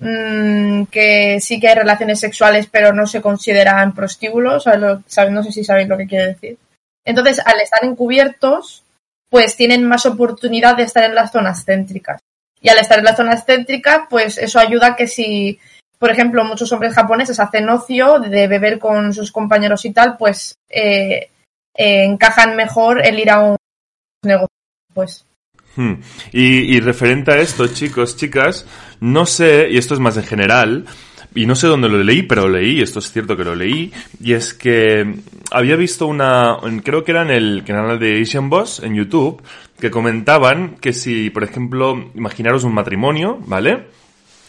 [0.00, 4.64] mm, que sí que hay relaciones sexuales, pero no se consideran prostíbulos.
[4.64, 6.58] ¿sabes lo- sabes- No sé si sabéis lo que quiere decir.
[7.04, 8.82] Entonces, al estar encubiertos,
[9.30, 12.20] pues tienen más oportunidad de estar en las zonas céntricas.
[12.60, 15.58] Y al estar en las zonas céntricas, pues eso ayuda a que si
[15.98, 20.54] por ejemplo, muchos hombres japoneses hacen ocio de beber con sus compañeros y tal, pues
[20.68, 21.30] eh,
[21.74, 23.56] eh, encajan mejor el ir a un
[24.22, 24.48] negocio.
[24.92, 25.24] Pues
[25.76, 25.94] Hmm.
[26.32, 28.66] Y, y referente a esto, chicos, chicas,
[29.00, 30.86] no sé, y esto es más en general,
[31.34, 33.92] y no sé dónde lo leí, pero lo leí, esto es cierto que lo leí,
[34.20, 35.16] y es que
[35.50, 39.42] había visto una, creo que era en el canal de Asian Boss, en YouTube,
[39.78, 43.84] que comentaban que si, por ejemplo, imaginaros un matrimonio, ¿vale?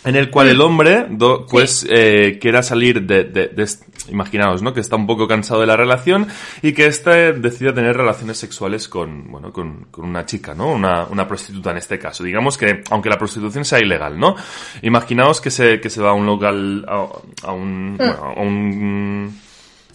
[0.08, 3.68] En el cual el hombre, do- pues, eh, quiera salir de, de, de
[4.10, 4.74] imaginaos, ¿no?
[4.74, 6.28] Que está un poco cansado de la relación
[6.62, 10.72] y que éste decida tener relaciones sexuales con, bueno, con, con una chica, ¿no?
[10.72, 12.24] Una, una prostituta en este caso.
[12.24, 14.36] Digamos que, aunque la prostitución sea ilegal, ¿no?
[14.82, 17.08] Imaginaos que se, que se va a un local, a,
[17.48, 19.38] a un, bueno, a un,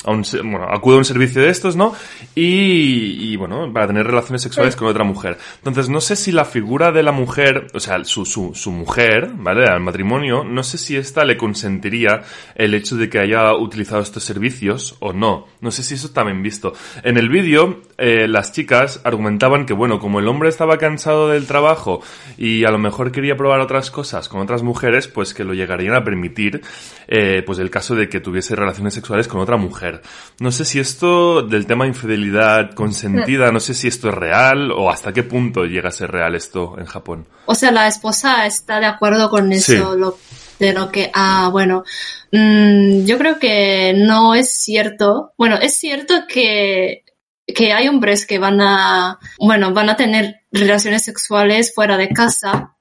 [0.04, 1.94] a un, bueno, acude a un servicio de estos, ¿no?
[2.34, 5.38] Y, y, bueno, para tener relaciones sexuales con otra mujer.
[5.58, 9.30] Entonces, no sé si la figura de la mujer, o sea, su, su, su mujer,
[9.34, 9.66] ¿vale?
[9.66, 12.22] Al matrimonio, no sé si esta le consentiría
[12.54, 15.46] el hecho de que haya utilizado estos servicios o no.
[15.60, 16.72] No sé si eso está bien visto.
[17.02, 21.46] En el vídeo, eh, las chicas argumentaban que, bueno, como el hombre estaba cansado del
[21.46, 22.00] trabajo
[22.36, 25.94] y a lo mejor quería probar otras cosas con otras mujeres, pues que lo llegarían
[25.94, 26.62] a permitir,
[27.08, 29.91] eh, pues el caso de que tuviese relaciones sexuales con otra mujer.
[30.40, 34.70] No sé si esto del tema de infidelidad consentida, no sé si esto es real
[34.72, 37.26] o hasta qué punto llega a ser real esto en Japón.
[37.46, 39.98] O sea, la esposa está de acuerdo con eso, Sí.
[39.98, 40.18] lo,
[40.58, 41.84] de lo que, ah, bueno,
[42.30, 45.32] mm, yo creo que no es cierto.
[45.36, 47.04] Bueno, es cierto que,
[47.46, 52.76] que hay hombres que van a, bueno, van a tener relaciones sexuales fuera de casa,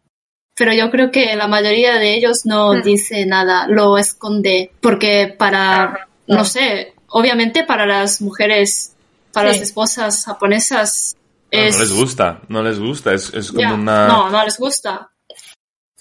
[0.55, 6.07] pero yo creo que la mayoría de ellos no dice nada, lo esconde, porque para,
[6.27, 8.93] no sé, obviamente para las mujeres
[9.33, 9.59] para Sí.
[9.59, 11.15] las esposas japonesas
[11.53, 11.75] No, es...
[11.75, 14.07] no les gusta, no les gusta, es, es como una...
[14.07, 15.09] No, no les gusta.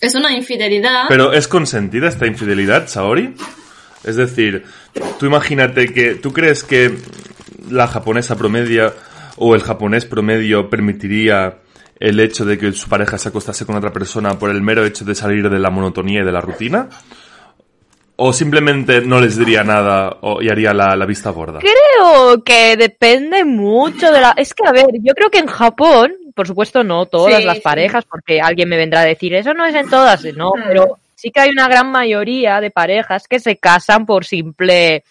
[0.01, 1.05] Es una infidelidad.
[1.09, 3.35] Pero ¿es consentida esta infidelidad, Saori?
[4.03, 4.65] Es decir,
[5.19, 6.97] tú imagínate que tú crees que
[7.69, 8.95] la japonesa promedio
[9.37, 11.59] o el japonés promedio permitiría
[11.99, 15.05] el hecho de que su pareja se acostase con otra persona por el mero hecho
[15.05, 16.89] de salir de la monotonía y de la rutina?
[18.23, 21.59] ¿O simplemente no les diría nada o, y haría la, la vista gorda?
[21.59, 24.35] Creo que depende mucho de la...
[24.37, 27.57] Es que, a ver, yo creo que en Japón, por supuesto no todas Sí, las
[27.57, 27.63] sí.
[27.63, 31.31] parejas, porque alguien me vendrá a decir, eso no es en todas, no, pero sí
[31.31, 35.03] que hay una gran mayoría de parejas que se casan por simple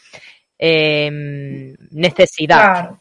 [0.60, 1.10] eh,
[1.92, 2.62] necesidad.
[2.62, 3.00] Claro.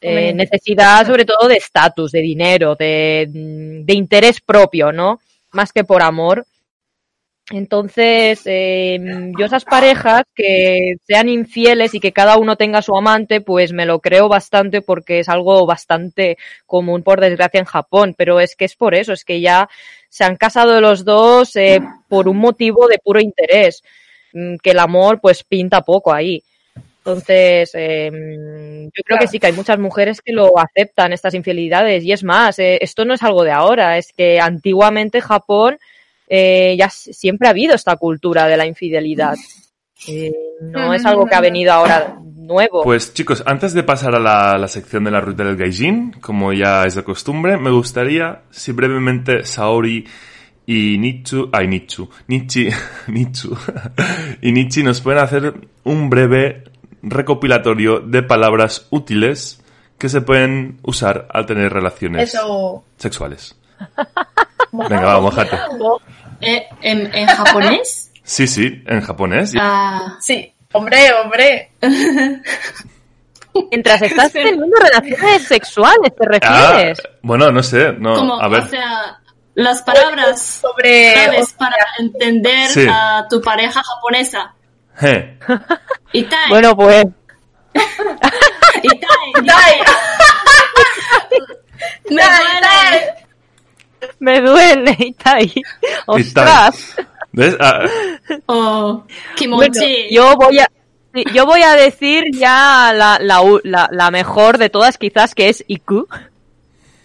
[0.00, 0.34] Eh, Hombre.
[0.34, 5.20] necesidad sobre todo de estatus, de dinero, de, de interés propio, ¿no?
[5.52, 6.44] Más que por amor.
[7.52, 8.98] Entonces, eh,
[9.38, 13.84] yo esas parejas que sean infieles y que cada uno tenga su amante, pues me
[13.84, 18.14] lo creo bastante porque es algo bastante común, por desgracia, en Japón.
[18.16, 19.68] Pero es que es por eso, es que ya
[20.08, 23.82] se han casado los dos eh, por un motivo de puro interés,
[24.32, 26.42] mm, que el amor pues pinta poco ahí.
[27.04, 28.10] Entonces, eh,
[28.94, 32.02] yo creo que sí que hay muchas mujeres que lo aceptan, estas infidelidades.
[32.04, 35.78] Y es más, eh, esto no es algo de ahora, es que antiguamente Japón
[36.34, 39.36] eh, ya siempre ha habido esta cultura de la infidelidad.
[40.08, 42.82] Eh, no es algo que ha venido ahora nuevo.
[42.82, 46.52] Pues chicos, antes de pasar a la, la sección de la ruta del gaijin, como
[46.52, 50.04] ya es de costumbre, me gustaría si brevemente Saori
[50.66, 52.68] y Nichu, ay Nichu, Nichi,
[53.06, 53.56] Nichu
[54.40, 56.64] y Nichi nos pueden hacer un breve
[57.04, 59.62] recopilatorio de palabras útiles
[59.98, 62.82] que se pueden usar al tener relaciones Eso.
[62.96, 63.56] sexuales.
[64.72, 65.58] Venga, vamos, mojate.
[66.42, 68.10] Eh, ¿en, en japonés?
[68.24, 69.52] Sí, sí, en japonés.
[69.58, 70.54] Ah, Sí.
[70.74, 71.72] Hombre, hombre.
[73.70, 77.02] Mientras estás teniendo relaciones sexuales, ¿te Ah, refieres?
[77.22, 78.60] bueno, no sé, no, como, a ver.
[78.62, 79.18] o sea,
[79.54, 81.12] las palabras Sobre.
[81.14, 82.86] claves para entender Sí.
[82.88, 84.54] a tu pareja japonesa.
[84.96, 85.38] Je.
[86.12, 87.04] Itai, Bueno, pues
[88.82, 89.80] itai, ¡Dai!
[92.10, 93.14] me ¡Dai, duele.
[94.20, 95.52] Me duele y está ahí.
[96.06, 96.96] Ostras.
[97.32, 97.56] ¿Ves?
[97.60, 97.84] Ah,
[98.46, 99.04] Oh,
[99.48, 99.74] Bueno,
[100.10, 100.68] yo voy a
[101.34, 105.62] yo voy a decir ya la, la, la, la mejor de todas quizás que es
[105.66, 106.06] Iku.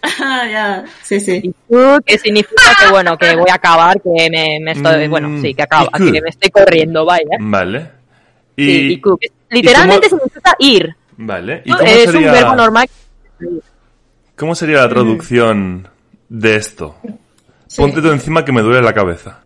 [0.02, 1.40] Ah, ya, sí, sí.
[1.42, 5.40] Iku, que significa que bueno, que voy a acabar, que me, me estoy, Mm, bueno,
[5.42, 6.12] sí, que acabo, Iku.
[6.12, 7.36] que me estoy corriendo, vaya.
[7.40, 7.90] vale.
[8.56, 10.94] Y, Sí, Iku, que literalmente cómo- significa ir.
[11.16, 11.62] Vale.
[11.64, 12.88] ¿Y cómo Es un verbo normal.
[14.36, 15.88] ¿Cómo sería la traducción
[16.28, 16.96] de esto?
[17.76, 19.40] Ponte tú encima que me duele la cabeza.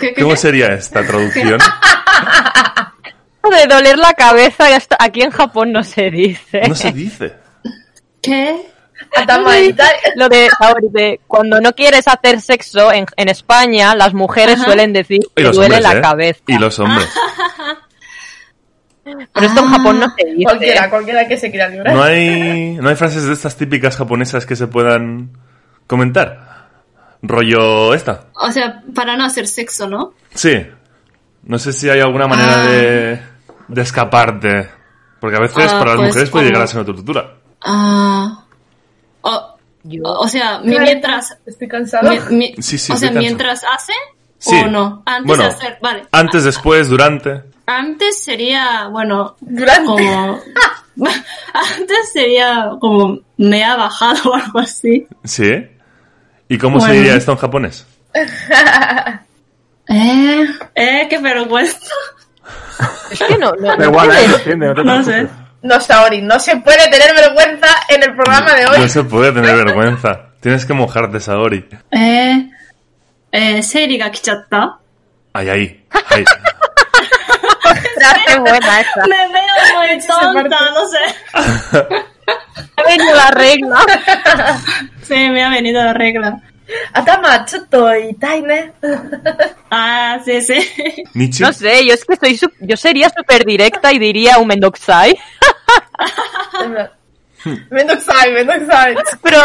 [0.00, 1.58] ¿Qué, qué, ¿Cómo sería esta traducción?
[3.50, 4.64] De doler la cabeza,
[4.98, 6.62] aquí en Japón no se dice.
[6.66, 7.34] No se dice.
[8.22, 8.56] ¿Qué?
[9.22, 9.96] Itai.
[10.16, 10.48] Lo de,
[10.90, 14.64] de cuando no quieres hacer sexo en, en España, las mujeres Ajá.
[14.64, 16.00] suelen decir que duele hombres, la ¿eh?
[16.00, 16.40] cabeza.
[16.46, 17.08] Y los hombres.
[19.04, 20.44] Pero esto en Japón no se dice.
[20.44, 21.94] Cualquiera, cualquiera que se quiera librar.
[21.94, 25.30] ¿No hay, ¿No hay frases de estas típicas japonesas que se puedan
[25.86, 26.68] comentar?
[27.22, 28.26] Rollo esta.
[28.34, 30.14] O sea, para no hacer sexo, ¿no?
[30.34, 30.66] Sí.
[31.44, 32.66] No sé si hay alguna manera Ah.
[32.66, 33.20] de,
[33.68, 34.68] de escaparte.
[35.20, 37.34] Porque a veces Ah, para las pues, mujeres puede llegar a ser una tortura.
[37.64, 38.44] Ah.
[39.22, 41.36] O, Yo- o sea, mi- mientras.
[41.46, 42.10] Estoy cansado.
[42.30, 43.20] mi- mi- Sí, sí, o sea, cansado.
[43.20, 43.92] mientras hace
[44.38, 44.56] Sí.
[44.64, 45.02] o no.
[45.06, 45.78] Antes Bueno, de hacer.
[45.82, 46.02] Vale.
[46.12, 49.84] Antes, después, durante antes sería, bueno, Durante.
[49.86, 49.98] como
[51.54, 55.06] antes sería como me ha bajado o algo así.
[55.24, 55.66] ¿Sí?
[56.48, 56.92] ¿Y cómo bueno.
[56.92, 57.86] se diría esto en japonés?
[59.88, 61.78] eh, eh, qué vergüenza.
[63.16, 65.28] Que no, no, no, igual, eh, no, entiende, no sé.
[65.62, 68.78] No, Saori, no se puede tener vergüenza en el programa de hoy.
[68.80, 70.32] No se puede tener vergüenza.
[70.40, 71.66] Tienes que mojarte, Saori.
[71.90, 72.50] Eh,
[73.32, 74.78] eh, Seiri ga kichatta.
[75.32, 76.24] Ay, ay, ay.
[78.26, 79.06] Qué buena esa.
[79.06, 80.98] Me veo muy tonta, no sé.
[82.76, 83.78] Ha venido la regla.
[85.02, 86.40] Sí, me ha venido la regla.
[86.94, 88.72] Atama, chutto, itai, ne.
[89.70, 90.56] Ah, sí, sí.
[91.42, 95.14] No sé, yo es que soy su- yo sería súper directa y diría un mendoxai.
[97.70, 98.94] Mendoxai, mendoxai.
[99.22, 99.38] Pero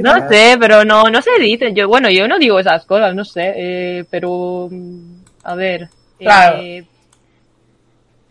[0.00, 1.74] no sé, pero no, no se dice.
[1.74, 5.88] Yo, bueno, yo no digo esas cosas, no sé, eh, pero mm, a ver.
[6.18, 6.62] Eh, Claro.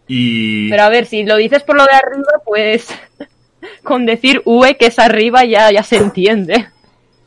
[0.08, 0.70] Y.
[0.70, 2.88] Pero a ver, si lo dices por lo de arriba, pues
[3.84, 6.68] con decir UE que es arriba ya, ya se entiende.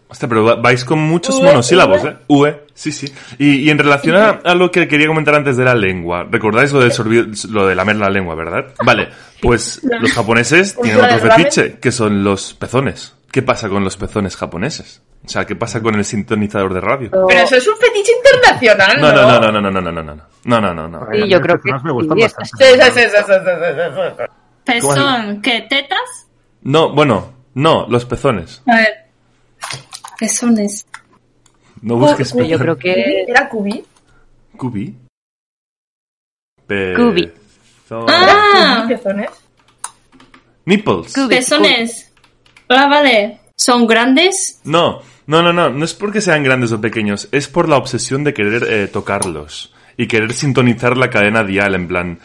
[0.08, 2.04] Hostia, pero va- vais con muchos monosílabos.
[2.04, 2.16] ¿eh?
[2.28, 3.12] Ue, sí, sí.
[3.38, 6.70] Y, y en relación a, a lo que quería comentar antes de la lengua, ¿recordáis
[6.72, 8.66] lo del sorbi- lo de lamer la lengua, verdad?
[8.84, 9.08] Vale,
[9.42, 13.15] pues los japoneses tienen Cultura otro fetiche, que son los pezones.
[13.36, 15.02] ¿Qué pasa con los pezones japoneses?
[15.22, 17.10] O sea, ¿qué pasa con el sintonizador de radio?
[17.10, 19.22] Pero eso es un fetiche internacional, No, ¿no?
[19.38, 21.70] no, no, no, no, no, no, no, no, no, no, no, mí yo creo que
[21.70, 22.50] me sí, gustan bastante.
[22.56, 24.24] Sí, sí, sí, sí.
[24.64, 25.66] Pezón, ¿qué?
[25.68, 26.28] ¿Tetas?
[26.62, 28.62] No, bueno, no, los pezones.
[28.66, 28.94] A ver.
[30.18, 30.86] Pezones.
[31.82, 33.84] No busques Cubi, Yo creo que ¿Era Cubi?
[34.56, 34.96] Cubi.
[36.66, 37.32] Cubi.
[37.86, 38.78] Pezón- Ah.
[38.86, 39.30] Cubi, pezones.
[40.64, 41.12] Nipples.
[41.28, 42.12] Pezones.
[42.68, 43.38] Ah, vale.
[43.56, 44.60] ¿Son grandes?
[44.64, 48.22] No, no, no, no, no es porque sean grandes o pequeños, es por la obsesión
[48.24, 52.18] de querer eh, tocarlos y querer sintonizar la cadena dial, en plan.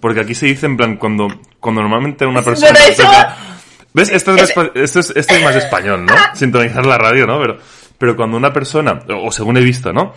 [0.00, 1.28] Porque aquí se dice en plan cuando,
[1.60, 3.36] cuando normalmente una persona eso- toca-
[3.94, 4.08] ¿Ves?
[4.10, 6.14] Esto es, esto, es, esto es más español, ¿no?
[6.34, 7.38] Sintonizar la radio, ¿no?
[7.38, 7.58] Pero,
[7.98, 10.14] pero cuando una persona, o según he visto, ¿no?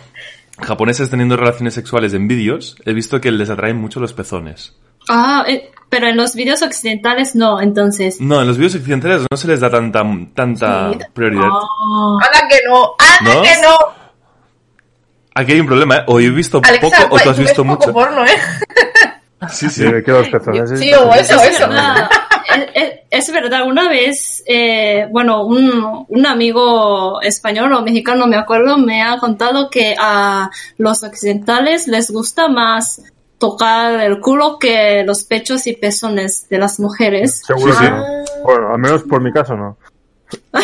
[0.58, 4.74] Japoneses teniendo relaciones sexuales en vídeos, he visto que les atraen mucho los pezones.
[5.08, 8.20] Ah, eh, pero en los vídeos occidentales no, entonces.
[8.20, 10.02] No, en los vídeos occidentales no se les da tanta,
[10.34, 10.98] tanta Sí.
[11.14, 11.48] prioridad.
[11.52, 12.18] Ah.
[12.26, 12.94] ¡Anda que no!
[12.98, 13.42] ¡Anda ¿No?
[13.42, 13.78] que no!
[15.34, 16.04] Aquí hay un problema, ¿eh?
[16.06, 17.92] O he visto Alexa, poco o tú has visto poco mucho.
[17.92, 18.30] porno, ¿eh?
[19.50, 19.84] Sí, sí.
[19.84, 20.78] Sí, que los pezones.
[20.80, 21.68] Sí, o eso, Es eso.
[23.10, 28.78] es, verdad, una vez, eh, bueno, un, un amigo español o mexicano, no me acuerdo,
[28.78, 33.02] me ha contado que a los occidentales les gusta más
[33.38, 37.42] tocar el culo que los pechos y pezones de las mujeres.
[37.46, 37.90] Seguro Sí, que sí.
[37.90, 38.04] no.
[38.44, 39.76] Bueno, al menos por mi caso no.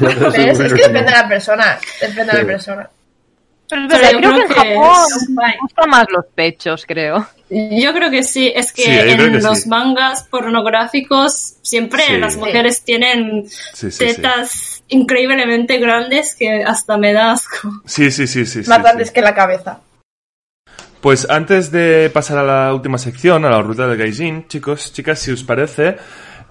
[0.00, 1.78] Pero es, es que depende de la persona.
[2.00, 2.90] Depende de la persona.
[3.68, 5.52] Pero Pero creo, yo que en creo que Japón son guay.
[5.60, 7.26] gustan más los pechos, creo.
[7.50, 9.68] Yo creo que sí, es que Sí, en que los sí.
[9.68, 12.16] mangas pornográficos siempre Sí.
[12.18, 13.98] las mujeres tienen Sí, sí, sí.
[13.98, 17.70] tetas increíblemente grandes que hasta me da asco.
[17.86, 18.58] Sí, sí, sí, sí.
[18.66, 18.82] Más sí.
[18.82, 19.78] grandes que la cabeza.
[21.00, 25.18] Pues antes de pasar a la última sección, a la ruta del gaijin, chicos, chicas,
[25.18, 25.96] si os parece,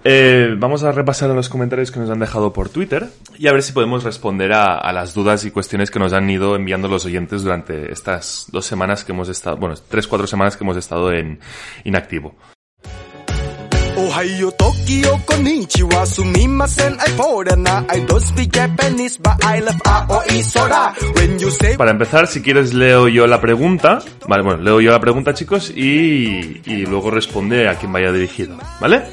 [0.02, 3.06] eh, vamos a repasar los comentarios que nos han dejado por Twitter
[3.38, 6.28] y a ver si podemos responder a, a las dudas y cuestiones que nos han
[6.28, 10.56] ido enviando los oyentes durante estas dos semanas que hemos estado, bueno, tres, cuatro semanas
[10.56, 11.38] que hemos estado en
[11.84, 12.34] inactivo
[13.99, 20.93] おはよう、Tokyo, konnichiwa, sumimasen, I foreigner, I don't speak Japanese, but I love Aoi Sora.
[21.15, 24.91] When you say Para empezar, si quieres leo yo la pregunta, vale, bueno, leo yo
[24.91, 29.03] la pregunta, chicos, y, y luego responde a quien vaya dirigido, ¿vale?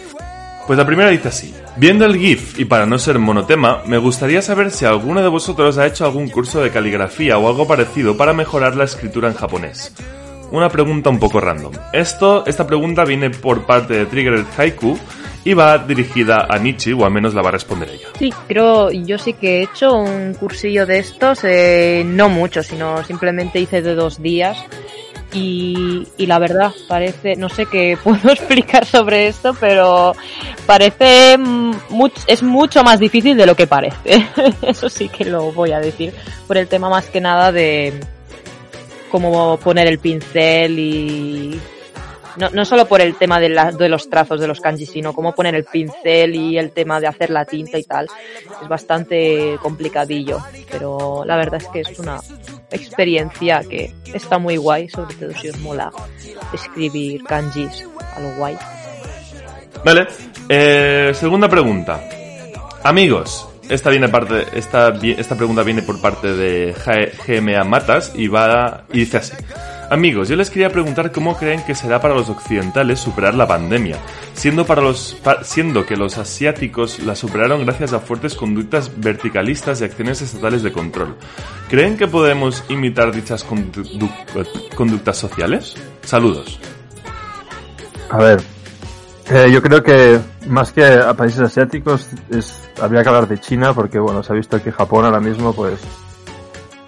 [0.67, 1.55] Pues la primera dice así.
[1.77, 5.79] Viendo el GIF y para no ser monotema, me gustaría saber si alguno de vosotros
[5.79, 9.93] ha hecho algún curso de caligrafía o algo parecido para mejorar la escritura en japonés.
[10.52, 11.74] Una pregunta un poco random.
[11.92, 14.98] Esto, esta pregunta viene por parte de Triggered Haiku
[15.44, 18.08] y va dirigida a Nichi, o al menos la va a responder ella.
[18.18, 23.04] Sí, creo, yo sí que he hecho un cursillo de estos, eh, no mucho, sino
[23.04, 24.58] simplemente hice de dos días.
[25.34, 30.16] Y, y la verdad, parece, no sé qué puedo explicar sobre esto, pero
[30.66, 31.38] parece,
[32.28, 34.28] es mucho más difícil de lo que parece.
[34.62, 36.14] Eso sí que lo voy a decir,
[36.48, 38.00] por el tema más que nada de
[39.10, 41.60] cómo poner el pincel y
[42.38, 45.14] no, no solo por el tema de, la- de los trazos de los kanji, sino
[45.14, 48.08] cómo poner el pincel y el tema de hacer la tinta y tal.
[48.62, 50.40] Es bastante complicadillo,
[50.70, 52.20] pero la verdad es que es una
[52.70, 55.92] experiencia que está muy guay, sobre todo si os mola
[56.54, 57.86] escribir kanjis
[58.16, 58.56] a lo guay.
[59.84, 60.08] Vale.
[60.50, 62.02] Eh, segunda pregunta.
[62.84, 66.74] Amigos, esta viene parte, esta, esta pregunta viene por parte de
[67.28, 69.34] GMA Matas y va y dice así.
[69.90, 73.96] Amigos, yo les quería preguntar cómo creen que será para los occidentales superar la pandemia,
[74.34, 79.86] siendo para los siendo que los asiáticos la superaron gracias a fuertes conductas verticalistas y
[79.86, 81.16] acciones estatales de control.
[81.70, 84.10] ¿Creen que podemos imitar dichas condu-
[84.76, 85.76] conductas sociales?
[86.04, 86.60] Saludos.
[88.10, 88.42] A ver,
[89.30, 93.74] eh, yo creo que más que a países asiáticos es, habría que hablar de China
[93.74, 95.80] porque bueno, se ha visto que Japón ahora mismo pues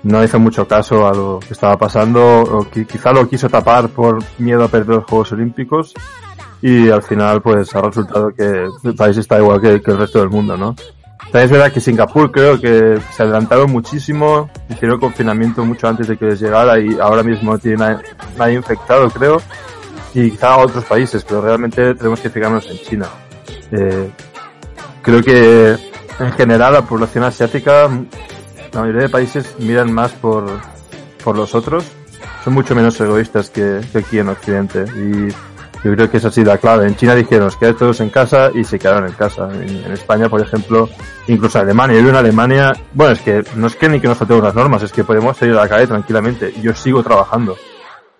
[0.04, 3.90] no hizo mucho caso a lo que estaba pasando o qui- quizá lo quiso tapar
[3.90, 5.94] por miedo a perder los Juegos Olímpicos
[6.62, 10.20] y al final pues ha resultado que el país está igual que, que el resto
[10.20, 10.76] del mundo, ¿no?
[11.24, 16.18] También es verdad que Singapur creo que se adelantaron muchísimo, hicieron confinamiento mucho antes de
[16.18, 17.98] que les llegara y ahora mismo no tiene
[18.38, 19.42] nadie infectado creo
[20.14, 23.08] y quizá otros países, pero realmente tenemos que fijarnos en China.
[23.72, 24.10] Eh,
[25.02, 25.78] creo que
[26.20, 27.90] en general la población asiática,
[28.74, 30.46] la mayoría de países miran más por,
[31.24, 31.86] por los otros,
[32.44, 35.30] son mucho menos egoístas que, que aquí en Occidente y
[35.84, 36.88] Yo creo que ha sido la clave.
[36.88, 39.50] En China dijeron, quedáis todos en casa y se quedaron en casa.
[39.52, 40.90] En, España, por ejemplo,
[41.28, 41.96] incluso Alemania.
[41.96, 44.56] Yo vivo en Alemania, bueno, es que no es que ni que nos faltemos las
[44.56, 46.54] normas, es que podemos salir a la calle tranquilamente.
[46.62, 47.56] Yo sigo trabajando.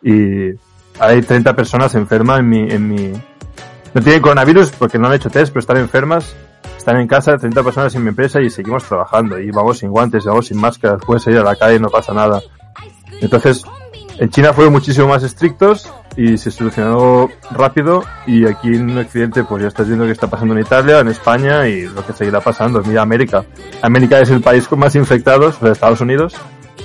[0.02, 0.52] Y
[1.00, 3.14] hay 30 personas enfermas en mi, en mi,
[3.94, 6.36] no tienen coronavirus porque no han hecho test, pero están enfermas.
[6.78, 9.40] Están en casa 30 personas en mi empresa y seguimos trabajando.
[9.40, 12.14] Y vamos sin guantes, vamos sin máscaras, pueden salir a la calle y no pasa
[12.14, 12.42] nada.
[13.22, 13.64] Entonces,
[14.18, 19.62] en China fueron muchísimo más estrictos y se solucionó rápido y aquí en Occidente pues
[19.62, 22.82] ya estás viendo que está pasando en Italia, en España y lo que seguirá pasando.
[22.84, 23.46] Mira América.
[23.82, 26.36] América es el país con más infectados, sea, Estados Unidos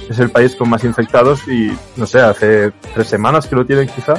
[0.09, 3.88] es el país con más infectados y no sé, hace tres semanas que lo tienen
[3.88, 4.14] quizá.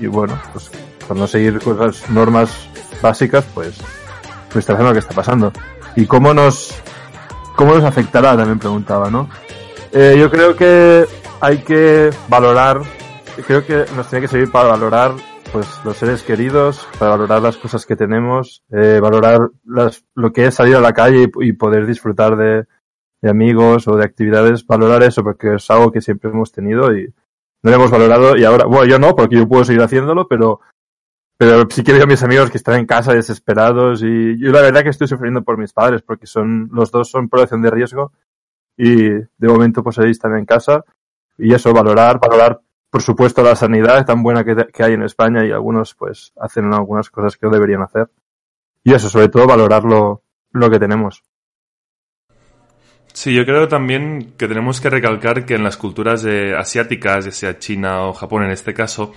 [0.00, 0.70] Y bueno, pues
[1.06, 2.50] por no seguir con las normas
[3.00, 3.78] básicas, pues,
[4.50, 5.52] pues está haciendo lo que está pasando.
[5.96, 6.74] ¿Y cómo nos,
[7.56, 8.36] cómo nos afectará?
[8.36, 9.28] También preguntaba, ¿no?
[9.92, 11.06] Eh, yo creo que
[11.40, 12.80] hay que valorar,
[13.46, 15.12] creo que nos tiene que servir para valorar
[15.52, 20.46] pues los seres queridos, para valorar las cosas que tenemos, eh, valorar las, lo que
[20.46, 22.64] es salir a la calle y poder disfrutar de,
[23.24, 27.12] de, amigos o de actividades, valorar eso porque es algo que siempre hemos tenido y
[27.62, 30.60] no lo hemos valorado y ahora, bueno, yo no, porque yo puedo seguir haciéndolo, pero
[31.36, 34.60] pero sí que veo a mis amigos que están en casa desesperados y yo la
[34.60, 38.12] verdad que estoy sufriendo por mis padres porque son los dos son población de riesgo
[38.76, 40.84] y de momento pues ahí están en casa
[41.36, 45.44] y eso valorar valorar por supuesto la sanidad tan buena que, que hay en España
[45.44, 48.08] y algunos pues hacen algunas cosas que no deberían hacer
[48.84, 50.22] y eso sobre todo valorar lo,
[50.52, 51.24] lo que tenemos
[53.14, 57.30] Sí, yo creo también que tenemos que recalcar que en las culturas eh, asiáticas, ya
[57.30, 59.12] sea China o Japón en este caso,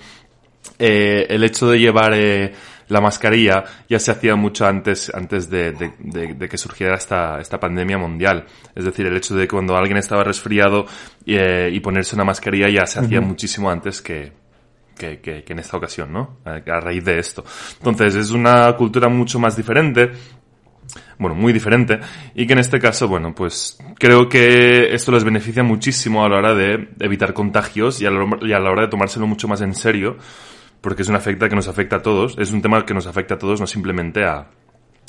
[0.78, 2.52] eh, el hecho de llevar eh,
[2.86, 7.40] la mascarilla ya se hacía mucho antes, antes de, de, de, de, que surgiera esta,
[7.40, 8.46] esta pandemia mundial.
[8.72, 10.86] Es decir, el hecho de que cuando alguien estaba resfriado
[11.26, 13.26] eh, y ponerse una mascarilla ya se hacía uh -huh.
[13.26, 14.32] muchísimo antes que,
[14.96, 16.38] que, que, que, en esta ocasión, ¿no?
[16.44, 17.44] A raíz de esto.
[17.78, 20.12] Entonces, es una cultura mucho más diferente.
[21.18, 22.00] Bueno, muy diferente.
[22.34, 26.36] Y que en este caso, bueno, pues creo que esto les beneficia muchísimo a la
[26.36, 30.16] hora de evitar contagios y a la, hora de tomárselo mucho más en serio
[30.80, 33.34] porque es un afecta que nos afecta a todos, es un tema que nos afecta
[33.34, 34.46] a todos, no simplemente a,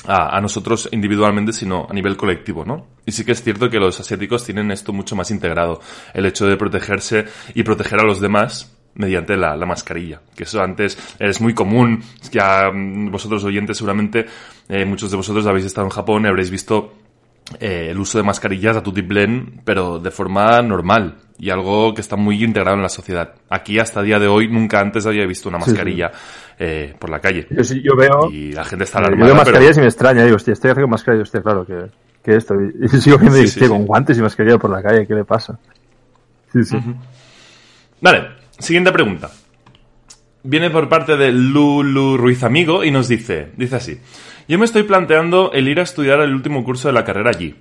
[0.08, 2.88] a, a, nosotros individualmente, sino a nivel colectivo, ¿no?
[3.06, 5.80] Y sí que es cierto que los asiáticos tienen esto mucho más integrado,
[6.16, 10.62] el hecho de protegerse y proteger a los demás mediante la, la mascarilla, que eso
[10.62, 14.26] antes es muy común, ya vosotros oyentes seguramente,
[14.68, 16.94] eh, muchos de vosotros habéis estado en Japón y habréis visto
[17.60, 22.18] eh, el uso de mascarillas a tutiplén, pero de forma normal y algo que está
[22.18, 23.36] muy integrado en la sociedad.
[23.50, 26.56] Aquí hasta el día de hoy nunca antes había visto una mascarilla sí, sí.
[26.60, 27.48] Eh, por la calle.
[27.50, 29.30] Yo, sí, yo veo y la gente está eh, alarmada.
[29.30, 29.82] Yo veo mascarillas pero...
[29.82, 31.86] y me extraña, digo, hostia, estoy haciendo mascarilla, hostia, claro que,
[32.22, 32.54] que esto.
[32.56, 35.58] Y, sigo viendo sí, y, con guantes y mascarilla por la calle, ¿qué le pasa?
[36.52, 36.76] Sí, sí.
[36.76, 36.96] Uh -huh.
[38.02, 39.32] Vale, siguiente pregunta.
[40.44, 44.00] Viene por parte de Lulu Ruiz Amigo y nos dice, dice así.
[44.48, 47.56] Yo me estoy planteando el ir a estudiar el último curso de la carrera allí.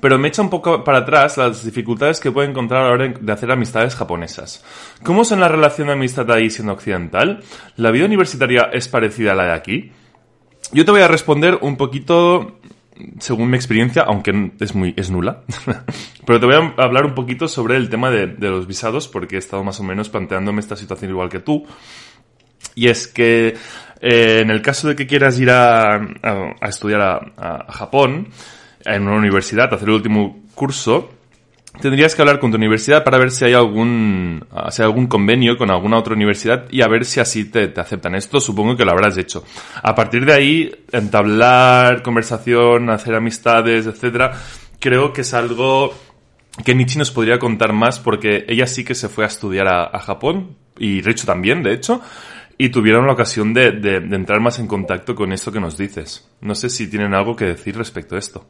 [0.00, 3.14] Pero me echa un poco para atrás las dificultades que puedo encontrar a la hora
[3.18, 4.64] de hacer amistades japonesas.
[5.02, 7.42] ¿Cómo es en la relación de amistad ahí siendo occidental?
[7.76, 9.92] ¿La vida universitaria es parecida a la de aquí?
[10.72, 12.58] Yo te voy a responder un poquito
[13.18, 15.42] según mi experiencia, aunque es muy es nula.
[16.26, 19.36] Pero te voy a hablar un poquito sobre el tema de, de, los visados, porque
[19.36, 21.66] he estado más o menos planteándome esta situación igual que tú.
[22.74, 23.54] Y es que
[24.00, 28.28] eh, en el caso de que quieras ir a, a, a estudiar a, a Japón,
[28.84, 31.10] en una universidad, hacer el último curso,
[31.80, 35.56] tendrías que hablar con tu universidad para ver si hay algún, si hay algún convenio
[35.56, 38.14] con alguna otra universidad y a ver si así te, te, aceptan.
[38.14, 39.44] Esto supongo que lo habrás hecho.
[39.82, 44.32] A partir de ahí, entablar conversación, hacer amistades, etcétera,
[44.78, 45.92] creo que es algo
[46.64, 49.84] que Nietzsche nos podría contar más porque ella sí que se fue a estudiar a,
[49.84, 52.00] a Japón y Richo también, de hecho,
[52.56, 55.76] y tuvieron la ocasión de, de, de entrar más en contacto con esto que nos
[55.76, 56.28] dices.
[56.40, 58.46] No sé si tienen algo que decir respecto a esto.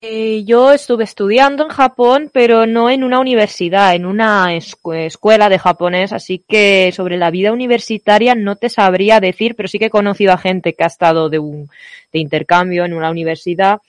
[0.00, 5.48] Eh, yo estuve estudiando en Japón, pero no en una universidad, en una escu escuela
[5.48, 9.86] de japonés, así que sobre la vida universitaria no te sabría decir, pero sí que
[9.86, 11.68] he conocido a gente que ha estado de, un,
[12.12, 13.80] de intercambio en una universidad.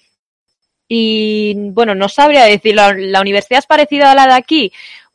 [0.88, 4.72] Y bueno, no sabría decir, ¿la, ¿la universidad es parecida a la de aquí?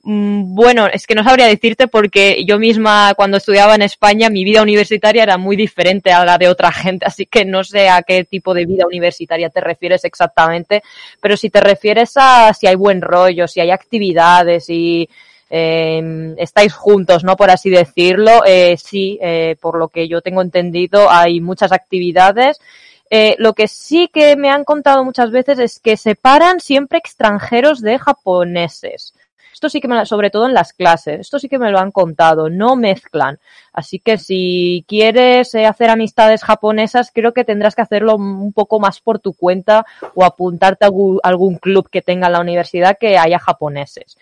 [0.07, 4.45] Mm, bueno, es que no sabría decirte porque yo misma cuando estudiaba en España mi
[4.45, 8.03] vida universitaria era muy diferente a la de otra gente, así que no sé a
[8.03, 10.83] qué tipo de vida universitaria te refieres exactamente,
[11.23, 15.09] pero si te refieres a si hay buen rollo, si hay actividades y
[15.49, 17.35] eh, estáis juntos, ¿no?
[17.37, 22.61] Por así decirlo, eh, sí, eh, por lo que yo tengo entendido hay muchas actividades.
[23.09, 27.81] Eh, lo que sí que me han contado muchas veces es que separan siempre extranjeros
[27.81, 29.15] de japoneses
[29.55, 31.93] Esto sí que me, sobre todo en las clases, esto sí que me lo han
[31.93, 33.39] contado, no mezclan.
[33.73, 38.81] Así que si quieres eh, hacer amistades japonesas, creo que tendrás que hacerlo un poco
[38.81, 40.91] más por tu cuenta o apuntarte a
[41.23, 44.17] algún club que tenga en la universidad que haya japoneses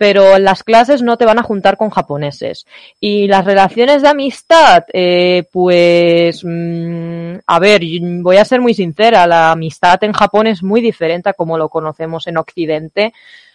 [0.00, 2.64] pero las clases no te van a juntar con japoneses.
[3.00, 7.82] Y las relaciones de amistad, eh, pues, mm, a ver,
[8.22, 11.68] voy a ser muy sincera, la amistad en Japón es muy diferente a como lo
[11.68, 13.12] conocemos en Occidente.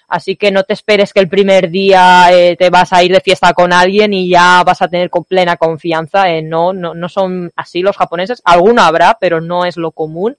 [0.08, 3.22] Así que no te esperes que el primer día eh, te vas a ir de
[3.22, 6.30] fiesta con alguien y ya vas a tener con plena confianza.
[6.30, 8.42] Eh, no, no, no son así los japoneses.
[8.46, 10.38] Alguno habrá, pero no es lo común.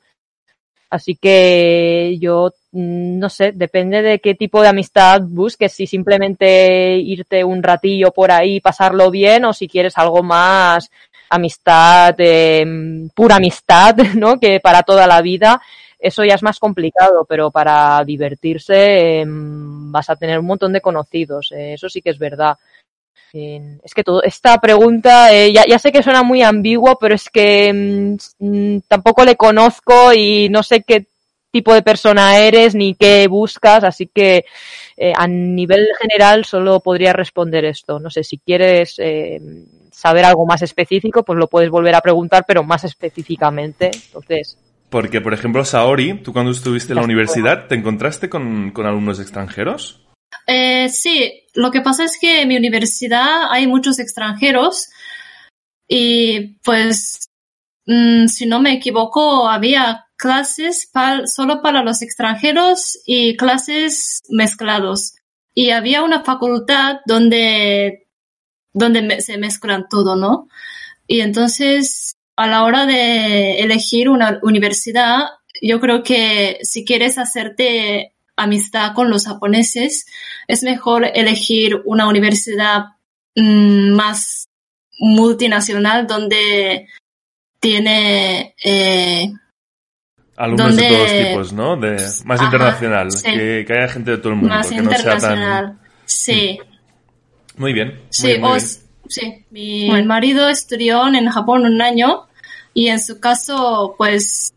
[0.89, 6.97] Así que yo mm, no sé, depende de qué tipo de amistad busques, si simplemente
[6.99, 10.91] irte un ratillo por ahí, pasarlo bien, o si quieres algo más
[11.29, 12.65] amistad, eh,
[13.15, 14.39] pura amistad, ¿no?
[14.39, 15.61] Que para toda la vida,
[16.07, 20.81] eso ya es más complicado, pero para divertirse em, vas a tener un montón de
[20.81, 22.57] conocidos, eh, eso sí que es verdad.
[23.33, 27.29] Es que todo, esta pregunta, eh, ya, ya, sé que suena muy ambiguo, pero es
[27.29, 27.71] que
[28.41, 31.05] mm, mm, tampoco le conozco y no sé qué
[31.51, 34.47] tipo de persona eres ni qué buscas, así que
[34.97, 38.01] eh, a nivel general solo podría responder esto.
[38.01, 38.97] No sé, si quieres
[39.93, 43.91] saber algo más específico, pues lo puedes volver a preguntar, pero más específicamente.
[44.07, 44.57] Entonces.
[44.91, 49.21] Porque, por ejemplo, Saori, tú cuando estuviste en la universidad, ¿te encontraste con, con alumnos
[49.21, 50.07] extranjeros?
[50.47, 54.89] Eh, sí, lo que pasa es que en mi universidad hay muchos extranjeros
[55.89, 57.29] y pues,
[57.87, 60.91] mm, si no me equivoco, había clases
[61.27, 65.15] solo para los extranjeros y clases mezclados.
[65.55, 68.09] Y había una facultad donde,
[68.73, 70.49] donde se mezclan todo, ¿no?
[71.07, 75.21] Y entonces, a la hora de elegir una universidad,
[75.63, 80.07] yo creo que si quieres hacerte amistad con los japoneses,
[80.47, 82.85] es mejor elegir una universidad
[83.35, 84.49] mm, más
[84.99, 86.89] multinacional donde
[87.59, 89.33] tiene eh,
[90.37, 91.77] alumnos de todos tipos, ¿no?
[91.77, 95.81] De, más internacional, que, haya gente de todo el mundo, más que no sea tan...
[96.05, 96.59] Sí.
[96.61, 97.61] Mm.
[97.61, 98.03] Muy bien.
[98.11, 98.37] sí,
[99.09, 99.47] sí.
[99.51, 102.26] Mi marido estudió en Japón un año
[102.77, 104.53] y en su caso, pues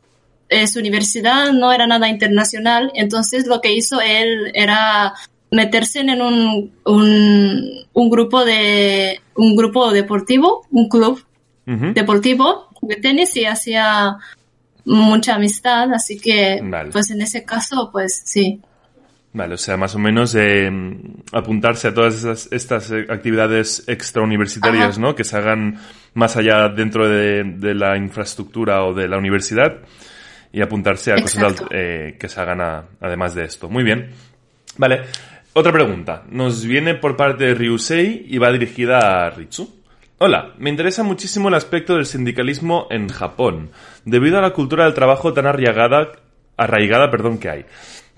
[0.50, 5.14] eh, su universidad no era nada internacional, entonces lo que hizo él era
[5.52, 11.24] meterse en un, un, grupo de un grupo deportivo, un club
[11.66, 14.18] deportivo de tenis y hacía
[14.84, 16.62] mucha amistad, así que
[16.92, 18.60] pues en ese caso pues sí.
[19.32, 20.72] Vale, o sea, más o menos eh,
[21.32, 25.14] apuntarse a todas estas actividades extrauniversitarias, ¿no?
[25.14, 25.80] Que se hagan
[26.16, 29.82] más allá dentro de, de, la infraestructura o de la universidad
[30.52, 33.70] y apuntarse a cosas eh, que se hagan además de esto.
[33.70, 34.10] Muy bien.
[34.78, 35.02] Vale.
[35.54, 36.24] Otra pregunta.
[36.30, 39.80] Nos viene por parte de Ryusei y va dirigida a Ritsu.
[40.20, 43.72] Hola, me interesa muchísimo el aspecto del sindicalismo en Japón,
[44.06, 46.12] debido a la cultura del trabajo tan arraigada,
[46.58, 47.66] arraigada perdón, que hay.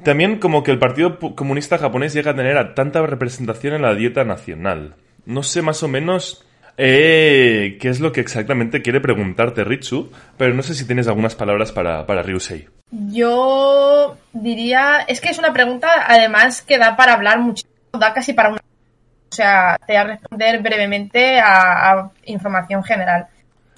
[0.04, 4.24] También como que el Partido Comunista japonés llega a tener tanta representación en la dieta
[4.24, 4.95] nacional.
[5.26, 6.45] No sé más o menos
[6.78, 11.36] eh, qué es lo que exactamente quiere preguntarte Ritsu, pero no sé si tienes algunas
[11.36, 12.68] palabras para, para Ryusei.
[12.91, 18.34] Yo diría, es que es una pregunta además que da para hablar muchísimo, da casi
[18.34, 18.60] para una...
[18.60, 23.28] O sea, te voy a responder brevemente a, información general.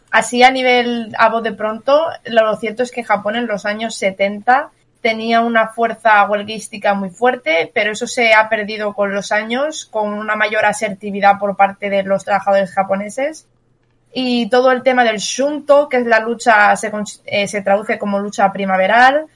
[0.09, 3.95] Así a nivel, a voz de pronto, lo cierto es que Japón en los años
[3.95, 4.71] 70
[5.03, 10.13] tenía una fuerza huelguística muy fuerte, pero eso se ha perdido con los años, con
[10.13, 13.45] una mayor asertividad por parte de los trabajadores japoneses.
[14.13, 16.91] Y todo el tema del shunto, que es la lucha, se,
[17.25, 19.27] eh, se traduce como lucha primaveral,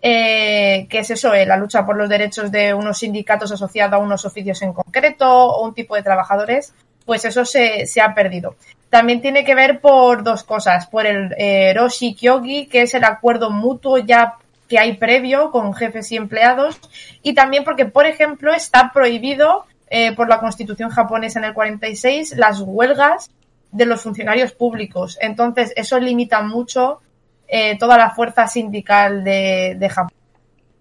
[0.00, 3.98] eh, que es eso, eh, la lucha por los derechos de unos sindicatos asociados a
[3.98, 6.72] unos oficios en concreto o un tipo de trabajadores,
[7.04, 8.54] pues eso se, ha perdido.
[8.88, 13.02] También tiene que ver por dos cosas, por el eh, Roshi Kyogi, que es el
[13.02, 14.36] acuerdo mutuo ya
[14.68, 16.78] que hay previo con jefes y empleados
[17.22, 22.36] y también porque, por ejemplo, está prohibido eh, por la Constitución japonesa en el 46
[22.36, 23.30] las huelgas
[23.72, 25.18] de los funcionarios públicos.
[25.20, 27.00] Entonces, eso limita mucho
[27.46, 30.12] eh, toda la fuerza sindical de, de, Japón.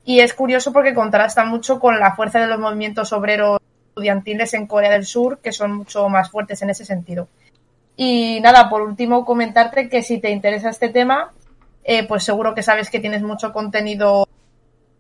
[0.04, 3.60] Y es curioso porque contrasta mucho con la fuerza de los movimientos obreros
[3.90, 7.28] estudiantiles en Corea del Sur, que son mucho más fuertes en ese sentido.
[7.96, 11.32] Y nada, por último, comentarte que si te interesa este tema,
[11.88, 14.28] eh, pues seguro que sabes que tienes mucho contenido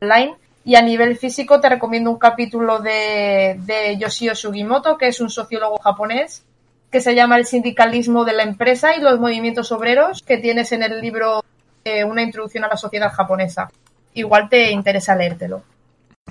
[0.01, 0.33] online.
[0.65, 5.29] Y a nivel físico te recomiendo un capítulo de, de Yoshio Sugimoto, que es un
[5.29, 6.43] sociólogo japonés,
[6.91, 10.83] que se llama El sindicalismo de la empresa y los movimientos obreros, que tienes en
[10.83, 11.43] el libro
[11.85, 13.69] eh, Una introducción a la sociedad japonesa.
[14.13, 15.63] Igual te interesa leértelo.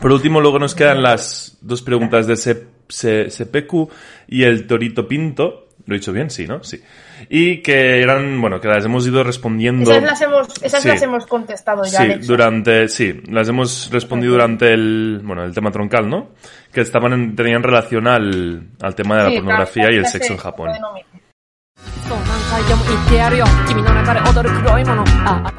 [0.01, 3.89] Por último, luego nos quedan las dos preguntas de Se- Se- Sepeku
[4.29, 5.66] y el Torito Pinto.
[5.87, 6.65] Lo he dicho bien, sí, ¿no?
[6.65, 6.83] Sí.
[7.29, 9.91] Y que eran, bueno, que las hemos ido respondiendo.
[9.91, 10.89] Esas las hemos, esas sí.
[10.89, 11.99] las hemos contestado ya.
[11.99, 16.31] Sí, durante, sí, las hemos respondido durante el, bueno, el tema troncal, ¿no?
[16.73, 20.07] Que estaban en, tenían relación al, al tema de la sí, pornografía claro, y el
[20.07, 20.71] sexo en Japón.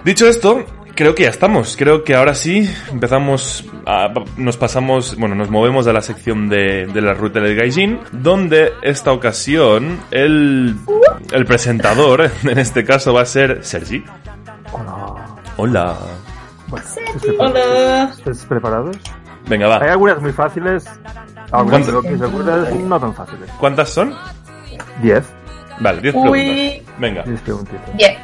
[0.04, 0.66] Dicho esto,
[0.98, 1.78] creo que ya estamos.
[1.78, 6.88] Creo que ahora sí empezamos, a- nos pasamos, bueno, nos movemos a la sección de,
[6.88, 10.76] de la ruta del Gaijin, donde esta ocasión el,
[11.32, 14.04] el presentador, en este caso, va a ser Sergi.
[14.74, 15.16] Hola.
[15.56, 15.96] Hola.
[18.18, 18.98] ¿Estáis preparados?
[19.48, 19.92] Venga, Hay va.
[19.94, 20.86] algunas muy fáciles,
[21.52, 23.50] algunas no tan fáciles.
[23.60, 24.14] ¿Cuántas son?
[25.02, 25.24] Diez.
[25.80, 26.22] Vale, 10 Uy.
[26.22, 26.96] preguntas.
[27.00, 27.24] Venga.
[27.24, 27.96] Diez preguntitas.
[27.96, 28.18] Bien.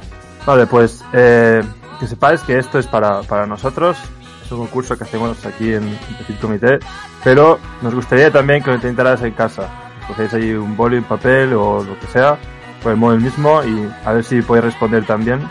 [0.45, 1.63] Vale, pues eh,
[2.03, 3.97] que sepáis que esto es para, para nosotros.
[4.43, 6.80] Es un concurso que hacemos aquí en Petit Comité.
[7.23, 9.69] Pero nos gustaría también que lo intentaras en casa.
[10.07, 12.38] Cogéis ahí un boli, un papel o lo que sea,
[12.81, 15.47] por el móvil mismo y a ver si podéis responder también.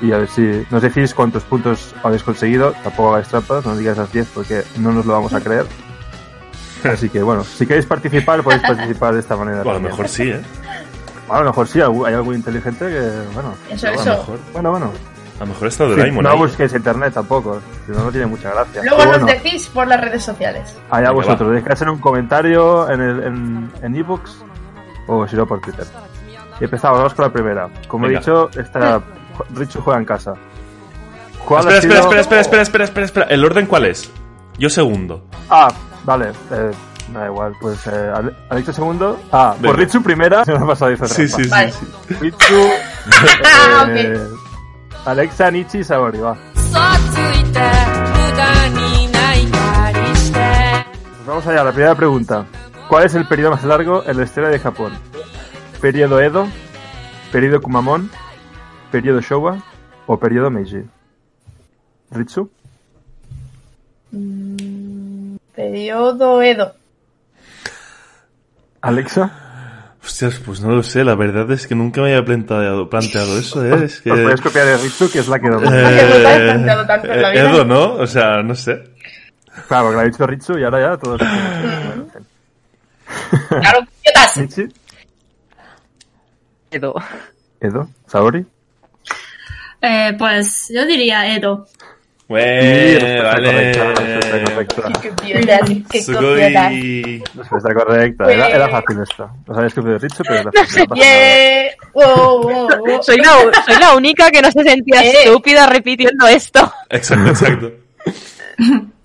[0.00, 2.72] Y a ver si nos decís cuántos puntos habéis conseguido.
[2.84, 5.66] Tampoco hagáis trampas, no digáis las 10 porque no nos lo vamos a creer.
[6.84, 9.64] Así que bueno, si queréis participar, podéis participar de esta manera.
[9.64, 10.40] Bueno, a lo mejor sí, ¿eh?
[11.28, 13.54] A lo mejor sí, hay algún inteligente que, bueno.
[13.70, 14.04] Eso, eso.
[14.04, 15.13] mejor, Bueno, bueno.
[15.36, 16.38] A lo mejor está Sí, Doraemon no ahí.
[16.38, 18.82] busquéis internet tampoco, si no, no tiene mucha gracia.
[18.82, 20.76] Luego Pero nos bueno, decís por las redes sociales.
[20.90, 24.44] allá vosotros, dejad en un comentario en el en, en ebooks
[25.08, 25.86] o si no por Twitter.
[26.60, 27.68] Y empezamos, vamos con la primera.
[27.88, 28.18] Como Venga.
[28.18, 29.00] he dicho, esta
[29.54, 30.34] Richu juega en casa.
[31.44, 33.26] ¿Cuál Espera, ha espera, sido- espera, espera, espera, espera, espera, espera.
[33.26, 34.10] ¿El orden cuál es?
[34.56, 35.24] Yo segundo.
[35.50, 35.68] Ah,
[36.04, 36.70] vale, eh,
[37.12, 39.20] da igual, pues eh, Ale- Alexa segundo.
[39.32, 39.68] Ah, Venga.
[39.68, 40.44] por Richu primera.
[40.44, 41.50] Se me ha pasado dice Sí, sí, sí.
[41.50, 41.72] Vale.
[41.72, 41.86] sí.
[42.20, 42.68] Richu,
[43.44, 44.18] Ah, eh,
[45.06, 46.36] Alexa Nietzsche Sabori, va.
[51.26, 52.46] Vamos allá, la primera pregunta.
[52.88, 54.92] ¿Cuál es el periodo más largo en la historia de Japón?
[55.80, 56.46] ¿Periodo Edo?
[57.32, 58.10] ¿Periodo Kumamon?
[58.90, 59.62] ¿Periodo Showa?
[60.06, 60.84] ¿O periodo Meiji?
[62.10, 62.50] ¿Ritsu?
[64.10, 66.74] Mm, periodo Edo.
[68.80, 69.43] ¿Alexa?
[70.04, 71.02] Hostias, pues no lo sé.
[71.02, 73.84] La verdad es que nunca me había planteado, planteado eso, ¿eh?
[73.84, 74.12] Es que...
[74.12, 77.22] Os puedes copiar de Ritsu, que es la que que no has planteado tanto en
[77.22, 77.50] la vida.
[77.50, 77.94] Edo, ¿no?
[77.94, 78.84] O sea, no sé.
[79.68, 81.20] Claro, porque lo ha dicho Ritsu y ahora ya todos.
[83.48, 84.36] Claro, idiotas.
[84.36, 84.68] ¿Nichi?
[86.70, 86.94] Edo.
[87.60, 87.88] ¿Edo?
[88.06, 88.44] ¿Saori?
[89.80, 91.66] Eh, pues yo diría Edo.
[92.26, 93.84] Bueno, respuesta correcta,
[94.40, 95.04] respuesta vale.
[95.84, 96.00] correcta.
[96.00, 97.22] Sugoi.
[97.34, 98.32] Respuesta correcta.
[98.32, 99.30] Era, era fácil esta.
[99.46, 100.86] No sabéis que Ritsu, pero era fácil.
[100.88, 101.06] no nada.
[101.06, 101.70] Yeah.
[101.92, 103.02] Wow, wow, wow.
[103.02, 105.12] Soy la, soy la única que no se sentía Eh.
[105.24, 106.72] estúpida repitiendo esto.
[106.88, 107.72] Exacto, exacto.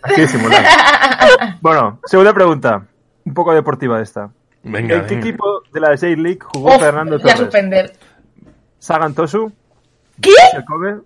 [0.04, 0.64] Aquí disimular.
[1.62, 2.86] Bueno, segunda pregunta.
[3.26, 4.30] Un poco deportiva esta.
[4.64, 5.28] Venga, ¿En qué venga.
[5.28, 7.38] equipo de la J-League jugó Uf, Fernando Torres?
[7.38, 7.94] suspender.
[8.80, 9.52] Sagan Tosu,
[10.22, 10.32] ¿Qué?
[10.54, 11.00] el Kobe,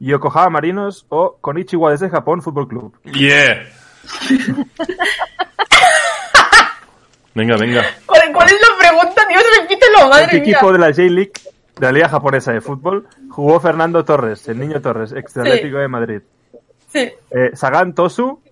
[0.00, 2.94] Yokohama Marinos o Konichiwa desde Japón Fútbol Club.
[3.04, 3.66] Yeah.
[7.34, 7.84] Venga, venga.
[8.04, 9.22] ¿Cuál, cuál es la pregunta?
[9.28, 10.50] Dios, repítelo, ¿En madre qué mía.
[10.50, 11.32] equipo de la J-League,
[11.76, 15.38] de la Liga Japonesa de Fútbol, jugó Fernando Torres, el niño Torres, ex Sí.
[15.40, 16.20] Atlético de Madrid?
[16.92, 17.12] Sí.
[17.30, 18.42] Eh, Sagan Tosu,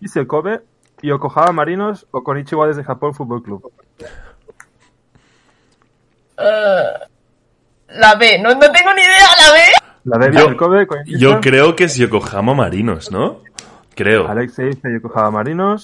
[0.00, 0.62] Vissel Kobe,
[1.00, 3.70] Yokohama Marinos o Konichiwa desde Japón Fútbol Club.
[6.38, 6.84] Eh,
[7.90, 8.38] la B.
[8.40, 9.60] No, no tengo ni idea, la B.
[10.10, 10.32] La de
[11.18, 13.40] Yo- creo que es Yokohama Marinos, ¿no?
[13.94, 14.28] Creo.
[14.28, 15.82] Alexei dice Yokohama Marinos.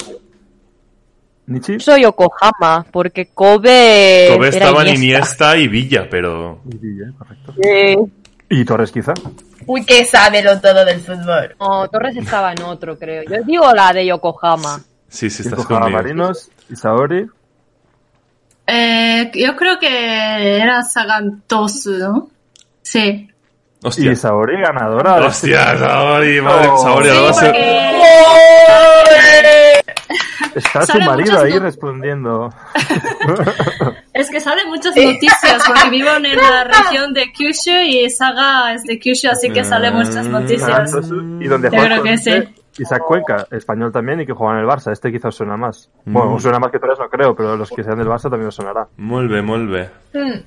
[1.46, 1.78] Nichi.
[1.78, 4.28] Soy Yokohama, porque Kobe.
[4.34, 5.56] Kobe estaba en Iniesta.
[5.56, 6.60] Iniesta y Villa, pero...
[6.72, 7.54] Y Villa, correcto.
[7.62, 7.96] Eh,
[8.48, 9.12] Y Torres quizá.
[9.66, 11.54] Uy, que sabe lo todo del fútbol.
[11.60, 13.24] No, Torres estaba en otro, creo.
[13.24, 14.80] Yo digo la de Yokohama.
[15.08, 16.02] Sí, sí, estás Yokohama conmigo.
[16.02, 17.26] Marinos y Saori.
[18.66, 22.28] Eh, yo creo que era Sagantosu, ¿no?
[22.82, 23.28] Sí.
[23.84, 24.12] Hostia.
[24.12, 25.16] Y Saori ganadora.
[25.16, 26.76] este- Hostia, Saori, madre, Oh.
[26.78, 27.14] Saori, Sí,
[30.52, 32.54] porque Está su marido muchas ahí no- respondiendo.
[34.12, 38.84] es que salen muchas noticias porque vivo en la región de Kyushu y Saga es
[38.84, 40.92] de Kyushu, así que salen muchas Sagan noticias.
[41.40, 44.60] Y donde Yo juega creo que actualmente Isaac Cuenca, español también y que juega en
[44.60, 44.92] el Barça.
[44.92, 45.90] Este quizás suena más.
[46.04, 46.12] Mm.
[46.12, 48.54] Bueno, suena más que Torres, no creo, pero los que sean del Barça también os
[48.54, 48.86] sonará.
[48.96, 49.42] Molt bé.
[50.12, 50.40] Mm.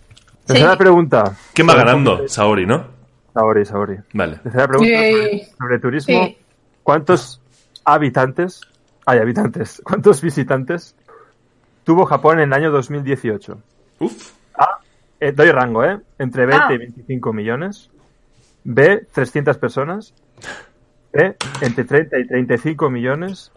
[0.45, 1.33] Tercera pregunta.
[1.53, 2.27] ¿Quién va ganando?
[2.27, 2.96] Saori, ¿no?
[3.37, 3.97] Saori, Saori.
[4.13, 4.37] Vale.
[4.37, 6.25] Tercera pregunta sobre, sobre turismo.
[6.25, 6.37] Sí.
[6.81, 7.39] ¿Cuántos
[7.85, 8.61] habitantes,
[9.05, 10.95] hay habitantes, cuántos visitantes
[11.83, 13.57] tuvo Japón en el año 2018?
[13.99, 14.31] Uf.
[14.57, 14.79] A,
[15.19, 15.99] eh, doy rango, ¿eh?
[16.17, 16.73] Entre 20 Ah.
[16.73, 17.91] y 25 millones.
[18.63, 20.13] B, 300 personas.
[21.13, 23.51] de entre 30 y 35 millones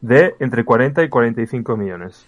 [0.00, 2.24] de entre 40 y 45 millones.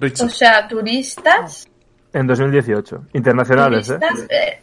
[0.00, 0.24] Richo.
[0.24, 1.68] O sea, turistas.
[2.12, 3.04] En 2018.
[3.12, 3.98] Internacionales, ¿eh?
[4.30, 4.60] eh,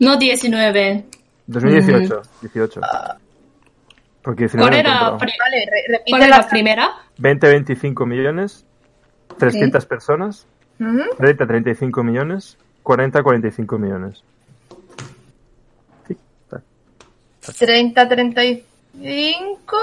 [0.00, 1.04] No 19.
[1.46, 2.22] 2018.
[2.42, 2.80] 18.
[4.22, 6.90] Porque 19 ¿Cuál era, pri- vale, re- cuál era la primera?
[7.18, 8.64] 20 25 millones.
[9.38, 10.46] 300 personas.
[10.80, 11.02] Ujú.
[11.18, 12.56] 30 35 millones.
[12.82, 14.22] 40 45 millones.
[16.08, 16.62] Sí, está.
[17.58, 19.76] 30, 35.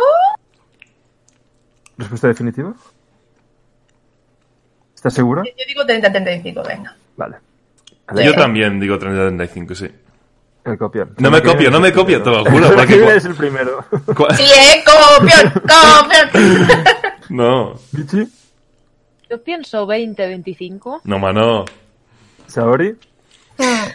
[1.97, 2.73] ¿Respuesta definitiva?
[4.99, 5.43] ¿Estás segura?
[5.45, 6.93] Yo digo 30, 35, venga.
[7.15, 7.37] Vale.
[8.21, 9.87] Yo también digo 30-35, sí.
[10.65, 11.13] El copión.
[11.19, 12.67] No me copio, no me copio, te lo juro.
[12.67, 13.85] El Porque es el primero.
[14.35, 16.67] Sí, eh, copión, copión.
[17.29, 18.27] No, Michi,
[19.29, 21.01] Yo pienso 20, 25.
[21.05, 21.63] no, mano.
[22.47, 22.93] Saori,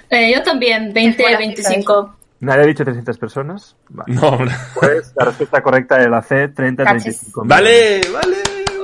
[0.09, 2.17] Eh, yo también, 20, buena 25.
[2.41, 3.77] nadie ha dicho 300 personas.
[3.91, 4.15] Vale.
[4.15, 4.55] No, hombre.
[4.73, 7.03] Pues la respuesta correcta es la C, 30 Cachis.
[7.19, 8.37] 35 Vale, vale.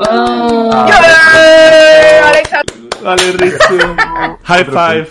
[0.08, 0.86] Oh,
[1.36, 2.42] ¡Eh!
[3.02, 3.96] Vale, Richo.
[4.44, 5.08] High five.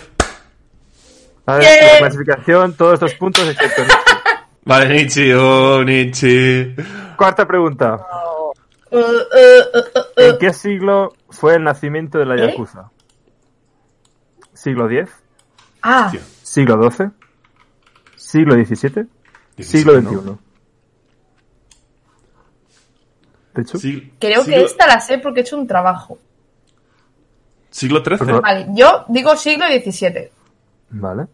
[1.46, 1.78] Vale, Bien.
[1.92, 3.94] la clasificación, todos estos puntos excepto Michi.
[4.64, 6.74] Vale, Nichi, oh, Nichi.
[7.16, 7.98] Cuarta pregunta.
[8.90, 10.30] Uh, uh, uh, uh, uh.
[10.32, 12.48] ¿En qué siglo fue el nacimiento de la ¿Eh?
[12.48, 12.90] Yakuza?
[14.52, 15.08] ¿Siglo X?
[15.82, 16.12] Ah.
[16.42, 17.06] ¿Siglo XII?
[18.16, 19.06] ¿Siglo XVII?
[19.58, 20.49] ¿Siglo ¿no?
[23.54, 23.78] ¿Richu?
[23.78, 26.18] Sí- creo que esta la sé porque he hecho un trabajo.
[27.70, 28.18] ¿Siglo XIII?
[28.18, 28.42] Perdón.
[28.42, 30.28] Vale, yo digo siglo XVII.
[30.90, 31.26] Vale.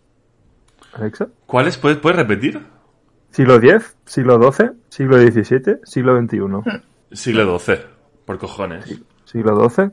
[0.92, 1.28] Alexa.
[1.46, 1.76] ¿Cuáles?
[1.78, 2.60] ¿Puedes, ¿Puedes repetir?
[3.30, 3.96] ¿Siglo X?
[4.06, 4.66] ¿Siglo XII?
[4.88, 5.76] ¿Siglo XVII?
[5.84, 6.38] ¿Siglo XXI?
[7.12, 7.76] Siglo XII.
[8.24, 8.84] Por cojones.
[9.24, 9.90] ¿Siglo XII?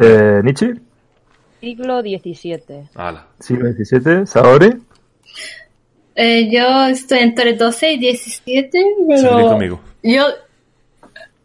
[0.00, 0.72] Eh, ¿Nichi?
[1.60, 2.88] Siglo XVII.
[3.38, 4.26] ¿Siglo XVII?
[4.26, 4.76] ¿Saori?
[6.14, 9.80] eh, yo estoy entre 12 y 17, Sí, pero...
[10.02, 10.24] Yo...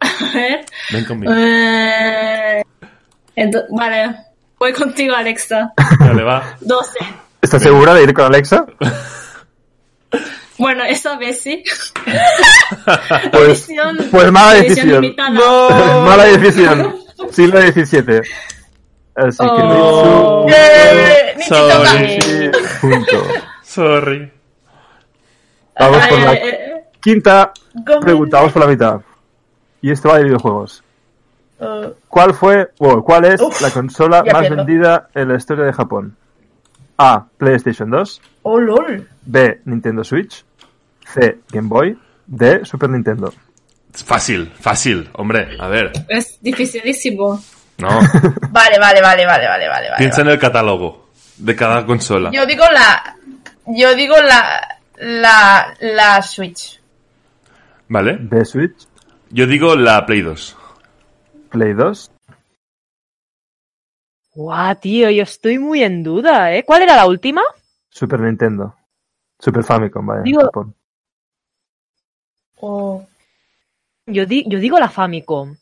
[0.00, 0.64] A ver...
[0.92, 1.32] Ven conmigo.
[1.36, 2.62] Eh,
[3.36, 4.16] ento- vale,
[4.58, 5.72] voy contigo, Alexa.
[6.00, 6.56] Vale, va.
[6.60, 6.98] 12.
[7.42, 8.66] ¿Estás segura de ir con Alexa?
[10.58, 11.62] Bueno, esa vez sí.
[13.30, 15.02] Pues, Edición- pues mala edición decisión.
[15.02, 16.00] limitada.
[16.00, 16.96] Mala decisión.
[17.30, 18.20] Siglo XVII.
[19.16, 20.46] Así que Oh.
[20.48, 21.34] ¡Eh!
[21.36, 21.84] Nichi toca.
[21.84, 22.50] Sorry.
[22.80, 23.26] Punto.
[23.62, 24.32] Sorry.
[25.78, 28.00] Vamos con la Eh, eh, quinta Gómez.
[28.02, 28.96] pregunta, vamos por la mitad.
[29.82, 30.82] Y esto va de videojuegos.
[31.58, 34.56] Uh, ¿Cuál fue, o cuál es Uf, la consola más pierdo.
[34.56, 36.16] vendida en la historia de Japón?
[36.98, 37.26] A.
[37.38, 38.20] PlayStation 2.
[38.42, 39.08] oh, lol.
[39.24, 39.60] B.
[39.64, 40.44] Nintendo Switch.
[41.06, 41.38] C.
[41.50, 41.98] Game Boy.
[42.26, 42.64] D.
[42.64, 43.32] Super Nintendo.
[43.92, 45.08] Fácil, fácil.
[45.14, 45.92] Hombre, a ver.
[46.08, 47.42] es dificilísimo.
[47.78, 47.88] No.
[48.50, 49.88] Vale, vale, vale, vale, vale, vale.
[49.98, 50.30] Piensa vale.
[50.30, 52.30] en el catálogo de cada consola.
[52.32, 53.16] Yo digo la.
[53.66, 54.78] Yo digo la.
[54.98, 55.74] La.
[55.80, 56.80] La Switch.
[57.88, 58.16] ¿Vale?
[58.18, 58.44] B.
[58.46, 58.86] Switch.
[59.30, 60.56] Yo digo la Play 2.
[61.50, 62.10] Play 2.
[64.34, 66.64] Guau, tío, yo estoy muy en duda, ¿eh?
[66.64, 67.42] ¿Cuál era la última?
[67.88, 68.74] Super Nintendo.
[69.38, 70.22] Super Famicom, vaya.
[70.22, 70.74] Digo- Japón.
[72.60, 73.06] Oh.
[74.06, 75.56] Yo, di- yo digo la Famicom.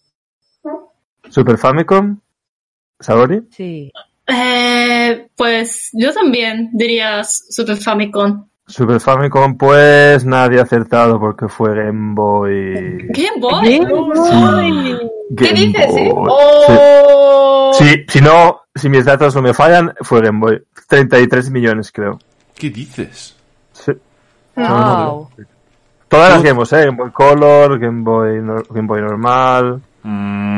[1.31, 2.21] Super Famicom.
[3.01, 3.49] Saori.
[3.51, 3.93] Sí.
[4.27, 8.49] Eh, pues yo también diría Super Famicom.
[8.67, 13.09] Super Famicom, pues nadie ha acertado porque fue Game Boy.
[13.09, 15.01] Game Boy.
[15.37, 16.11] ¿Qué Game dices, eh?
[16.13, 16.27] Boy.
[16.29, 17.73] Oh.
[17.75, 17.85] Sí.
[17.85, 20.63] Sí, si no, si mis datos no me fallan, fue Game Boy.
[20.89, 22.19] 33 millones, creo.
[22.55, 23.37] ¿Qué dices?
[23.73, 23.93] Sí.
[24.57, 25.29] Wow.
[26.09, 26.87] Todas las Game Boys, ¿eh?
[26.87, 29.83] Game Boy Color, Game Boy, Game Boy normal.
[30.05, 30.54] Mmm.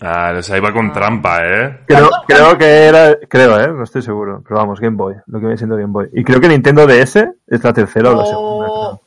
[0.00, 1.80] Ah, o sea, iba con trampa, ¿eh?
[1.86, 3.68] Creo, creo que era, creo, ¿eh?
[3.68, 4.42] No estoy seguro.
[4.42, 5.14] Pero vamos, Game Boy.
[5.26, 6.08] Lo que viene siendo Game Boy.
[6.12, 7.16] Y creo que Nintendo DS
[7.46, 8.64] es la tercera o la segunda.
[8.66, 8.74] creo.
[8.74, 9.02] Oh.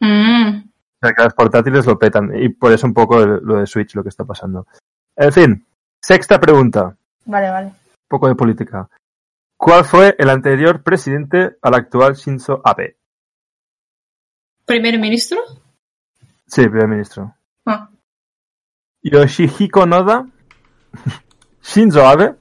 [0.00, 0.58] Mm.
[0.58, 2.30] O sea, que las portátiles lo petan.
[2.34, 4.66] Y por eso un poco el- lo de Switch, lo que está pasando.
[5.16, 5.66] En fin,
[6.00, 6.96] sexta pregunta.
[7.26, 7.66] Vale, vale.
[7.66, 7.74] Un
[8.08, 8.88] poco de política.
[9.56, 12.96] ¿Cuál fue el anterior presidente al actual Shinzo Abe?
[14.64, 15.38] ¿Primer ministro?
[16.46, 17.34] Sí, primer ministro.
[19.04, 20.26] Yoshihiko Noda,
[21.62, 22.34] Shinzo Abe,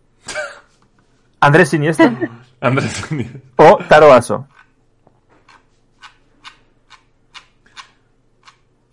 [1.41, 2.11] Andrés Iniesta
[2.61, 3.03] Andrés.
[3.57, 4.47] o Taro Aso.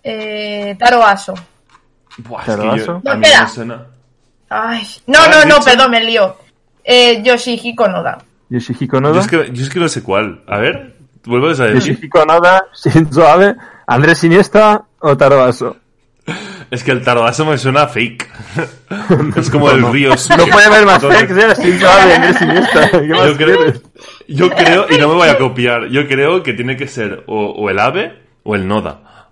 [0.02, 1.34] Eh, Taro Aso.
[2.18, 3.42] Buah, es que yo, No, a mí espera.
[3.44, 3.86] me suena.
[4.48, 4.86] Ay.
[5.06, 5.64] No, ¿Lo has no, dicho?
[5.64, 6.36] perdón, me lío.
[6.82, 8.18] Eh, Yoshihiko Noda.
[8.48, 10.42] Yoshihiko Yo Noda, es, que, yo es que no sé cuál.
[10.48, 11.74] A ver, vuelvo a decir.
[11.74, 13.54] Yoshihiko Noda, Shinzo Abe,
[13.86, 15.76] Andrés Iniesta o Taro Aso.
[16.70, 18.28] Es que el tarodaso me suena fake.
[19.36, 20.10] es como el río.
[20.10, 22.90] No puede haber más fake, sea Shinzo Abe, Andrés Iniesta.
[22.90, 23.72] ¿Qué más Yo creo,
[24.28, 27.46] yo creo, y no me voy a copiar, yo creo que tiene que ser o,
[27.50, 29.28] o el ave o el noda.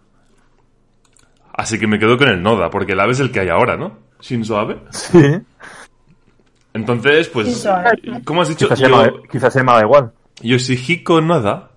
[1.52, 3.76] Así que me quedo con el noda, porque el ave es el que hay ahora,
[3.76, 3.98] ¿no?
[4.20, 4.78] Shinzo Abe.
[4.90, 5.40] Sí.
[6.74, 7.66] Entonces, pues.
[8.24, 8.66] ¿cómo has dicho?
[8.66, 10.12] Quizás se llama, quizás se igual.
[10.40, 11.70] Yoshihiko Noda.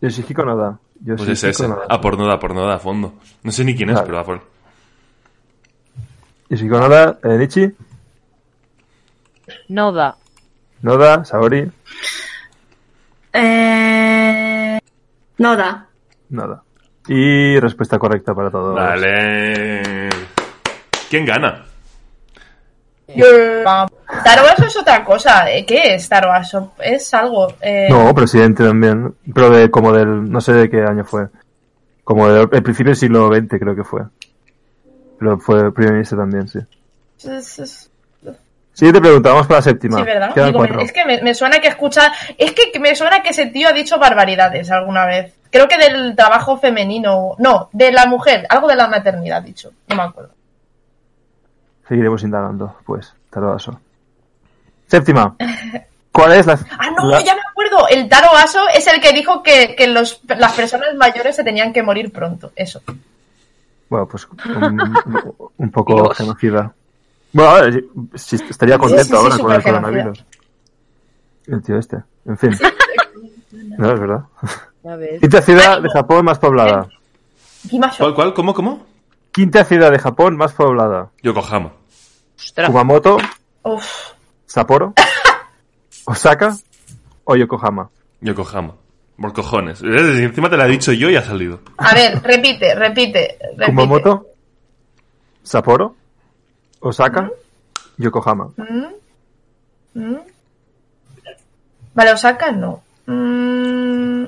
[0.00, 0.78] Yoshihiko Noda.
[0.94, 1.68] Pues Yoshihiko es ese.
[1.68, 1.82] Noda.
[1.88, 3.14] A por Noda, por Noda a fondo.
[3.42, 4.55] No sé ni quién es, pero a por.
[6.48, 7.74] Yoshihiko Noda, eh, Nichi,
[9.68, 10.16] Noda.
[10.82, 11.70] Noda, Saori,
[13.32, 14.78] Eh,
[15.38, 15.86] no da.
[16.30, 16.62] Noda.
[17.08, 18.74] Y respuesta correcta para todos.
[18.74, 20.08] Dale.
[21.10, 21.64] ¿Quién gana?
[23.64, 23.92] Vamos.
[24.24, 25.50] Taroaso es otra cosa.
[25.50, 25.64] ¿eh?
[25.66, 26.72] ¿Qué es Taroaso?
[26.78, 27.48] Es algo.
[27.60, 29.14] eh, No, presidente también.
[29.34, 30.28] Pero de como del.
[30.30, 31.28] No sé de qué año fue.
[32.02, 34.02] Como del el principio del siglo XX, creo que fue.
[35.18, 36.58] Pero fue primer ministro también, sí.
[37.24, 37.90] es- es-
[38.72, 39.96] Siguiente pregunta, vamos para la séptima.
[39.96, 40.34] Sí, ¿verdad?
[40.34, 42.12] Digo, es que me, me suena que escucha.
[42.36, 45.32] Es que me suena que ese tío ha dicho barbaridades alguna vez.
[45.50, 47.36] Creo que del trabajo femenino.
[47.38, 48.46] No, de la mujer.
[48.50, 49.72] Algo de la maternidad dicho.
[49.88, 50.32] No me acuerdo.
[51.88, 53.14] Seguiremos indagando, pues.
[53.30, 53.80] Tarodaso.
[54.88, 55.34] Séptima.
[56.12, 56.58] ¿Cuál es la.
[56.78, 57.88] Ah, no, la- ya me acuerdo.
[57.88, 61.72] El Taro Aso es el que dijo que, que los, las personas mayores se tenían
[61.72, 62.52] que morir pronto.
[62.54, 62.82] Eso.
[63.88, 64.26] Bueno, pues
[64.56, 64.94] un,
[65.58, 66.72] un poco genocida.
[67.32, 67.84] Bueno, a ver,
[68.14, 70.24] si- si- estaría contento Sí, sí, sí, ahora con el coronavirus.
[71.46, 72.02] El tío este.
[72.26, 72.50] En fin.
[73.78, 74.24] No, es verdad.
[75.20, 76.88] Quinta ciudad de Japón más poblada.
[77.98, 78.32] ¿Cuál, cuál?
[78.34, 78.86] ¿Cómo, cómo?
[79.32, 81.10] Quinta ciudad de Japón más poblada.
[81.22, 81.72] Yokohama.
[82.38, 82.68] Ostras.
[82.70, 83.18] Kumamoto,
[83.62, 83.84] Uf.
[84.46, 84.94] Sapporo,
[86.06, 86.56] Osaka
[87.24, 87.90] o Yokohama.
[88.20, 88.74] Yokohama.
[89.20, 89.80] Por cojones.
[89.80, 90.20] ¿Ves?
[90.20, 91.60] Encima te la he dicho yo y ha salido.
[91.78, 93.38] A ver, repite, repite.
[93.40, 93.66] repite.
[93.66, 94.26] Kumamoto,
[95.42, 95.96] Sapporo,
[96.80, 97.30] Osaka,
[97.96, 98.50] Yokohama.
[99.94, 100.16] ¿Mm?
[101.94, 102.82] Vale, Osaka no.
[103.06, 104.24] Mm,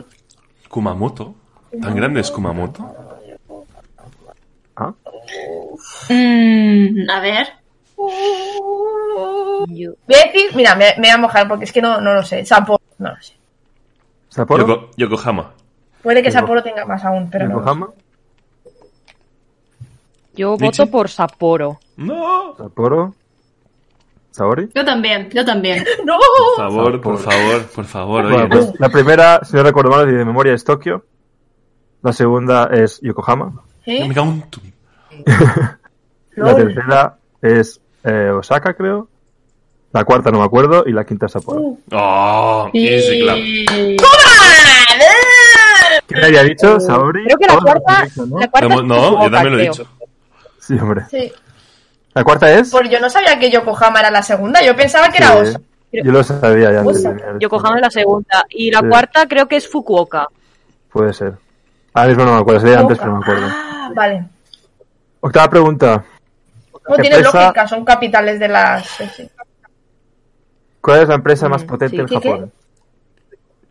[0.69, 1.35] Kumamoto.
[1.83, 2.91] ¿Tan grande es Kumamoto?
[4.75, 4.95] ¿Ah?
[6.09, 7.49] Mm, a ver.
[7.97, 8.15] Voy
[10.15, 12.47] a decir, mira, me, me voy a mojar porque es que no, no lo sé.
[12.47, 13.38] Sapporo, no lo sé.
[14.29, 15.53] Sapporo, Yoko- Yokohama.
[16.03, 17.55] Puede que Yoko- Sapporo tenga más aún, pero no.
[17.57, 17.89] Yokohama,
[20.35, 20.65] Yo ¿Nichi?
[20.83, 21.81] voto por Sapporo.
[21.97, 22.55] No.
[22.57, 23.15] Sapporo,
[24.31, 24.69] Saori.
[24.75, 25.85] Yo también, yo también.
[26.05, 26.17] ¡No!
[26.19, 28.25] Por favor, por favor, por favor.
[28.27, 31.05] Oye, Bueno, pues la primera, si no recuerdo mal, de memoria es Tokio.
[32.03, 33.65] La segunda es Yokohama.
[33.87, 34.07] ¿Eh?
[34.07, 34.61] me cago en tu-
[36.37, 39.09] La tercera es eh, Osaka, creo.
[39.93, 40.85] La cuarta no me acuerdo.
[40.87, 41.61] Y la quinta es Sapporo.
[41.61, 41.79] Uh.
[41.93, 43.39] Oh, easy clap.
[46.07, 46.81] ¿Quién había dicho?
[46.81, 47.25] ¿Saori?
[47.25, 48.39] Creo que la Oh, cuarta, ¿no?
[48.39, 49.87] la cuarta Hemos- es no, yo también lo he dicho.
[50.59, 51.05] Sí, hombre.
[51.11, 51.33] Sí.
[52.15, 52.71] ¿La cuarta es?
[52.71, 54.63] Pues yo no sabía que Yokohama era la segunda.
[54.63, 55.61] Yo pensaba que era Osaka.
[55.93, 56.85] Yo lo sabía ya
[57.41, 58.45] Yokohama es la segunda.
[58.51, 58.87] Y la Sí.
[58.89, 60.27] cuarta creo que es Fukuoka.
[60.93, 61.35] Puede ser.
[61.95, 62.61] Ahora mismo no me acuerdo.
[62.61, 63.47] Sería antes, pero no me acuerdo.
[63.51, 64.25] Ah, vale.
[65.21, 66.05] Octava pregunta.
[66.89, 68.89] No tiene lógica, son capitales de las.
[70.89, 72.01] ¿Cuál es la empresa más Mm, potente sí.
[72.01, 72.53] en ¿Qué, Japón?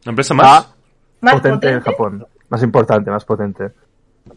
[0.04, 0.38] ¿La empresa A.
[0.38, 0.76] más?
[1.22, 1.70] ¿Más potente, potente?
[1.74, 2.28] en Japón.
[2.50, 3.72] Más importante, más potente.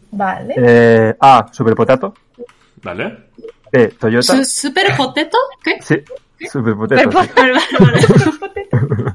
[0.09, 0.55] Vale.
[0.57, 1.45] Eh, A.
[1.51, 2.11] Super Potato.
[2.81, 3.25] ¿Vale?
[3.71, 3.87] B.
[3.99, 4.35] Toyota.
[4.37, 5.37] ¿Su- ¿Super potato?
[5.63, 5.77] ¿Qué?
[5.79, 6.01] Sí.
[6.49, 7.21] Super Potato.
[7.21, 7.29] sí.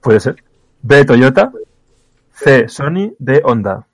[0.00, 0.42] Puede ser.
[0.82, 1.04] B.
[1.04, 1.52] Toyota.
[2.32, 2.68] C.
[2.68, 3.12] Sony.
[3.16, 3.42] D.
[3.44, 3.86] Honda.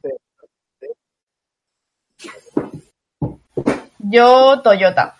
[3.98, 5.14] Yo, Toyota.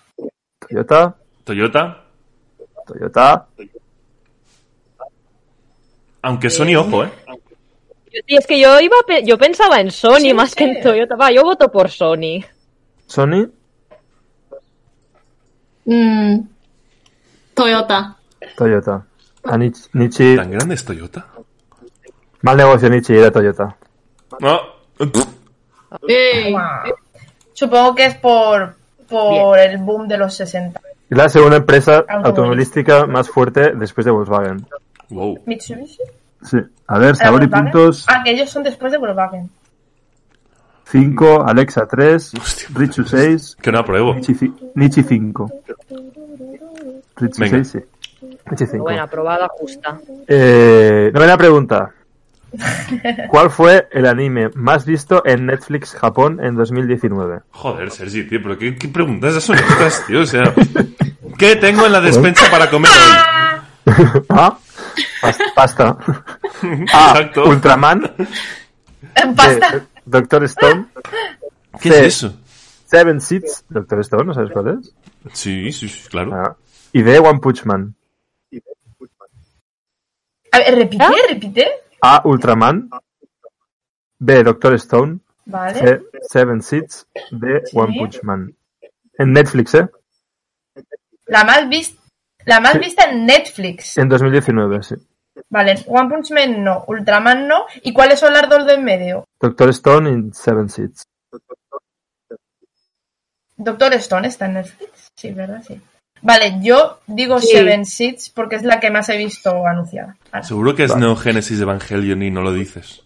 [0.59, 1.17] Toyota.
[1.45, 2.03] Toyota.
[2.87, 3.47] Toyota.
[6.23, 7.11] Aunque Sony, ojo, ¿eh?
[8.27, 10.71] Y es que yo iba, yo pensaba en Sony Sí, más que sí.
[10.71, 11.17] en Toyota.
[11.17, 12.43] Va, yo voto por Sony.
[13.07, 13.47] Sony.
[15.85, 16.41] Mm,
[17.55, 18.17] Toyota.
[18.57, 19.07] Toyota.
[19.45, 21.27] A Nichi, Nichi- ¿Tan grande es Toyota?
[22.43, 23.15] Mal negocio, Nichi.
[23.17, 23.77] Era Toyota.
[24.41, 24.61] No.
[26.09, 26.55] Ey.
[27.53, 28.77] Supongo que es por,
[29.09, 30.81] por el boom de los 60.
[31.09, 33.07] Es la segunda empresa Automovilística.
[33.07, 34.67] más fuerte después de Volkswagen.
[35.11, 35.39] Wow.
[35.47, 36.03] ¿Mitsubishi?
[36.43, 36.59] Sí.
[36.89, 37.73] A ver, ¿Era Saori Volkswagen?
[37.73, 38.07] puntos.
[38.09, 39.49] Ah, que ellos son después de Volkswagen.
[40.85, 42.69] 5, Alexa 3, Hostia.
[42.75, 44.15] Richu 6, Que no apruebo.
[44.75, 45.51] Nichi 5.
[47.17, 47.65] Richu Venga.
[47.65, 47.79] 6, sí.
[48.51, 48.83] Nichi 5.
[48.85, 49.99] Bueno, aprobada justa.
[50.29, 51.93] Eh, novena pregunta.
[53.29, 57.41] ¿Cuál fue el anime más visto en Netflix Japón en 2019?
[57.51, 60.21] Joder, Sergi, tío, pero ¿qué, qué preguntas son estas, tío?
[60.21, 60.53] O sea,
[61.39, 63.93] ¿qué tengo en la despensa para comer hoy?
[64.29, 64.59] ¿Ah?
[65.23, 65.97] Pas- Pasta.
[66.93, 67.11] A.
[67.11, 67.45] Exacto.
[67.49, 68.13] Ultraman.
[69.15, 69.73] En pasta.
[69.73, 69.83] B.
[70.05, 70.87] Doctor Stone.
[71.81, 71.99] ¿Qué C.
[72.01, 72.37] es eso?
[72.87, 74.93] Seven Seeds, Doctor Stone, ¿no sabes cuál es?
[75.33, 76.33] Sí, sí, sí, claro.
[76.35, 76.57] Ah.
[76.93, 77.95] Y D, One Punch Man.
[80.53, 81.67] A ver, repite, repite.
[82.15, 82.89] A, Ultraman.
[84.19, 85.19] B, Doctor Stone.
[85.47, 85.75] Vale.
[85.79, 87.07] C, Seven Seeds.
[87.31, 88.55] D, One Punch Man.
[89.19, 89.89] En Netflix, ¿eh?
[91.27, 91.97] La más, vis-
[92.45, 92.79] la más Sí.
[92.79, 93.97] vista en Netflix.
[93.99, 94.95] En 2019, sí.
[95.51, 97.67] Vale, One Punch Man no, Ultraman no.
[97.83, 99.25] ¿Y cuáles son las dos de en medio?
[99.41, 101.05] Doctor Stone y Seven Seeds.
[103.57, 105.09] Doctor Stone está en Netflix.
[105.17, 105.63] Sí, ¿verdad?
[105.67, 105.81] Sí.
[106.27, 107.49] Vale, yo digo Sí.
[107.53, 110.17] Seven Seeds porque es la que más he visto anunciada.
[110.33, 110.45] Vale.
[110.45, 113.05] Seguro que es Neogénesis Evangelion y no lo dices.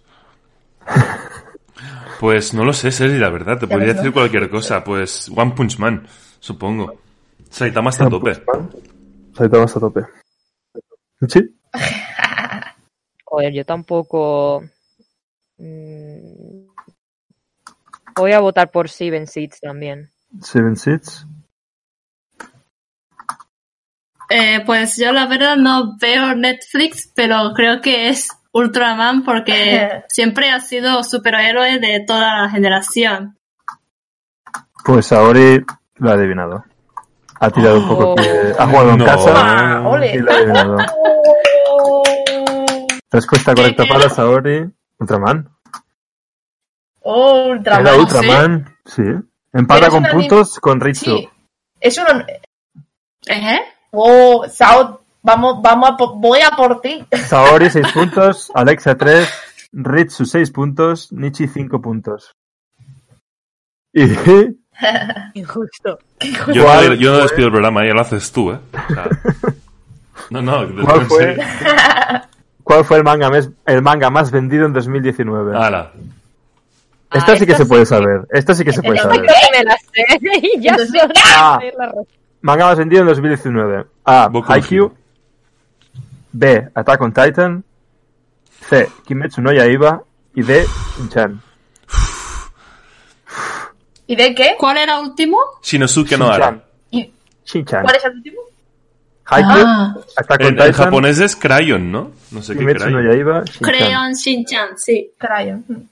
[2.19, 3.59] Pues no lo sé, Sergi, la verdad.
[3.59, 4.83] Te podría decir cualquier cosa.
[4.85, 6.07] Pues One Punch Man,
[6.39, 6.99] supongo.
[7.51, 8.43] Saitama está a tope.
[9.35, 10.01] Saitama está a tope.
[11.29, 11.55] Sí.
[13.25, 14.63] Joder, yo tampoco.
[15.59, 16.69] mm,
[18.17, 20.11] Voy a votar por Seven Seeds también.
[20.43, 21.27] Seven Seeds.
[24.31, 30.51] Eh, pues yo la verdad no veo Netflix, pero creo que es Ultraman porque siempre
[30.51, 33.37] ha sido superhéroe de toda la generación.
[34.85, 35.65] Pues Saori
[35.97, 36.65] lo ha adivinado.
[37.41, 39.05] Ha tirado un poco que ha jugado en No.
[39.05, 40.77] casa Ah, y lo ha adivinado.
[43.11, 44.71] Respuesta correcta para Saori.
[44.99, 45.49] Ultraman.
[47.01, 47.87] Oh, Ultraman.
[47.87, 48.77] Era Ultraman.
[48.85, 49.03] Sí.
[49.53, 51.05] Empata Pero es con puntos con Ritsu.
[51.17, 51.29] Sí.
[51.81, 52.25] Es uno.
[53.27, 53.59] ¿Eh?
[53.93, 57.05] Oh, Sao, vamos, vamos a po- voy a por ti.
[57.27, 59.29] Saori 6 puntos, Alexa 3,
[59.73, 62.33] Ritsu 6 puntos, Nichi 5 puntos.
[63.93, 64.05] Y
[65.35, 65.99] Injusto.
[66.55, 67.23] Yo, ¿Cuál no, yo no fue?
[67.25, 68.59] despido el programa, ya lo haces tú, ¿eh?
[68.73, 69.09] O sea,
[70.31, 71.37] no, no, ¿Cuál fue?
[72.63, 75.57] ¿cuál fue el manga, mes- el manga más vendido en 2019?
[75.57, 75.93] Ala.
[77.13, 78.27] Esta Ah, sí que se puede saber.
[78.31, 79.21] Esta sí que se puede saber.
[79.23, 80.07] me la sé
[80.55, 80.77] y ya
[81.25, 81.59] ¡ah!
[81.61, 82.15] sé la respuesta.
[82.43, 83.87] Manga más vendido en 2019.
[84.05, 84.29] A.
[84.29, 84.95] Boku no.
[86.33, 86.69] B.
[86.75, 87.65] Attack on Titan.
[88.69, 88.89] C.
[89.07, 90.03] Kimetsu no Yaiba.
[90.35, 90.65] Y D.
[90.97, 91.43] Shin-chan.
[94.07, 94.57] ¿Y de qué?
[94.59, 95.39] ¿Cuál era el último?
[95.63, 96.51] Shinosuke no Ara.
[96.51, 96.63] Shin-chan.
[96.91, 97.13] ¿Y
[97.45, 97.83] Shin-chan.
[97.83, 98.41] cuál es el último?
[99.27, 99.65] Haikyuu.
[99.67, 100.73] Ah, Attack on En, en Titan.
[100.73, 102.13] japonés es Crayon, ¿no?
[102.33, 103.13] No sé qué Kimetsu no Crayon.
[103.13, 103.45] Yaiba.
[103.45, 103.69] Shin-chan.
[103.71, 105.11] Creon Shin-chan, sí.
[105.19, 105.90] Crayon.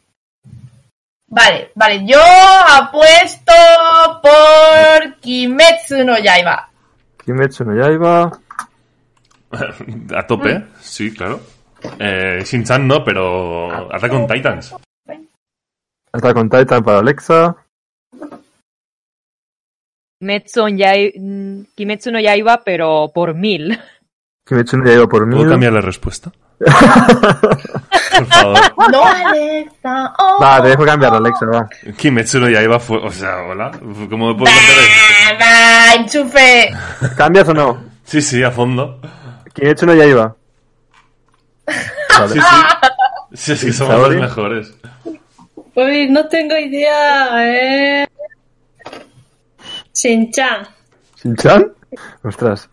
[1.30, 3.52] Vale, vale, yo apuesto
[4.22, 6.70] por Kimetsu no Yaiba.
[7.24, 8.32] Kimetsu no Yaiba.
[10.16, 11.40] A tope, sí, claro.
[11.98, 14.74] Eh, Shin-chan no, pero Attack on Titans.
[16.12, 17.56] Attack on Titan para Alexa.
[20.20, 23.78] Mm, Kimetsu no Yaiba, pero por mil.
[24.48, 25.48] Kimetsu no Yaiba por ¿Puedo mil.
[25.50, 26.32] cambiar la respuesta?
[26.58, 28.58] Por favor.
[28.90, 30.12] No, Alexa.
[30.18, 30.38] Oh.
[30.42, 31.68] Va, te dejo cambiar Alexa, va.
[31.96, 32.96] Kimetsu no Yaiba fue...
[32.98, 33.70] O sea, hola.
[34.08, 35.40] ¿Cómo puedo cambiar?
[35.40, 36.70] Va, enchufe.
[37.16, 37.78] ¿Cambias o no?
[38.04, 38.98] Sí, sí, a fondo.
[39.52, 40.34] Kimetsu no Yaiba.
[42.18, 42.32] Vale.
[42.32, 42.46] Sí, sí.
[43.34, 44.74] Sí, es que somos los mejores.
[45.74, 47.28] Uy, no tengo idea.
[47.44, 48.06] Eh...
[49.94, 50.66] Shin-chan.
[51.22, 51.70] ¿Shin-chan?
[52.24, 52.68] Ostras.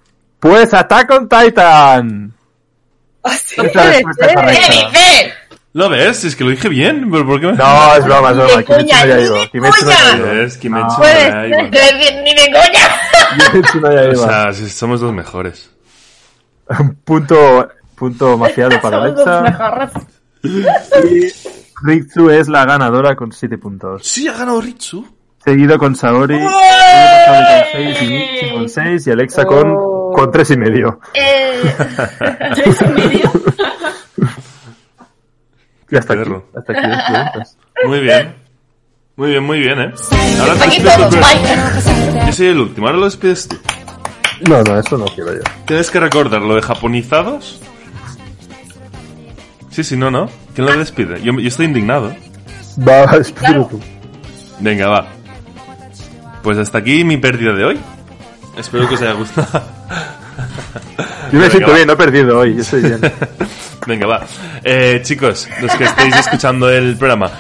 [0.46, 2.32] Pues Attack on Titan.
[3.24, 5.34] Respuesta ¿Qué dices?
[5.74, 6.24] ¿Lo ves?
[6.24, 7.10] Es que lo dije bien.
[7.10, 7.54] ¿Pero por qué me...
[7.54, 8.64] No, es broma, es broma.
[8.64, 9.48] Kimetsu no Yaiba.
[9.48, 9.92] Kimetsu no.
[9.92, 10.42] Yaiba.
[10.44, 11.64] Es Kimetsu no Yaiba.
[11.64, 13.52] Ni de coña.
[13.52, 14.16] Kimetsu no O Yaiba.
[14.28, 15.72] sea, si somos los mejores.
[17.04, 19.90] Punto, punto mafiado para Alexa.
[20.44, 21.28] Y
[21.84, 24.06] Ritsu es la ganadora con 7 puntos.
[24.06, 25.08] Sí, ha ganado Ritsu.
[25.44, 26.36] Seguido con Saori.
[26.36, 30.58] seguido con Saori con 6 y Nichi con 6 y Alexa con, con 3 y
[30.58, 31.00] medio.
[31.14, 31.76] Eh,
[32.56, 33.32] ¿Tres y medio?
[35.92, 36.32] Y hasta aquí.
[36.56, 37.58] Hasta aquí las preguntas.
[37.86, 38.36] Muy bien.
[39.18, 39.94] Muy bien, muy bien, ¿eh?
[40.40, 41.18] Ahora te aquí despides tú,
[42.14, 42.26] pero-.
[42.26, 43.58] Yo soy el último, ahora lo despides tú.
[44.50, 45.42] No, no, eso no quiero yo.
[45.66, 47.62] Tienes que recordar lo de japonizados.
[49.70, 50.30] Sí, sí, no, no.
[50.54, 51.22] ¿Quién lo despide?
[51.22, 52.14] Yo, yo estoy indignado.
[52.86, 53.80] Va, espero tú.
[54.60, 55.08] Venga, va.
[56.44, 57.80] Pues hasta aquí mi pérdida de hoy.
[58.58, 59.48] Espero que os haya gustado.
[61.32, 61.76] Yo me Venga, siento va.
[61.76, 63.00] bien, no he perdido hoy, yo estoy bien.
[63.88, 64.26] Venga, va.
[64.64, 67.32] Eh, chicos, los que estéis escuchando el programa,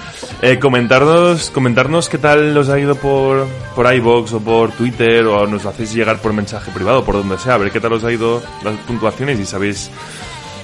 [0.41, 5.45] eh, comentarnos, comentarnos qué tal os ha ido por, por iVoox o por Twitter o
[5.47, 8.03] nos lo hacéis llegar por mensaje privado, por donde sea, a ver qué tal os
[8.03, 9.89] ha ido las puntuaciones y sabéis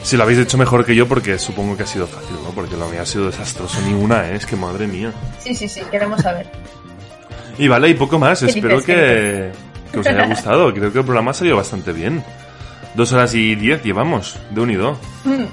[0.03, 2.49] si lo habéis hecho mejor que yo, porque supongo que ha sido fácil, ¿no?
[2.49, 4.35] Porque lo mío ha sido desastroso, ni una, ¿eh?
[4.35, 5.11] Es que madre mía.
[5.39, 6.47] Sí, sí, sí, queremos saber.
[7.57, 8.39] Y vale, y poco más.
[8.39, 9.51] ¿Qué Espero dices, que,
[9.91, 10.73] que os haya gustado.
[10.73, 12.23] Creo que el programa ha salido bastante bien.
[12.95, 14.97] Dos horas y diez llevamos, de unido.
[15.23, 15.43] Mm.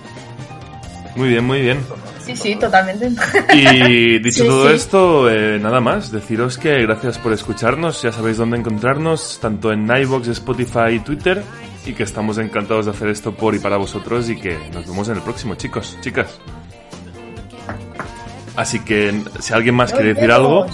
[1.16, 1.78] Muy bien, muy bien.
[2.24, 3.08] Sí, sí, totalmente.
[3.54, 4.74] Y dicho Sí, todo sí.
[4.74, 9.86] esto, eh, nada más, deciros que gracias por escucharnos, ya sabéis dónde encontrarnos, tanto en
[9.90, 11.42] iVoox, Spotify y Twitter,
[11.86, 15.08] y que estamos encantados de hacer esto por y para vosotros y que nos vemos
[15.08, 16.38] en el próximo, chicos, chicas.
[18.56, 20.66] Así que si alguien más quiere decir algo,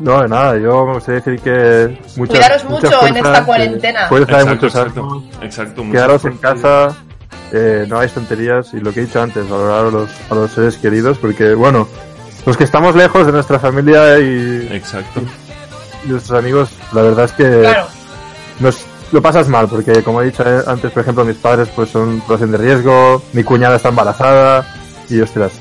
[0.00, 4.08] No, de nada, yo me gustaría decir que muchas, Cuidaros mucho en esta cuarentena.
[4.08, 6.96] Fuerza de exacto, muchos exacto, Quedaros en casa,
[7.52, 10.50] eh, no hagáis tonterías y lo que he dicho antes, valorar a los, a los
[10.52, 11.86] seres queridos, porque bueno,
[12.46, 15.20] los que estamos lejos de nuestra familia y, Exacto.
[16.04, 17.86] y nuestros amigos, la verdad es que Claro.
[18.60, 18.78] nos,
[19.12, 22.20] lo pasas mal, porque como he dicho eh, antes, por ejemplo, mis padres pues son
[22.20, 24.66] población de riesgo, mi cuñada está embarazada
[25.10, 25.52] y ostras,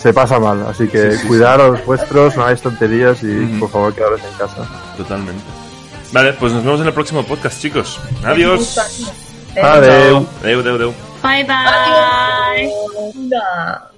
[0.00, 3.58] se pasa mal, así que Sí, sí, cuidar a los vuestros, no hagáis tonterías y
[3.58, 4.66] por favor quedaros en casa.
[4.96, 5.42] Totalmente.
[6.12, 8.00] Vale, pues nos vemos en el próximo podcast, chicos.
[8.24, 8.78] Adiós.
[9.62, 10.26] Adeu.
[10.42, 10.94] Adeu, adeu, adeu.
[11.22, 12.72] Bye bye.
[13.12, 13.89] Adiós.